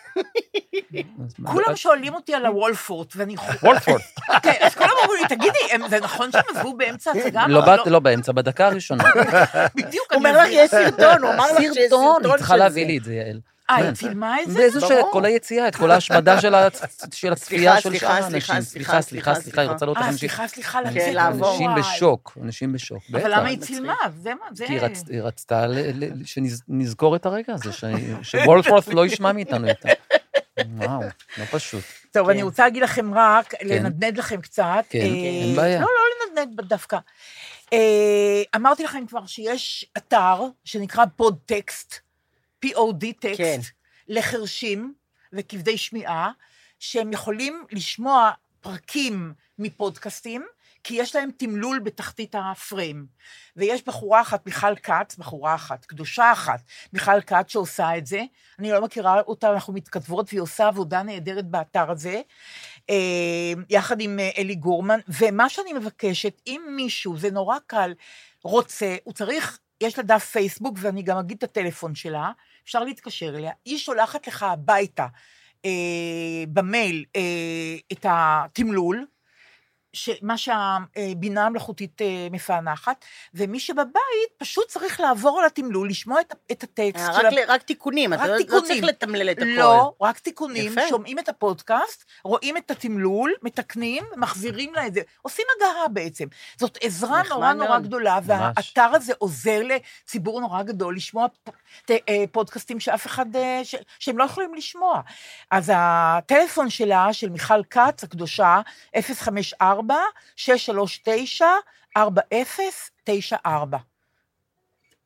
[1.38, 3.34] מה- כולם שואלים אותי על הוולפורט, ואני...
[3.62, 4.00] וולפורד.
[4.42, 5.58] כן, אז כולם אומרים לי, תגידי,
[5.90, 7.44] זה נכון שהם עזבו באמצע ההצגה?
[7.48, 9.04] לא לא באמצע, בדקה הראשונה.
[9.74, 10.48] בדיוק, הוא אני אומר לך.
[10.50, 12.88] יש סרטון, הוא אמר לך שיש סרטון סרטון, היא צריכה של להביא זה.
[12.88, 13.40] לי את זה, יעל.
[13.70, 13.84] אה, כן.
[13.84, 14.68] היא צילמה את זה?
[14.74, 14.88] ברור.
[14.88, 16.54] שאת כל היציאה, את כל ההשמדה של
[17.32, 18.30] הצפייה של סליחה, שאר סליחה, האנשים.
[18.40, 20.18] סליחה, סליחה, סליחה, סליחה, היא רוצה לראות אה, אנשים...
[20.18, 21.14] סליחה, סליחה, כן, לצאת.
[21.14, 21.50] לעבור.
[21.54, 21.70] אנשים.
[21.76, 23.02] בשוק, אנשים בשוק.
[23.12, 23.34] אבל.
[23.34, 23.58] למה היא.
[23.58, 23.94] צילמה?
[24.22, 24.66] זה מה, זה...
[24.66, 25.66] כי היא רצ- היא רצתה
[26.24, 27.70] שנזכור את הרגע הזה,
[28.22, 29.88] שוולפורט לא ישמע מאיתנו יותר.
[30.76, 31.00] וואו,
[31.38, 31.82] לא פשוט.
[32.12, 32.32] טוב, כן.
[32.32, 34.84] אני רוצה להגיד לכם רק, לנדנד לכם קצת.
[34.88, 35.80] כן, אה, אין בעיה.
[35.80, 36.98] לא, לא לנדנד דווקא.
[37.72, 41.94] אה, אמרתי לכם כבר שיש אתר שנקרא פודטקסט,
[42.64, 43.60] P-O-D טקסט, כן.
[44.08, 44.94] לחרשים
[45.32, 46.30] וכבדי שמיעה,
[46.78, 50.46] שהם יכולים לשמוע פרקים מפודקאסטים,
[50.84, 53.06] כי יש להם תמלול בתחתית הפריים.
[53.56, 56.60] ויש בחורה אחת, מיכל כץ, בחורה אחת, קדושה אחת,
[56.92, 58.22] מיכל כץ שעושה את זה.
[58.58, 62.20] אני לא מכירה אותה, אנחנו מתכתבות, והיא עושה עבודה נהדרת באתר הזה,
[62.90, 65.00] אה, יחד עם אה, אלי גורמן.
[65.08, 67.94] ומה שאני מבקשת, אם מישהו, זה נורא קל,
[68.42, 72.30] רוצה, הוא צריך, יש לה דף פייסבוק, ואני גם אגיד את הטלפון שלה,
[72.64, 75.06] אפשר להתקשר אליה, היא שולחת לך הביתה,
[75.64, 79.06] אה, במייל, אה, את התמלול,
[80.22, 86.62] מה שהבינה המלאכותית אה, מפענחת, ומי שבבית פשוט צריך לעבור על התמלול, לשמוע את, את
[86.62, 87.08] הטקסט.
[87.08, 87.36] רק, של...
[87.48, 88.62] רק תיקונים, רק אתה לא, תיקונים.
[88.62, 89.46] לא צריך לתמלל את הכל.
[89.46, 90.88] לא, רק תיקונים, יפה.
[90.88, 96.26] שומעים את הפודקאסט, רואים את התמלול, מתקנים, מחזירים לה את זה, עושים הגהה בעצם.
[96.58, 97.82] זאת עזרה נורא נורא מאוד.
[97.82, 103.74] גדולה, והאתר הזה עוזר לציבור נורא גדול לשמוע פ- אה, פודקאסטים שאף אחד, אה, ש-
[103.98, 105.00] שהם לא יכולים לשמוע.
[105.50, 108.60] אז הטלפון שלה, של מיכל כץ הקדושה,
[111.98, 113.48] 054-639-4094.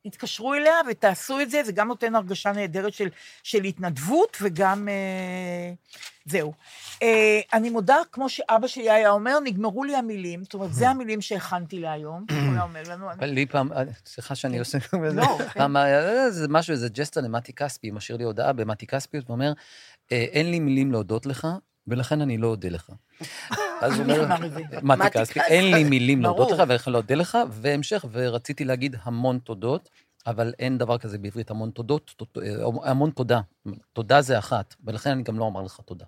[0.03, 3.09] תתקשרו אליה ותעשו את זה, זה גם נותן הרגשה נהדרת של,
[3.43, 4.89] של התנדבות וגם...
[4.89, 5.73] אה,
[6.25, 6.53] זהו.
[7.03, 11.21] אה, אני מודה, כמו שאבא שלי היה אומר, נגמרו לי המילים, זאת אומרת, זה המילים
[11.21, 15.37] שהכנתי להיום, הוא היה אומר לנו, לי פעם, אה, סליחה שאני עושה את זה, לא,
[15.53, 19.53] פעם היה זה משהו, איזה ג'סטה למתי כספי, משאיר לי הודעה במתי כספיות, ואומר,
[20.11, 21.47] "אה, אין לי מילים להודות לך,
[21.89, 22.89] ולכן אני לא אודה לך.
[23.81, 24.25] אז הוא אומר,
[25.09, 25.39] כספי, כספי.
[25.39, 26.51] אין לי מילים להודות.
[26.51, 29.89] לך, ולכן לא אודה לך, והמשך, ורציתי להגיד המון תודות,
[30.27, 33.39] אבל אין דבר כזה בעברית המון תודות, תוד- אה, המון תודה.
[33.93, 36.05] תודה זה אחת, ולכן אני גם לא אומר לך תודה.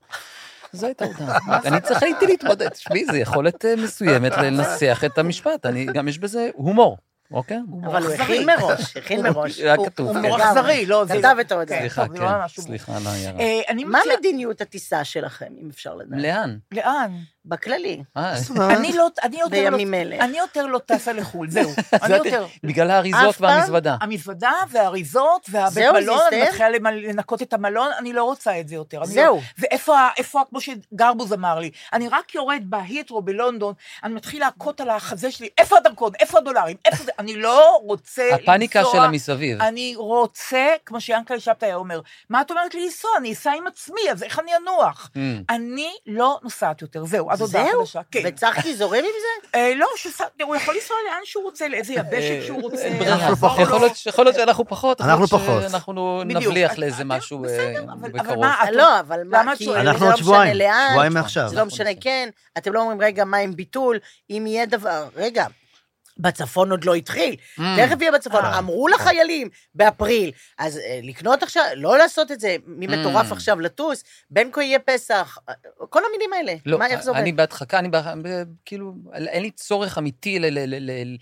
[0.74, 1.38] זו הייתה הודעה.
[1.68, 2.70] אני צריך הייתי להתמודד.
[2.70, 5.66] תשמעי, זו יכולת אה, מסוימת לנסח את המשפט.
[5.66, 6.98] אני, גם יש בזה הומור,
[7.32, 7.58] אוקיי?
[7.86, 8.14] אבל הוא.
[8.14, 9.60] הכין מראש, הכין מראש.
[9.60, 10.42] היה הוא- כתוב, הוא כן.
[10.42, 11.14] אכזרי, לא, זה...
[11.14, 11.80] כתב את ההודעה.
[11.80, 12.18] סליחה, לא
[12.56, 13.40] כן, סליחה על העיירה.
[13.40, 14.00] אה, אני מה.
[14.20, 16.20] מדיניות הטיסה שלכם, אם אפשר לדעת?
[16.22, 16.58] לאן?
[16.72, 17.12] לאן?
[17.46, 18.34] בכללי, אה,
[18.78, 20.26] אני לא, אני יותר לא, בימים אלה.
[20.26, 21.72] אני יותר לא טסה לחו"ל, זהו.
[22.04, 22.46] אני יותר.
[22.64, 23.42] בגלל האריזות?
[23.42, 23.98] והמזוודה.
[24.02, 26.44] המזוודה והאריזות והבית מלון, אני?
[26.44, 28.98] מתחילה לנקות את המלון, אני לא רוצה את זה יותר.
[28.98, 29.36] אני זהו.
[29.36, 29.42] לא,
[30.18, 33.74] ואיפה, כמו שגרבוז אמר לי, אני רק יורד בהיטרו בלונדון,
[34.04, 38.24] אני מתחיל להכות על החזה שלי, איפה הדרכון, איפה הדולרים, איפה זה, אני לא רוצה
[38.24, 38.44] לנסוע.
[38.44, 39.62] הפאניקה שלה מסביב.
[39.62, 43.12] אני רוצה, כמו שיענקלה שבתאי היה אומר, מה את אומרת לי לנסוע?
[43.18, 45.10] אני אסע עם עצמי, אז איך אני אנוח?
[45.14, 45.20] Mm.
[45.50, 47.80] אני לא נוסעת יותר, זהו, הודעה זהו?
[47.86, 48.00] חדשה.
[48.12, 48.20] כן.
[48.26, 49.58] וצחקי זורם עם זה?
[49.60, 49.88] אה, לא,
[50.44, 52.90] הוא יכול לנסוע לאן שהוא רוצה, לאיזה יבשת שהוא רוצה.
[52.90, 53.06] לו.
[54.06, 55.64] יכול להיות- שאנחנו פחות, אנחנו פחות.
[55.70, 56.24] שאנחנו.
[56.26, 58.46] נבליח אז- לאיזה משהו אה, בקרוב.
[58.72, 59.66] לא, אבל מה, כי?
[59.66, 61.50] זה לא עוד משנה שבועיים, לאן, שבועיים מעכשיו.
[61.50, 64.00] זה לא משנה כן, אתם לא אומרים, רגע, מה עם ביטול?
[64.30, 65.46] אם יהיה דבר, רגע,
[66.22, 67.62] בצפון עוד לא התחיל, Mm.
[67.78, 68.60] תכף יהיה בצפון, אה.
[68.60, 72.90] אמרו לחיילים באפריל, אז אה, לקנות עכשיו, לא לעשות את זה, מי Mm.
[72.92, 75.54] מטורף עכשיו לטוס, בין כה יהיה פסח, אה,
[75.90, 77.22] כל המילים האלה, לא, מה, איך זה עובד?
[77.22, 81.18] אני בהדחקה, אני ב- ב- כאילו, אין לי צורך אמיתי ל- ל- ל- ל-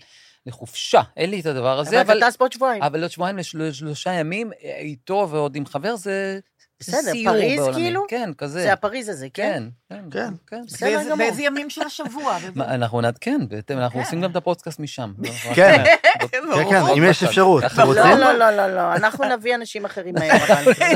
[0.46, 2.18] לחופשה, אין לי את הדבר הזה, אבל אבל...
[2.18, 2.82] אתה טס בעוד שבועיים.
[2.82, 6.38] אבל עוד שבועיים לשל- לשלושה ימים, אה, איתו ועוד עם חבר, זה...
[6.82, 7.74] זה בסדר, סיור פריז בעולמי.
[7.82, 8.04] כאילו?
[8.08, 8.62] כן, כזה.
[8.62, 9.62] זה הפריז הזה, כן?
[9.90, 10.18] כן, כן.
[10.20, 10.62] כן, כן.
[10.66, 11.16] בסדר גמור.
[11.16, 12.38] באיזה ימים של השבוע.
[12.54, 14.04] מה, אנחנו נעדכן, בהתאם, אנחנו כן.
[14.04, 15.12] עושים גם את הפודקאסט משם.
[15.54, 15.84] כן,
[16.22, 17.64] זאת- כן, כן, אם יש אפשרות.
[17.78, 17.84] לא?
[17.94, 20.36] לא, לא, לא, לא, אנחנו נביא אנשים אחרים מהר,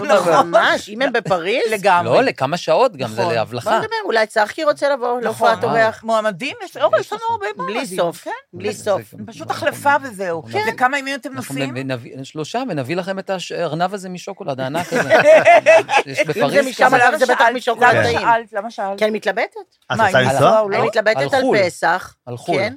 [0.05, 0.33] נכון.
[0.51, 2.15] ממש, אם הם בפריז, לגמרי.
[2.17, 3.35] לא, לכמה שעות גם, זה נכון.
[3.35, 3.71] להבלחה.
[3.71, 5.23] בוא נדבר, אולי צחקי רוצה לבוא נכון.
[5.23, 6.05] להופעת אורח.
[6.05, 6.91] מועמדים, יש לא, לנו.
[7.31, 7.97] הרבה בלי מועמדים.
[7.99, 8.31] סוף, כן.
[8.53, 9.15] בלי סוף.
[9.27, 10.43] פשוט החלפה וזהו.
[10.43, 10.65] כן.
[10.69, 11.75] לכמה ימים אתם נוסעים?
[12.23, 15.15] שלושה, ונביא לכם את הארנב הזה משוקולד, הענק הזה.
[16.07, 16.85] יש אם בפריז זה משם.
[16.85, 17.45] אבל זה בטח?
[17.55, 18.19] משוקולד טעים.
[18.21, 18.53] שאלת?
[18.53, 18.99] למה שאלת?
[18.99, 19.77] כי אני מתלבטת.
[19.93, 20.41] את מה, רוצה לנסוע?
[20.41, 20.77] לא?
[20.77, 21.59] אני מתלבטת על על חו"ל.
[21.59, 22.17] פסח.
[22.27, 22.57] על חו"ל.
[22.57, 22.75] כן.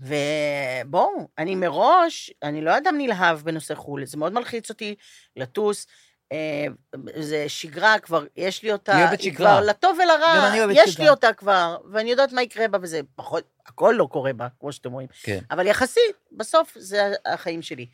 [0.00, 4.94] ובואו, אני מראש, אני לא אדם נלהב בנושא חו"ל, זה מאוד מלחיץ אותי
[5.36, 5.86] לטוס.
[6.32, 6.66] אה,
[7.20, 9.36] זה שגרה כבר, יש לי אותה, היא אוהבת שגרה.
[9.36, 11.10] כבר לטוב גם ולרע, אני אוהבת יש לי שגרה.
[11.10, 14.92] אותה כבר, ואני יודעת מה יקרה בה, וזה פחות, הכל לא קורה בה, כמו שאתם
[14.92, 15.08] רואים.
[15.22, 15.38] כן.
[15.50, 17.86] אבל יחסית, בסוף זה החיים שלי.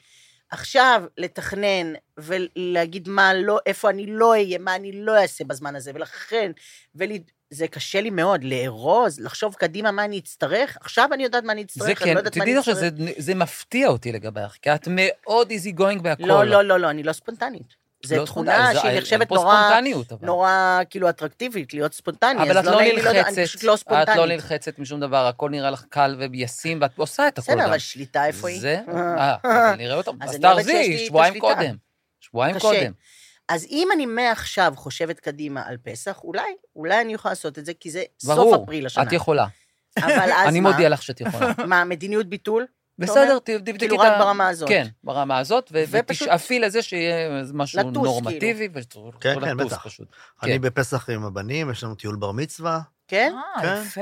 [0.50, 5.90] עכשיו, לתכנן ולהגיד מה לא, איפה אני לא אהיה, מה אני לא אעשה בזמן הזה,
[5.94, 6.52] ולכן,
[6.94, 7.08] ול...
[7.50, 10.76] זה קשה לי מאוד, לארוז, לחשוב קדימה מה אני אצטרך.
[10.80, 12.68] עכשיו אני יודעת מה אני אצטרך, זה אני כן, לא יודעת מה אני תדעי לך
[12.68, 12.76] אצטרך.
[12.76, 16.22] שזה זה מפתיע אותי לגבייך, כי את מאוד איזי גוינג בהכל.
[16.26, 17.85] לא, לא, לא, לא, אני לא ספונטנית.
[18.04, 20.26] זו לא תכונה ספונטני, זה- שהיא נחשבת נורא, ספונטניות, אבל.
[20.26, 24.16] נורא כאילו אטרקטיבית, להיות ספונטני, אבל אז את לא לדעת, אני נלחצת, לא את ספונטנית.
[24.16, 27.64] לא נלחצת משום דבר, הכל נראה לך קל וישים, ואת עושה את הכל בסדר.
[27.66, 28.60] אבל שליטה איפה היא?
[28.60, 29.98] זה, אה, נראה.
[29.98, 31.40] אז אז אני שיש לי תארזי, את שבועיים.
[31.40, 31.76] קודם.
[32.20, 32.58] שבועיים.
[32.58, 32.92] קודם.
[33.48, 36.42] אז אם אני מעכשיו חושבת קדימה על פסח, אולי,
[36.76, 39.02] אולי אני יכולה לעשות את זה, כי זה סוף ברור, אפריל השנה.
[39.04, 39.46] את יכולה.
[39.98, 40.70] אבל אז אני מה?
[40.70, 41.52] מודיע לך שאת יכולה.
[41.66, 42.66] מה, מדיניות ביטול?
[42.98, 43.78] בסדר, תבדקי את ה...
[43.78, 44.68] כאילו רק ברמה הזאת.
[44.68, 48.68] כן, ברמה הזאת, ותשאפי לזה שיהיה משהו לטוס, נורמטיבי,
[49.20, 49.86] כן, כן, בטח.
[49.86, 50.08] פשוט.
[50.42, 50.60] אני כן.
[50.60, 52.80] בפסח עם הבנים, יש לנו טיול בר מצווה.
[53.08, 53.32] כן?
[53.56, 53.82] אה, כן.
[53.86, 54.00] יפה.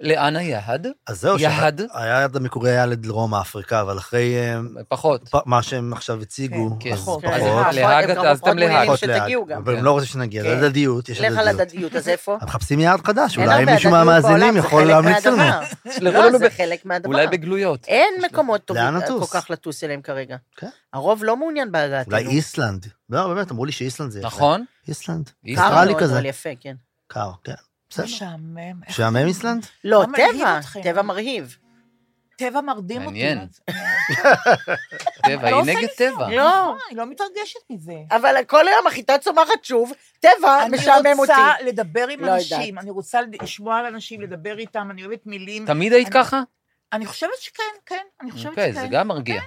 [0.00, 0.86] לאן היעד?
[1.06, 1.80] אז זהו, יעד?
[1.92, 5.30] היעד המקורי היה לדרום אפריקה, אבל אחרי אה, פחות.
[5.46, 7.22] מה שהם עכשיו הציגו, כן, אז פחות.
[7.22, 7.42] כן, אז
[7.76, 8.86] להאג אתה- אז אתם להאג.
[8.86, 8.98] פחות.
[8.98, 9.58] שתגיעו גם.
[9.62, 9.84] אבל הם כן.
[9.84, 10.48] לא רוצים שנגיע, כן.
[10.60, 11.60] זה הדדיות, יש לך על הדדיות.
[11.60, 12.38] הדדיות, אז איפה?
[12.40, 15.42] הם מחפשים יעד חדש, אולי מישהו מהמאזינים יכול להמליץ לנו.
[16.00, 17.08] לא, זה חלק מהדבר.
[17.08, 17.84] אולי בגלויות.
[17.88, 19.26] אין מקומות טובים כל?
[19.30, 20.36] כך לטוס אליהם כרגע.
[20.56, 20.68] כן.
[20.92, 22.16] הרוב לא מעוניין בהגעתנו.
[22.16, 22.86] אולי איסלנד.
[23.10, 24.26] לא, באמת, אמרו לי שאיסלנד זה יפה.
[24.28, 24.64] נכון?
[24.88, 25.30] איסלנד.
[25.56, 26.02] קר מאוד.
[26.02, 26.74] אבל יפה, כן.
[27.08, 27.52] קר, כן.
[28.02, 28.06] בסדר.
[28.16, 28.80] משעמם.
[28.88, 29.66] משעמם איסלנד?
[29.84, 30.60] לא, טבע?
[30.82, 31.56] טבע מרהיב.
[32.38, 33.06] טבע מרדים אותי.
[33.06, 33.38] מעניין.
[35.26, 36.28] טבע, לא היא עושה נגד טבע.
[36.30, 36.50] לא.
[36.62, 37.92] נכון, אני לא מתרגשת מזה.
[38.10, 41.32] אבל כל היום החיטה צומחת שוב, טבע משעמם אני אותי.
[41.32, 42.78] רוצה לדבר עם לא אנשים.
[42.78, 45.66] אני רוצה לשמוע על אנשים, לדבר איתם, אני אוהבת מילים.
[45.66, 46.42] תמיד היית אני- ככה?
[46.92, 48.80] אני חושבת שכן, כן, אני חושבת אוקיי, שכן.
[48.80, 49.40] זה גם מרגיע.
[49.40, 49.46] כן,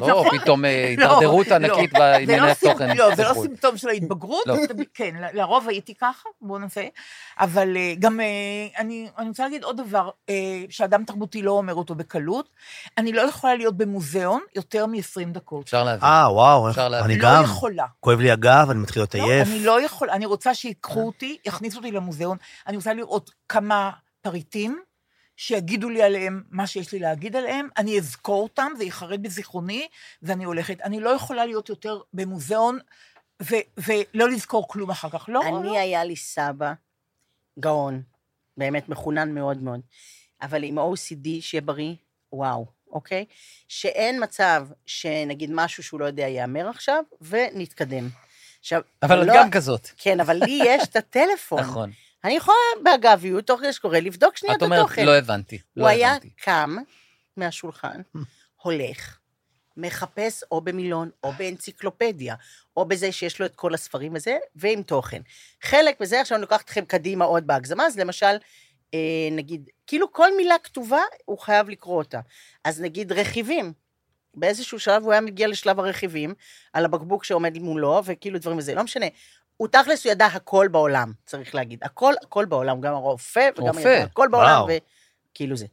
[0.00, 0.38] לא נכון.
[0.38, 1.54] פתאום אה, לא, הידרדרות לא.
[1.54, 2.96] ענקית זה בענייני לא סימפ- התוכן.
[2.96, 3.46] לא, זה לא בחו"ל.
[3.46, 4.54] סימפטום של ההתבגרות, לא.
[4.94, 6.86] כן, לרוב הייתי ככה, בואו נעשה.
[7.38, 8.26] אבל אה, גם, אה,
[8.78, 10.10] אני אני רוצה להגיד עוד דבר,
[10.70, 12.48] שאדם תרבותי לא אומר אותו בקלות,
[12.98, 15.00] אני לא יכולה להיות במוזיאון יותר מ-20
[15.32, 15.64] דקות.
[15.64, 16.08] אפשר להבין.
[16.08, 16.68] אה, וואו.
[17.04, 17.42] אני לא גם.
[17.44, 17.84] יכולה.
[18.00, 19.48] כואב לי הגב, אני מתחיל להיות לא, עייף.
[19.48, 23.90] אני לא יכולה, אני רוצה שיקחו אותי, יכניסו אותי למוזיאון, אני רוצה לראות כמה
[24.22, 24.78] פריטים,
[25.36, 29.88] שיגידו לי עליהם מה שיש לי להגיד עליהם, אני אזכור אותם, זה ייחרד בזיכרוני,
[30.22, 30.80] ואני הולכת.
[30.80, 32.78] אני לא יכולה להיות יותר במוזיאון
[33.42, 35.28] ו- ולא לזכור כלום אחר כך.
[35.28, 35.60] לא, לא.
[35.60, 36.72] אני, היה לי סבא,
[37.60, 38.02] גאון,
[38.56, 39.80] באמת מחונן מאוד מאוד,
[40.42, 41.94] אבל עם OCD, שיהיה בריא,
[42.32, 43.24] וואו, אוקיי?
[43.68, 48.08] שאין מצב שנגיד משהו שהוא לא יודע ייאמר עכשיו, ונתקדם.
[48.60, 49.88] עכשיו, אבל את לא- גם כזאת.
[49.96, 51.60] כן, אבל לי יש את הטלפון.
[51.70, 51.90] נכון.
[52.26, 55.06] אני יכולה באגביות, תוך כדי שקורה, לבדוק שנייה את את אומרת, התוכן.
[55.06, 55.58] לא הבנתי.
[55.76, 56.30] לא הוא היה הבנתי.
[56.30, 56.76] קם
[57.36, 58.00] מהשולחן,
[58.62, 59.18] הולך,
[59.76, 62.34] מחפש או במילון, או באנציקלופדיה,
[62.76, 65.22] או בזה שיש לו את כל הספרים וזה, ועם תוכן.
[65.62, 68.36] חלק מזה, עכשיו אני לוקחת אתכם קדימה עוד בהגזמה, אז למשל,
[68.94, 72.20] אה, נגיד, כאילו כל מילה כתובה, הוא חייב לקרוא אותה.
[72.64, 73.72] אז נגיד רכיבים.
[74.34, 76.34] באיזשהו שלב הוא היה מגיע לשלב הרכיבים,
[76.72, 79.06] על הבקבוק שעומד מולו, וכאילו דברים וזה, לא משנה.
[79.56, 81.78] הוא תכלס, הוא ידע הכל בעולם, צריך להגיד.
[81.82, 83.88] הכל, הכל בעולם, גם הרופא, וגם רופא.
[83.88, 84.62] ידע הכל בעולם.
[85.32, 85.66] וכאילו זה.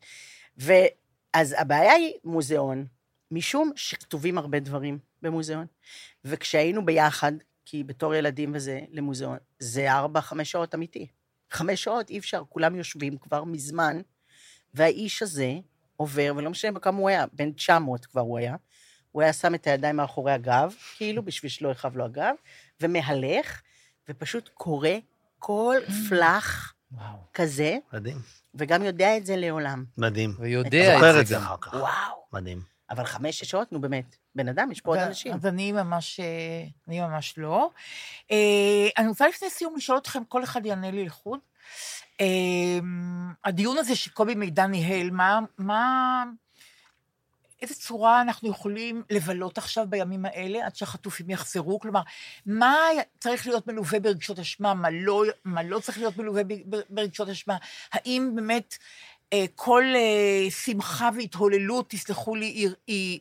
[0.57, 2.85] ואז הבעיה היא מוזיאון,
[3.31, 5.65] משום שכתובים הרבה דברים במוזיאון.
[6.25, 7.31] וכשהיינו ביחד,
[7.65, 11.07] כי בתור ילדים וזה, למוזיאון, זה ארבע, חמש שעות אמיתי.
[11.51, 14.01] חמש שעות אי אפשר, כולם יושבים כבר מזמן,
[14.73, 15.53] והאיש הזה
[15.97, 18.55] עובר, ולא משנה בכמה הוא היה, בן 900 כבר הוא היה,
[19.11, 22.35] הוא היה שם את הידיים מאחורי הגב, כאילו, בשביל שלא יכאב לו הגב,
[22.81, 23.61] ומהלך,
[24.09, 24.89] ופשוט קורא
[25.39, 25.75] כל
[26.09, 27.17] פלאח וואו.
[27.33, 28.17] כזה, מדהים,
[28.55, 29.85] וגם יודע את זה לעולם.
[29.97, 30.33] מדהים.
[30.39, 31.41] ויודע זוכר את את זה זה גם.
[31.41, 31.73] אחר כך.
[31.73, 32.23] וואו.
[32.33, 32.61] מדהים.
[32.89, 34.15] אבל חמש-שש שעות, נו באמת.
[34.35, 35.33] בן אדם, יש פה עוד אנשים.
[35.33, 36.25] אז אני ממש, אה,
[36.87, 37.69] אני ממש לא.
[38.31, 41.39] אה, אני רוצה לפני סיום לשאול אתכם, כל אחד יענה לי לחוד.
[42.21, 42.25] אה,
[43.45, 46.23] הדיון הזה שקובי מידע ניהל, מה, מה,
[47.63, 51.79] איזה צורה אנחנו יכולים לבלות עכשיו בימים האלה, עד שהחטופים יחזרו?
[51.79, 52.01] כלומר,
[52.45, 52.75] מה
[53.19, 56.41] צריך להיות מלווה ברגשות אשמה, מה לא, מה לא צריך להיות מלווה
[56.89, 57.57] ברגשות אשמה?
[57.91, 58.77] האם באמת
[59.33, 63.19] אה, כל אה, שמחה והתהוללות, תסלחו לי, היא, היא,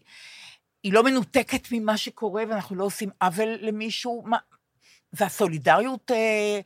[0.83, 4.23] היא לא מנותקת ממה שקורה ואנחנו לא עושים עוול למישהו?
[4.27, 4.37] מה,
[5.13, 6.61] והסולידריות אה,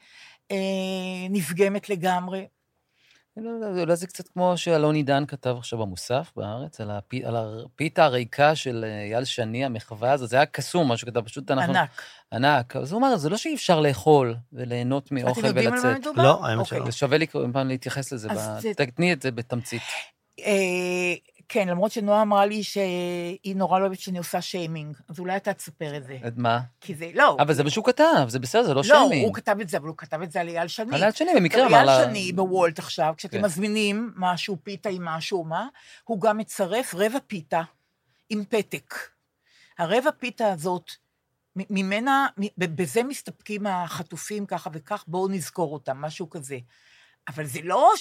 [0.50, 2.46] אה, נפגמת לגמרי?
[3.36, 7.36] לא, לא, אולי זה קצת כמו שאלון עידן כתב עכשיו במוסף בארץ, על, הפי, על
[7.36, 11.74] הפיתה הריקה של אה, אייל שני, המחווה הזאת, זה היה קסום, מה שכתב, פשוט אנחנו...
[11.74, 11.90] ענק.
[12.32, 12.76] ענק.
[12.76, 16.00] אז הוא אמר, זה לא שאי אפשר לאכול וליהנות מאוכל אתם יודעים על מה ולצאת.
[16.00, 16.22] מדובר?
[16.22, 16.78] לא, האמת אוקיי.
[16.78, 16.86] שלא.
[16.86, 18.28] זה שווה לי כל פעם להתייחס לזה,
[18.76, 19.82] תתני את זה בתמצית.
[21.48, 25.54] כן, למרות שנועה אמרה לי שהיא נורא לא אוהבת שאני עושה שיימינג, אז אולי אתה
[25.54, 26.18] תספר את זה.
[26.26, 26.60] את מה?
[26.80, 27.36] כי זה, לא.
[27.40, 29.24] אבל זה מה שהוא כתב, זה בסדר, זה לא לא, שיימינג.
[29.24, 30.94] הוא כתב את זה, אבל הוא כתב את זה על אייל שני.
[30.94, 32.04] על אייל שני, במקרה אמר אייל לה...
[32.04, 33.44] שני בוולט עכשיו, כשאתם כן.
[33.44, 35.68] מזמינים משהו, פיתה עם משהו, מה,
[36.04, 37.62] הוא גם מצרף רבע פיתה
[38.30, 38.94] עם פתק.
[39.78, 40.90] הרבע פיתה הזאת,
[41.56, 42.26] ממנה,
[42.58, 46.58] בזה מסתפקים החטופים ככה וכך, בואו נזכור אותם, משהו כזה.
[47.28, 47.92] אבל זה לא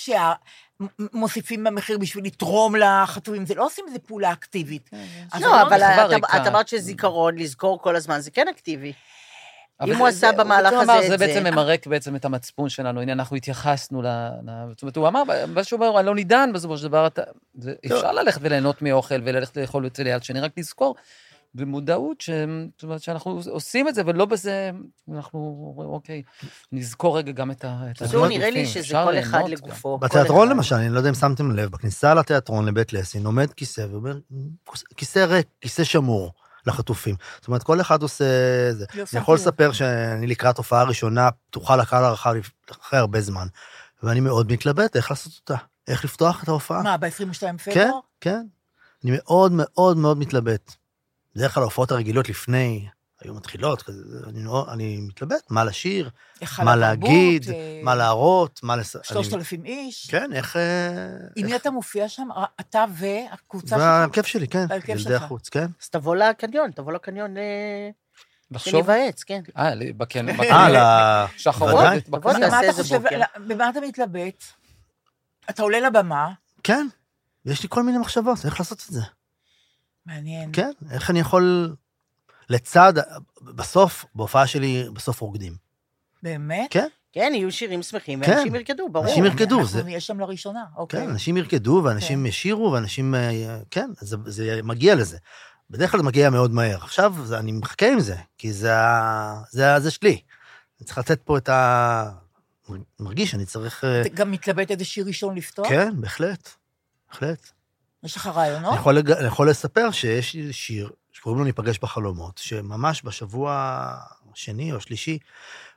[1.12, 4.90] שמוסיפים במחיר בשביל לתרום לחטופים, זה לא עושים איזה פעולה אקטיבית.
[5.32, 5.78] אז לא, אבל
[6.22, 8.94] מחווה את- אמרת שזיכרון, לזכור כל הזמן, זה כן אקטיבי.
[9.84, 11.18] אם הוא זה- עשה במהלך הזה את זה זה.
[11.18, 14.06] בעצם ממרק בעצם את המצפון שלנו, הנה, אנחנו התייחסנו ל...
[14.72, 17.08] זאת אומרת, הוא אמר, מה שהוא אומר, אני לא נידן, בסופו של דבר,
[17.86, 20.96] אפשר ללכת וליהנות מאוכל וללכת לאכול אצל יד שני, רק לזכור,
[21.56, 22.30] במודעות, ש...
[22.76, 24.72] זאת אומרת, שאנחנו עושים את זה, ולא בזה,
[25.14, 26.24] אנחנו אומרים, אוקיי,
[26.72, 27.84] נזכור רגע גם את ה...
[27.92, 28.28] את בקיצור.
[28.28, 29.98] נראה לי שזה כל אחד לגופו.
[29.98, 30.50] בתיאטרון.
[30.50, 34.20] למשל, אני לא יודע אם שמתם לב, בכניסה לתיאטרון לבית לסין עומד כיסא ואומר,
[34.98, 36.34] כיסא ריק, כיסא שמור
[36.66, 37.16] לחטופים.
[37.36, 38.26] זאת אומרת, כל אחד עושה
[38.72, 38.86] זה.
[38.94, 39.36] אני יכול.
[39.36, 42.34] לספר שאני לקראת הופעה ראשונה פתוחה לקהל הרחב
[42.72, 43.48] אחרי הרבה זמן,
[44.04, 45.56] ואני מאוד מתלבט איך לעשות אותה,
[45.88, 46.82] איך לפתוח את ההופעה.
[46.82, 48.00] מה, ב-22 כן, פברואר?
[48.22, 48.46] כן.
[49.04, 50.76] אני מאוד מאוד מאוד מתלבט.
[51.36, 52.88] בדרך כלל ההופעות הרגילות לפני
[53.22, 54.00] היו מתחילות, כזה,
[54.30, 56.10] אני, אני מתלבט מה לשיר,
[56.64, 58.96] מה להגיד, אה, מה להראות, מה לס...
[59.04, 60.08] שלושת אני- אלפים איש.
[60.12, 60.56] כן, איך...
[60.56, 60.62] אה,
[61.36, 62.28] עם מי אתה מופיע שם?
[62.60, 63.80] אתה והקבוצה שלך?
[63.80, 65.22] וההרכב שלי, כן, ילדי שלך.
[65.22, 65.66] החוץ, כן.
[65.82, 67.90] אז תבוא לקניון, תבוא לקניון אה,
[68.52, 68.72] לחשוב?
[68.72, 69.42] שניוועץ, כן.
[69.58, 70.30] אה, בקן...
[70.30, 70.78] אה, ל...
[71.38, 72.30] שחרות, בוקר.
[73.48, 74.44] במה אתה מתלבט?
[75.50, 76.32] אתה עולה לבמה,
[76.64, 76.88] כן,
[77.46, 79.02] יש לי כל מיני מחשבות, איך לעשות את זה.
[80.06, 80.50] מעניין.
[80.54, 81.76] כן, איך אני יכול...
[82.50, 82.94] לצד,
[83.42, 85.56] בסוף, בהופעה שלי, בסוף רוקדים.
[86.24, 86.68] באמת?
[86.70, 88.32] כן, כן, יהיו שירים שמחים, כן.
[88.32, 89.06] ואנשים ירקדו, ברור.
[89.08, 91.00] אנשים ירקדו, אנחנו זה- נהיה שם לראשונה, אוקיי.
[91.00, 92.26] כן, אנשים ירקדו, ואנשים כן.
[92.26, 93.16] ישירו, ואנשים...
[93.16, 95.18] אה, כן, זה, זה מגיע לזה.
[95.70, 96.78] בדרך כלל זה מגיע מאוד מהר.
[96.84, 98.74] עכשיו, זה, אני מחכה עם זה, כי זה,
[99.50, 100.22] זה, זה שלי.
[100.80, 102.12] אני צריך לתת פה את ה...
[103.00, 103.84] מרגיש שאני צריך...
[104.02, 105.68] אתה גם מתלבט איזה שיר ראשון לפתוח?
[105.70, 106.50] כן, בהחלט.
[107.12, 107.52] בהחלט.
[108.06, 108.72] יש לך רעיונות?
[108.72, 109.12] אני יכול, לג...
[109.12, 113.80] אני יכול לספר שיש לי שיר שקוראים לו ניפגש בחלומות, שממש בשבוע
[114.34, 115.20] השני או השלישי,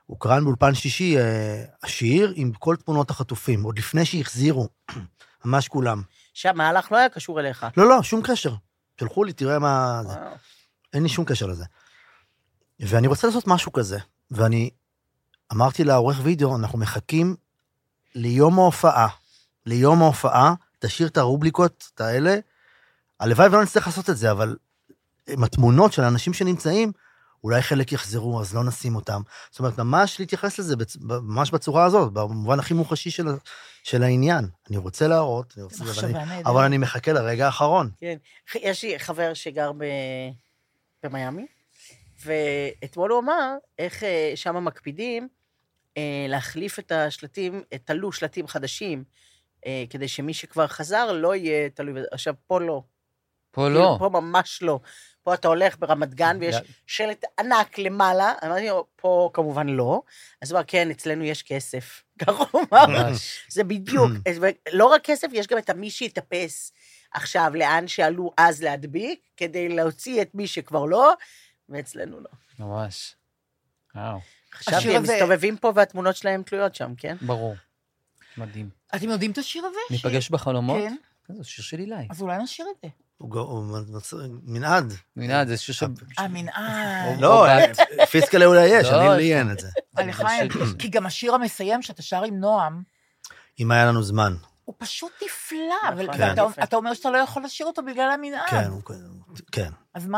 [0.05, 4.69] הוקרן באולפן שישי אה, השיר עם כל תמונות החטופים, עוד לפני שהחזירו,
[5.45, 6.01] ממש כולם.
[6.33, 7.67] שהמהלך לא היה קשור אליך.
[7.77, 8.53] לא, לא, שום קשר.
[8.99, 10.01] שלחו לי, תראה מה...
[10.07, 10.13] זה.
[10.93, 11.65] אין לי שום קשר לזה.
[12.79, 13.99] ואני רוצה לעשות משהו כזה,
[14.31, 14.69] ואני
[15.53, 17.35] אמרתי לעורך וידאו, אנחנו מחכים
[18.15, 19.07] ליום ההופעה.
[19.65, 22.35] ליום ההופעה, תשאיר את הרובריקות את האלה.
[23.19, 24.57] הלוואי ולא נצטרך לעשות את זה, אבל
[25.27, 26.91] עם התמונות של האנשים שנמצאים,
[27.43, 29.21] אולי חלק יחזרו, אז לא נשים אותם.
[29.51, 33.27] זאת אומרת, ממש להתייחס לזה, בצ- ממש בצורה הזאת, במובן הכי מוחשי של,
[33.83, 34.47] של העניין.
[34.69, 36.47] אני רוצה להראות, אני רוצה, זו אבל, מחשבה אני, נהדרת.
[36.47, 37.89] אבל אני מחכה לרגע האחרון.
[37.97, 38.17] כן.
[38.55, 39.83] יש לי חבר שגר ב...
[41.03, 41.45] במיאמי,
[42.25, 44.03] ואתמול הוא אמר איך
[44.35, 45.27] שם מקפידים
[45.97, 49.28] אה, להחליף את השלטים, אה, תלו שלטים חדשים, אה,
[49.89, 52.07] כדי שמי שכבר חזר לא יהיה תלוי בזה.
[52.11, 52.81] עכשיו, פה לא.
[53.51, 53.95] פה לא.
[53.99, 54.79] פה ממש לא.
[55.23, 56.55] פה אתה הולך ברמת גן ויש
[56.87, 60.01] שלט ענק למעלה, אמרתי לו, פה כמובן לא.
[60.41, 62.03] אז הוא אמר, כן, אצלנו יש כסף.
[62.25, 63.11] ככה הוא אמר.
[63.49, 64.11] זה בדיוק.
[64.73, 66.71] לא רק כסף, יש גם את המי שיטפס
[67.13, 71.13] עכשיו לאן שעלו אז להדביק, כדי להוציא את מי שכבר לא,
[71.69, 72.29] ואצלנו לא.
[72.59, 73.15] ממש.
[73.95, 74.19] וואו,
[74.53, 77.15] חשבתי, השיר הם הזה- מסתובבים פה והתמונות שלהם תלויות שם, כן?
[77.21, 77.55] ברור.
[78.39, 78.69] מדהים.
[78.95, 79.77] אתם יודעים את השיר הזה?
[79.91, 80.77] ניפגש בחלומות?
[80.77, 80.95] כן.
[81.27, 82.07] כן, זה שיר של אילי.
[82.09, 82.87] אז אולי נשאיר את זה.
[83.17, 83.63] הוא,
[84.43, 84.93] מנעד.
[85.15, 85.83] מנעד, זה שיר ש...
[86.19, 87.19] אה, מנעד.
[87.19, 87.77] לא, בת.
[88.11, 89.17] פיסקלה אולי יש, לא, אני יש.
[89.17, 89.69] לי אין את זה.
[89.97, 90.49] הלחיים.
[90.79, 92.83] כי גם השיר המסיים שאתה שר עם נועם,
[93.59, 94.35] אם היה לנו זמן.
[94.65, 96.63] הוא פשוט נפלא, אבל נכון, ואתה- יפה.
[96.63, 98.49] אתה אומר שאתה לא יכול לשיר אותו בגלל המנעד.
[98.49, 98.81] כן, הוא-
[99.51, 99.69] כן,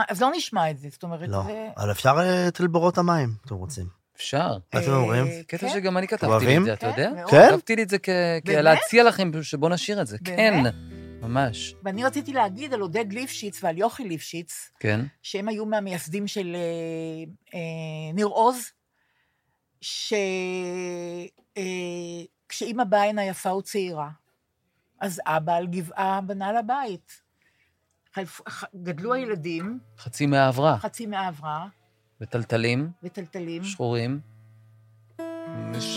[0.10, 1.44] אז לא נשמע את זה, זאת אומרת, לא.
[1.78, 4.01] אבל אפשר אה, את בורות המים, אתם רוצים.
[4.22, 4.58] אפשר.
[4.74, 5.28] מה אתם אומרים?
[5.28, 6.58] אה, קטע כן, שגם אני כתבתי לי?
[6.58, 7.14] את זה, אתה כן, יודע?
[7.16, 7.30] מאוד.
[7.32, 7.48] כן?
[7.52, 7.98] כתבתי לי את זה?
[8.46, 10.18] כלהציע לכם שבואו נשאיר את זה.
[10.24, 10.64] כן?
[11.22, 11.76] ממש.
[11.84, 15.02] ואני רציתי להגיד על עודד ליפשיץ ועל יוכי ליפשיץ, כן.
[15.22, 17.24] שהם היו מהמייסדים של אה,
[17.54, 18.72] אה, ניר עוז,
[22.48, 24.10] שכשאימא באה הנה יפה וצעירה,
[25.00, 27.22] אז אבא על גבעה בנה לה בית.
[28.16, 30.78] חלפ- ח- גדלו הילדים, חצי מהעברה.
[30.80, 31.68] חצי מהעברה,
[32.22, 33.64] וטלטלים, וטלטלים.
[33.64, 34.20] שחורים.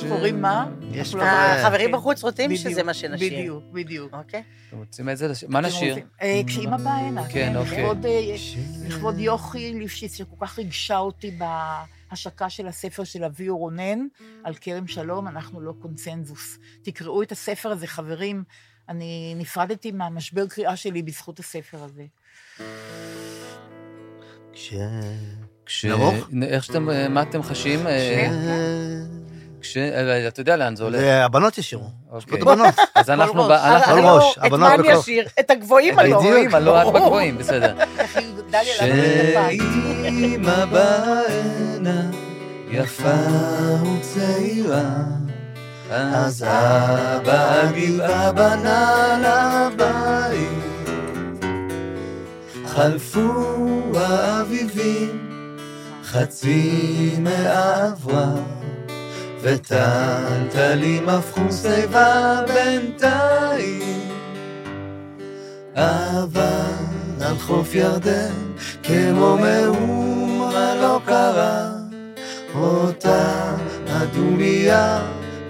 [0.09, 0.66] קוראים מה?
[0.92, 1.96] יש לא- החברים כן.
[1.96, 3.38] בחוץ רוצים שזה מה שנשאיר.
[3.40, 4.14] בדיוק, בדיוק.
[4.14, 4.42] אוקיי?
[4.68, 5.26] אתם רוצים את זה?
[5.48, 5.96] מה נשאיר?
[6.22, 7.28] אה, כשאימא באה הנה.
[7.28, 7.82] כן, אוקיי.
[7.82, 8.34] לכבוד, אה,
[8.88, 11.38] לכבוד יוכי ליפשיץ, שכל כך ריגשה אותי
[12.10, 13.98] בהשקה של הספר של אביהו רונן,
[14.44, 16.59] על כרם שלום, אנחנו לא קונצנזוס.
[16.82, 18.44] תקראו את הספר הזה, חברים.
[18.88, 22.05] אני נפרדתי מהמשבר קריאה שלי בזכות הספר הזה.
[24.52, 24.74] כש...
[25.66, 25.85] כש...
[25.85, 26.15] נרוך?
[26.43, 27.86] איך שאתם, אה, מה אתם חשים?
[27.86, 28.28] אה.
[29.61, 29.77] כש...
[29.77, 31.01] אה, אתה יודע לאן זה הולך.
[31.03, 31.89] והבנות ישירו.
[32.11, 32.41] אוקיי.
[32.41, 32.74] הבנות.
[32.95, 33.45] אז אנחנו...
[33.45, 35.27] כל ראש, לא- את הבנות מה אני אשיר?
[35.41, 36.16] את הגבוהים הלא.
[36.16, 36.86] הגבוהים, הלא רק.
[36.86, 37.74] בגבוהים, בסדר.
[38.77, 42.11] שאימא בעינה
[42.70, 43.15] יפה
[43.82, 44.91] וצעירה
[45.91, 50.74] אז אבא הגבעה בנה לה בית
[52.66, 55.23] חלפו האביבים
[56.15, 58.35] חצי מעברה
[59.41, 64.09] וטלטלים הפכו שיבה בינתיים.
[65.74, 66.85] אבל
[67.20, 68.32] על חוף ירדן
[68.82, 71.70] כמו מאומה לא קרה.
[72.55, 73.57] אותה
[73.89, 75.01] הדומיה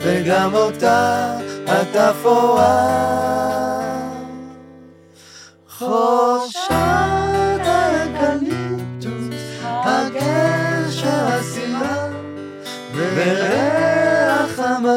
[0.01, 1.37] וגם אותה
[1.67, 3.05] התפאורה
[5.69, 7.24] וריח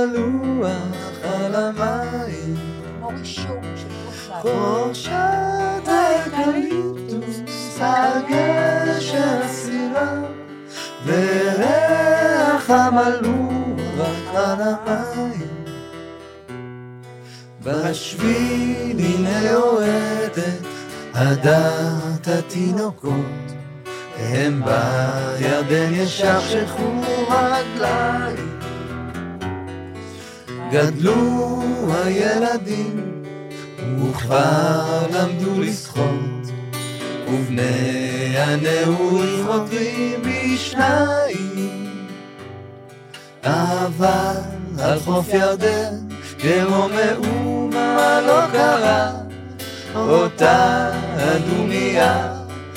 [0.03, 2.55] המלוח על המים.
[4.41, 10.21] חורשת האקליפטוס, הגשר הסירה,
[11.05, 15.47] וריח המלוח על המים.
[17.63, 20.65] בשביל הנה יורדת
[21.13, 23.51] עדת התינוקות,
[24.17, 28.56] הם בירדן ישכשכו רגליים.
[30.71, 31.63] גדלו
[31.93, 33.23] הילדים,
[34.03, 36.51] וכבר למדו לשחות,
[37.27, 42.07] ובני הנעורים חותרים בשניים.
[43.43, 44.35] אבל
[44.83, 45.95] על חוף ירדן,
[46.39, 49.11] כמו מאומה לא קרה,
[49.95, 52.33] אותה הדומיה,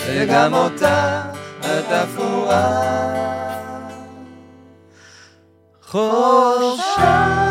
[0.06, 1.22] וגם אותה
[1.62, 3.00] התפאורה.
[5.86, 7.49] חורשת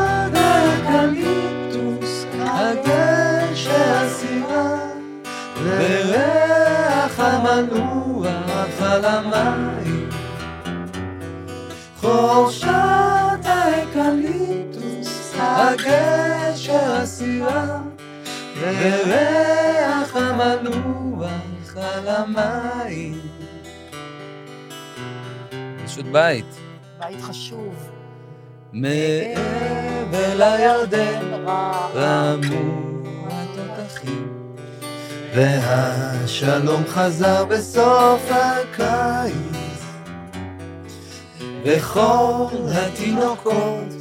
[0.89, 4.77] האקליפטוס, הגשר הסירה,
[5.63, 10.09] וריח המלוח על המים.
[11.99, 12.69] חורשת
[13.45, 17.79] האקליפטוס, הגשר הסירה,
[18.59, 23.21] וריח המלוח על המים.
[25.85, 26.45] פשוט בית.
[26.99, 27.98] בית חשוב.
[28.73, 31.33] מעבר לירדן
[31.93, 34.27] רמו התותחים,
[35.35, 39.83] והשלום חזר בסוף הקיץ,
[41.63, 43.93] וכל התינוקות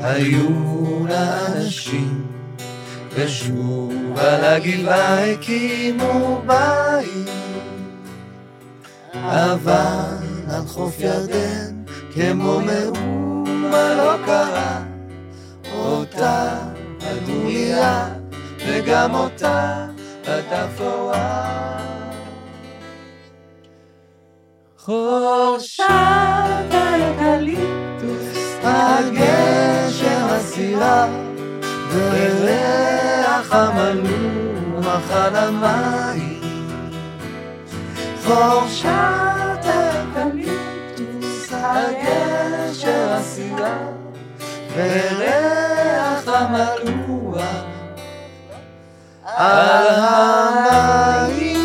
[0.00, 2.26] היו לאנשים,
[3.14, 7.28] ושוב על הגבעה הקימו בית,
[9.14, 10.16] אבל
[10.48, 11.82] על חוף ירדן
[12.14, 12.60] כמו
[13.66, 14.82] מאומה לא קרה,
[15.74, 16.58] אותה
[17.02, 18.08] הדומיה
[18.66, 19.86] וגם אותה
[20.26, 21.56] התפאורה.
[24.78, 25.84] חורשת
[26.70, 31.06] האקליפטוס, הגשר הסירה,
[31.92, 36.40] וריח המלוח על המים.
[38.24, 42.35] חורשת האקליפטוס, הגשר
[43.08, 43.86] הסירה,
[44.74, 47.64] וריח המלוח
[49.24, 51.56] על המים.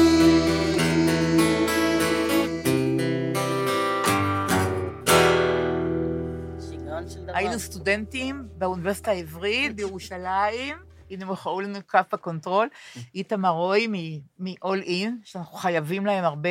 [7.28, 10.78] היינו סטודנטים באוניברסיטה העברית בירושלים.
[11.12, 12.68] הנה מכרו לנו כף הקונטרול.
[13.16, 13.88] איתמר רוי
[14.40, 16.50] מ-all in, שאנחנו חייבים להם הרבה.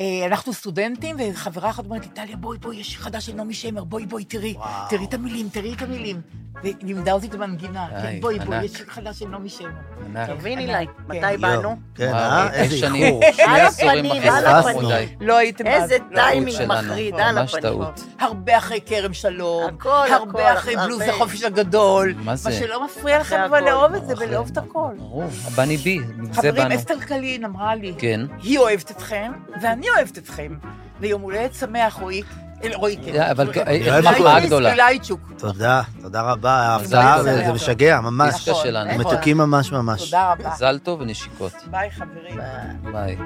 [0.00, 3.84] אה, אנחנו סטודנטים, וחברה אחת אומרת לי, טליה, בואי, בואי, יש חדש של נעמי שמר,
[3.84, 4.54] בואי, בואי, תראי,
[4.88, 6.20] תראי את המילים, תראי את המילים.
[6.64, 8.64] ולימדה אותי את המנגינה, כן, בואי, בואי.
[8.64, 9.68] יש חדש של נעמי שמר.
[10.06, 10.30] ענק.
[10.30, 10.86] תביני לי.
[11.08, 11.76] מתי באנו?
[11.94, 12.52] כן, אה?
[12.52, 13.32] אי איזה שנים, איחור.
[13.32, 15.08] שני על עשורים הפנים, אחרי על הפנים.
[15.20, 15.82] לא הייתם אז.
[15.82, 16.16] איזה לא.
[16.16, 16.62] טיימינג.
[16.66, 17.72] מחריד, על ממש הפנים.
[17.72, 18.04] טעות.
[18.20, 21.00] הרבה אחרי כרם שלום, הרבה אחרי בלוז.
[21.00, 22.14] החופש הגדול.
[22.24, 22.50] מה זה?
[22.50, 23.60] מה שלא מפריע לכם הכל.
[23.60, 24.92] לאהוב את זה ולאהוב את הכל.
[24.98, 26.74] ברור, הבני בי, מזה חברים, באנו.
[26.74, 28.20] אסתר קלין אמרה לי, כן.
[28.42, 29.32] היא אוהבת אתכם,
[29.62, 30.52] ואני אוהבת אתכם.
[31.00, 32.22] ויום הולדת שמח, רועי.
[32.74, 33.22] רועי, כן.
[33.22, 33.48] אבל
[34.04, 34.40] מחמאה.
[34.46, 34.74] גדולה.
[34.74, 35.20] לייצ'וק.
[35.38, 37.22] תודה, תודה רבה, טוב.
[37.22, 38.48] זה משגע, ממש.
[38.48, 38.90] שלנו.
[38.90, 39.12] נכון.
[39.14, 40.04] מתוקים ממש ממש.
[40.04, 40.50] תודה רבה.
[40.52, 41.52] מזל טוב ונשיקות.
[41.70, 42.40] ביי, חברים.
[42.92, 43.16] ביי.